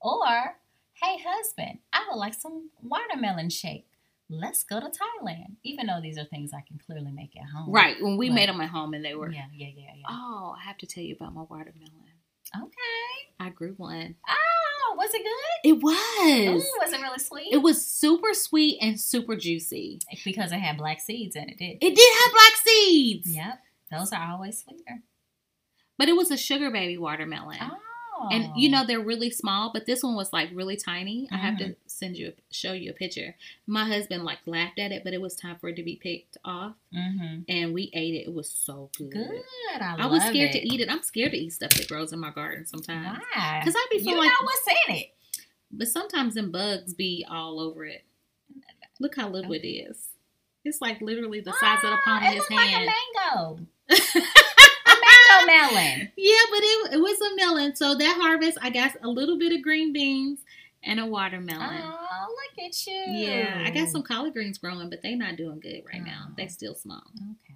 Or, 0.00 0.56
hey, 1.02 1.16
husband, 1.26 1.78
I 1.92 2.06
would 2.10 2.16
like 2.18 2.34
some 2.34 2.70
watermelon 2.82 3.50
shake. 3.50 3.86
Let's 4.30 4.64
go 4.64 4.80
to 4.80 4.86
Thailand. 4.86 5.56
Even 5.62 5.86
though 5.86 6.00
these 6.02 6.16
are 6.18 6.24
things 6.24 6.52
I 6.54 6.62
can 6.66 6.78
clearly 6.84 7.10
make 7.12 7.36
at 7.36 7.48
home. 7.54 7.70
Right. 7.72 7.96
When 8.02 8.16
we 8.16 8.28
But- 8.28 8.34
made 8.34 8.48
them 8.48 8.60
at 8.60 8.70
home 8.70 8.94
and 8.94 9.04
they 9.04 9.14
were. 9.14 9.30
Yeah, 9.30 9.46
yeah, 9.52 9.68
yeah, 9.76 9.90
yeah. 9.96 10.04
Oh, 10.08 10.54
I 10.58 10.64
have 10.64 10.78
to 10.78 10.86
tell 10.86 11.04
you 11.04 11.14
about 11.18 11.34
my 11.34 11.42
watermelon. 11.42 11.90
Okay. 12.56 13.34
I 13.40 13.50
grew 13.50 13.74
one. 13.76 14.14
Oh, 14.28 14.94
was 14.96 15.10
it 15.12 15.22
good? 15.22 15.70
It 15.70 15.82
was. 15.82 16.62
Ooh, 16.64 16.78
was 16.80 16.92
it 16.92 17.00
really 17.00 17.18
sweet? 17.18 17.52
It 17.52 17.58
was 17.58 17.84
super 17.84 18.32
sweet 18.32 18.78
and 18.80 18.98
super 19.00 19.34
juicy. 19.36 19.98
because 20.24 20.52
it 20.52 20.58
had 20.60 20.78
black 20.78 21.00
seeds 21.00 21.34
in 21.36 21.48
it. 21.48 21.58
Did 21.58 21.78
It 21.82 21.94
did 21.96 22.14
have 22.22 22.32
black 22.32 22.52
seeds. 22.64 23.34
Yep, 23.34 23.58
those 23.98 24.12
are 24.12 24.32
always 24.32 24.58
sweeter. 24.58 25.02
But 25.98 26.08
it 26.08 26.16
was 26.16 26.30
a 26.30 26.36
sugar 26.36 26.70
baby 26.70 26.98
watermelon. 26.98 27.58
Oh, 28.16 28.28
And 28.30 28.50
you 28.56 28.68
know 28.68 28.84
they're 28.86 29.00
really 29.00 29.30
small, 29.30 29.70
but 29.72 29.86
this 29.86 30.02
one 30.02 30.14
was 30.16 30.32
like 30.32 30.50
really 30.52 30.76
tiny. 30.76 31.28
I 31.32 31.36
have 31.36 31.58
to 31.58 31.74
send 31.86 32.16
you 32.16 32.32
show 32.50 32.72
you 32.72 32.90
a 32.90 32.94
picture. 32.94 33.34
My 33.66 33.84
husband 33.86 34.24
like 34.24 34.38
laughed 34.46 34.78
at 34.78 34.92
it, 34.92 35.02
but 35.04 35.12
it 35.12 35.20
was 35.20 35.34
time 35.36 35.56
for 35.60 35.68
it 35.68 35.76
to 35.76 35.82
be 35.82 35.96
picked 35.96 36.36
off, 36.44 36.74
mm-hmm. 36.96 37.42
and 37.48 37.74
we 37.74 37.90
ate 37.92 38.14
it. 38.14 38.28
It 38.28 38.34
was 38.34 38.48
so 38.50 38.90
good. 38.96 39.10
good. 39.12 39.42
I, 39.80 39.96
I 39.98 40.06
was 40.06 40.22
scared 40.22 40.54
it. 40.54 40.60
to 40.60 40.68
eat 40.68 40.80
it. 40.80 40.90
I'm 40.90 41.02
scared 41.02 41.32
to 41.32 41.38
eat 41.38 41.50
stuff 41.52 41.70
that 41.74 41.88
grows 41.88 42.12
in 42.12 42.18
my 42.20 42.30
garden 42.30 42.66
sometimes. 42.66 43.18
Why? 43.34 43.60
Cause 43.64 43.74
I'd 43.76 43.86
be 43.90 43.98
like 43.98 44.06
you 44.06 44.14
know 44.14 44.20
like, 44.20 44.42
what's 44.42 44.66
in 44.88 44.94
it. 44.96 45.06
but 45.72 45.88
sometimes 45.88 46.34
them 46.34 46.50
bugs 46.52 46.94
be 46.94 47.24
all 47.28 47.58
over 47.60 47.84
it. 47.84 48.04
Look 49.00 49.16
how 49.16 49.28
little 49.28 49.52
it 49.52 49.66
is. 49.66 50.08
It's 50.64 50.80
like 50.80 51.00
literally 51.00 51.40
the 51.40 51.52
size 51.60 51.78
of 51.84 51.90
the 51.90 51.98
palm 52.04 52.20
Ah, 52.22 52.26
of 52.28 52.32
it 52.32 52.34
his 52.36 52.38
looked 52.40 52.52
like 52.52 52.68
a 52.68 52.72
hand. 52.72 52.90
mango. 53.26 53.66
A 53.90 53.94
mango 54.86 55.46
melon. 55.46 56.12
Yeah, 56.16 56.38
but 56.50 56.60
it, 56.62 56.94
it 56.94 57.00
was 57.00 57.20
a 57.20 57.36
melon. 57.36 57.76
So 57.76 57.94
that 57.94 58.18
harvest, 58.20 58.58
I 58.62 58.70
got 58.70 58.92
a 59.02 59.08
little 59.08 59.38
bit 59.38 59.52
of 59.52 59.62
green 59.62 59.92
beans 59.92 60.40
and 60.82 61.00
a 61.00 61.06
watermelon. 61.06 61.80
Oh, 61.82 62.26
look 62.28 62.66
at 62.66 62.86
you. 62.86 63.04
Yeah, 63.12 63.62
I 63.64 63.70
got 63.70 63.88
some 63.88 64.02
collard 64.02 64.32
greens 64.32 64.58
growing, 64.58 64.90
but 64.90 65.02
they're 65.02 65.16
not 65.16 65.36
doing 65.36 65.60
good 65.60 65.82
right 65.92 66.02
now. 66.02 66.28
Oh. 66.28 66.34
They 66.36 66.46
still 66.48 66.74
small. 66.74 67.02
Okay. 67.16 67.54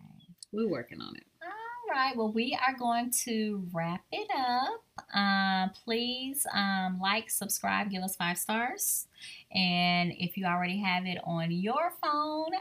We're 0.53 0.68
working 0.68 1.01
on 1.01 1.16
it. 1.16 1.24
All 1.43 1.95
right. 1.95 2.16
Well, 2.16 2.33
we 2.33 2.59
are 2.66 2.76
going 2.79 3.11
to 3.24 3.66
wrap 3.72 4.03
it 4.12 4.29
up. 4.37 4.85
Um, 5.14 5.70
please 5.85 6.47
um, 6.55 6.99
like, 7.01 7.31
subscribe, 7.31 7.91
give 7.91 8.03
us 8.03 8.16
five 8.16 8.39
stars. 8.39 9.07
And 9.55 10.12
if 10.18 10.37
you 10.37 10.47
already 10.47 10.79
have 10.81 11.07
it 11.07 11.18
on 11.24 11.51
your 11.51 11.93
phone, 12.03 12.53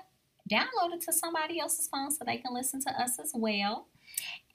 download 0.48 0.94
it 0.94 1.02
to 1.02 1.14
somebody 1.14 1.60
else's 1.60 1.88
phone 1.88 2.12
so 2.12 2.24
they 2.26 2.38
can 2.38 2.54
listen 2.54 2.82
to 2.82 2.90
us 3.02 3.20
as 3.20 3.32
well. 3.34 3.88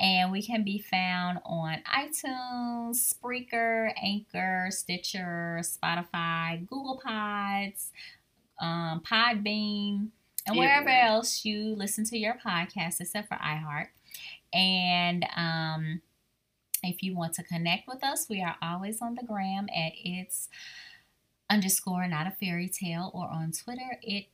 And 0.00 0.32
we 0.32 0.42
can 0.42 0.64
be 0.64 0.78
found 0.78 1.38
on 1.44 1.78
iTunes, 1.94 3.14
Spreaker, 3.14 3.92
Anchor, 4.02 4.68
Stitcher, 4.70 5.60
Spotify, 5.62 6.66
Google 6.68 7.00
Pods, 7.04 7.90
um, 8.60 9.00
Podbean, 9.00 10.08
and 10.46 10.56
wherever 10.56 10.88
Everywhere. 10.88 11.02
else 11.04 11.44
you 11.44 11.74
listen 11.76 12.04
to 12.06 12.18
your 12.18 12.36
podcast, 12.44 13.00
except 13.00 13.28
for 13.28 13.36
iHeart. 13.36 13.88
And 14.52 15.24
um, 15.36 16.02
if 16.82 17.02
you 17.02 17.14
want 17.14 17.34
to 17.34 17.44
connect 17.44 17.86
with 17.86 18.02
us, 18.02 18.26
we 18.28 18.42
are 18.42 18.56
always 18.60 19.00
on 19.00 19.14
the 19.14 19.22
gram 19.22 19.68
at 19.74 19.92
it's 19.96 20.48
underscore 21.48 22.08
not 22.08 22.26
a 22.26 22.30
fairy 22.30 22.68
tale 22.68 23.10
or 23.12 23.28
on 23.28 23.52
Twitter 23.52 23.98
it 24.02 24.26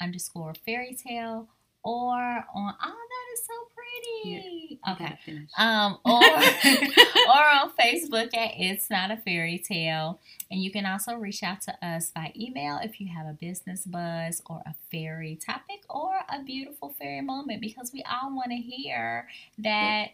underscore 0.00 0.54
fairy 0.64 0.94
tale 0.94 1.48
or 1.84 2.44
on 2.54 2.74
oh 2.84 3.06
that 3.08 3.26
is 3.32 3.46
so 3.46 3.54
pretty. 3.74 4.80
Okay. 4.90 5.18
finish. 5.24 5.50
Um, 5.56 5.98
or 6.04 6.22
or 6.22 7.44
on 7.60 7.70
Facebook 7.80 8.36
at 8.36 8.52
It's 8.56 8.90
Not 8.90 9.10
a 9.10 9.16
Fairy 9.16 9.58
Tale. 9.58 10.20
And 10.50 10.62
you 10.62 10.70
can 10.70 10.86
also 10.86 11.14
reach 11.14 11.42
out 11.42 11.60
to 11.62 11.86
us 11.86 12.10
by 12.10 12.32
email 12.36 12.78
if 12.82 13.00
you 13.00 13.08
have 13.14 13.26
a 13.26 13.32
business 13.32 13.84
buzz 13.84 14.42
or 14.46 14.62
a 14.66 14.74
fairy 14.90 15.36
topic 15.36 15.82
or 15.88 16.10
a 16.28 16.42
beautiful 16.42 16.94
fairy 16.98 17.20
moment 17.20 17.60
because 17.60 17.92
we 17.92 18.04
all 18.10 18.34
want 18.34 18.50
to 18.50 18.56
hear 18.56 19.28
that 19.58 20.10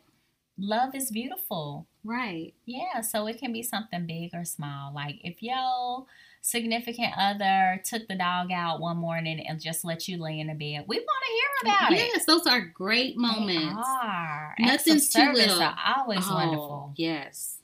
love 0.59 0.95
is 0.95 1.11
beautiful. 1.11 1.87
right. 2.05 2.53
Yeah, 2.67 3.01
so 3.01 3.27
it 3.27 3.39
can 3.39 3.53
be 3.53 3.63
something 3.63 4.07
big 4.07 4.31
or 4.35 4.45
small. 4.45 4.93
Like 4.95 5.17
if 5.25 5.43
your 5.43 6.07
significant 6.47 7.11
other 7.19 7.81
took 7.87 8.07
the 8.07 8.15
dog 8.15 8.53
out 8.53 8.79
one 8.79 8.99
morning 8.99 9.41
and 9.49 9.59
just 9.59 9.83
let 9.83 10.07
you 10.07 10.19
lay 10.19 10.39
in 10.39 10.49
the 10.49 10.53
bed, 10.55 10.85
we 10.87 10.99
want 10.99 11.25
to 11.25 11.33
hear 11.33 11.73
about 11.75 11.93
it. 11.93 11.97
Yes, 12.15 12.27
those 12.27 12.47
are 12.47 12.61
great 12.61 13.15
They 13.17 13.23
moments. 13.23 13.89
are. 13.89 14.55
Nothing's 14.59 15.09
too 15.09 15.33
little. 15.33 15.63
are 15.63 15.75
always 15.97 16.21
Oh, 16.29 16.35
wonderful. 16.35 16.93
Yes. 16.97 17.59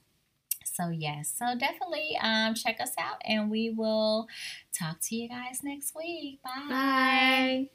So 0.64 0.88
yes, 0.88 1.30
so 1.38 1.58
definitely 1.58 2.18
um 2.22 2.54
check 2.54 2.80
us 2.80 2.92
out 2.98 3.20
and 3.26 3.50
we 3.50 3.68
will 3.68 4.26
talk 4.72 4.98
to 5.02 5.14
you 5.16 5.28
guys 5.28 5.60
next 5.62 5.94
week. 5.94 6.40
Bye. 6.42 6.66
Bye. 6.70 7.70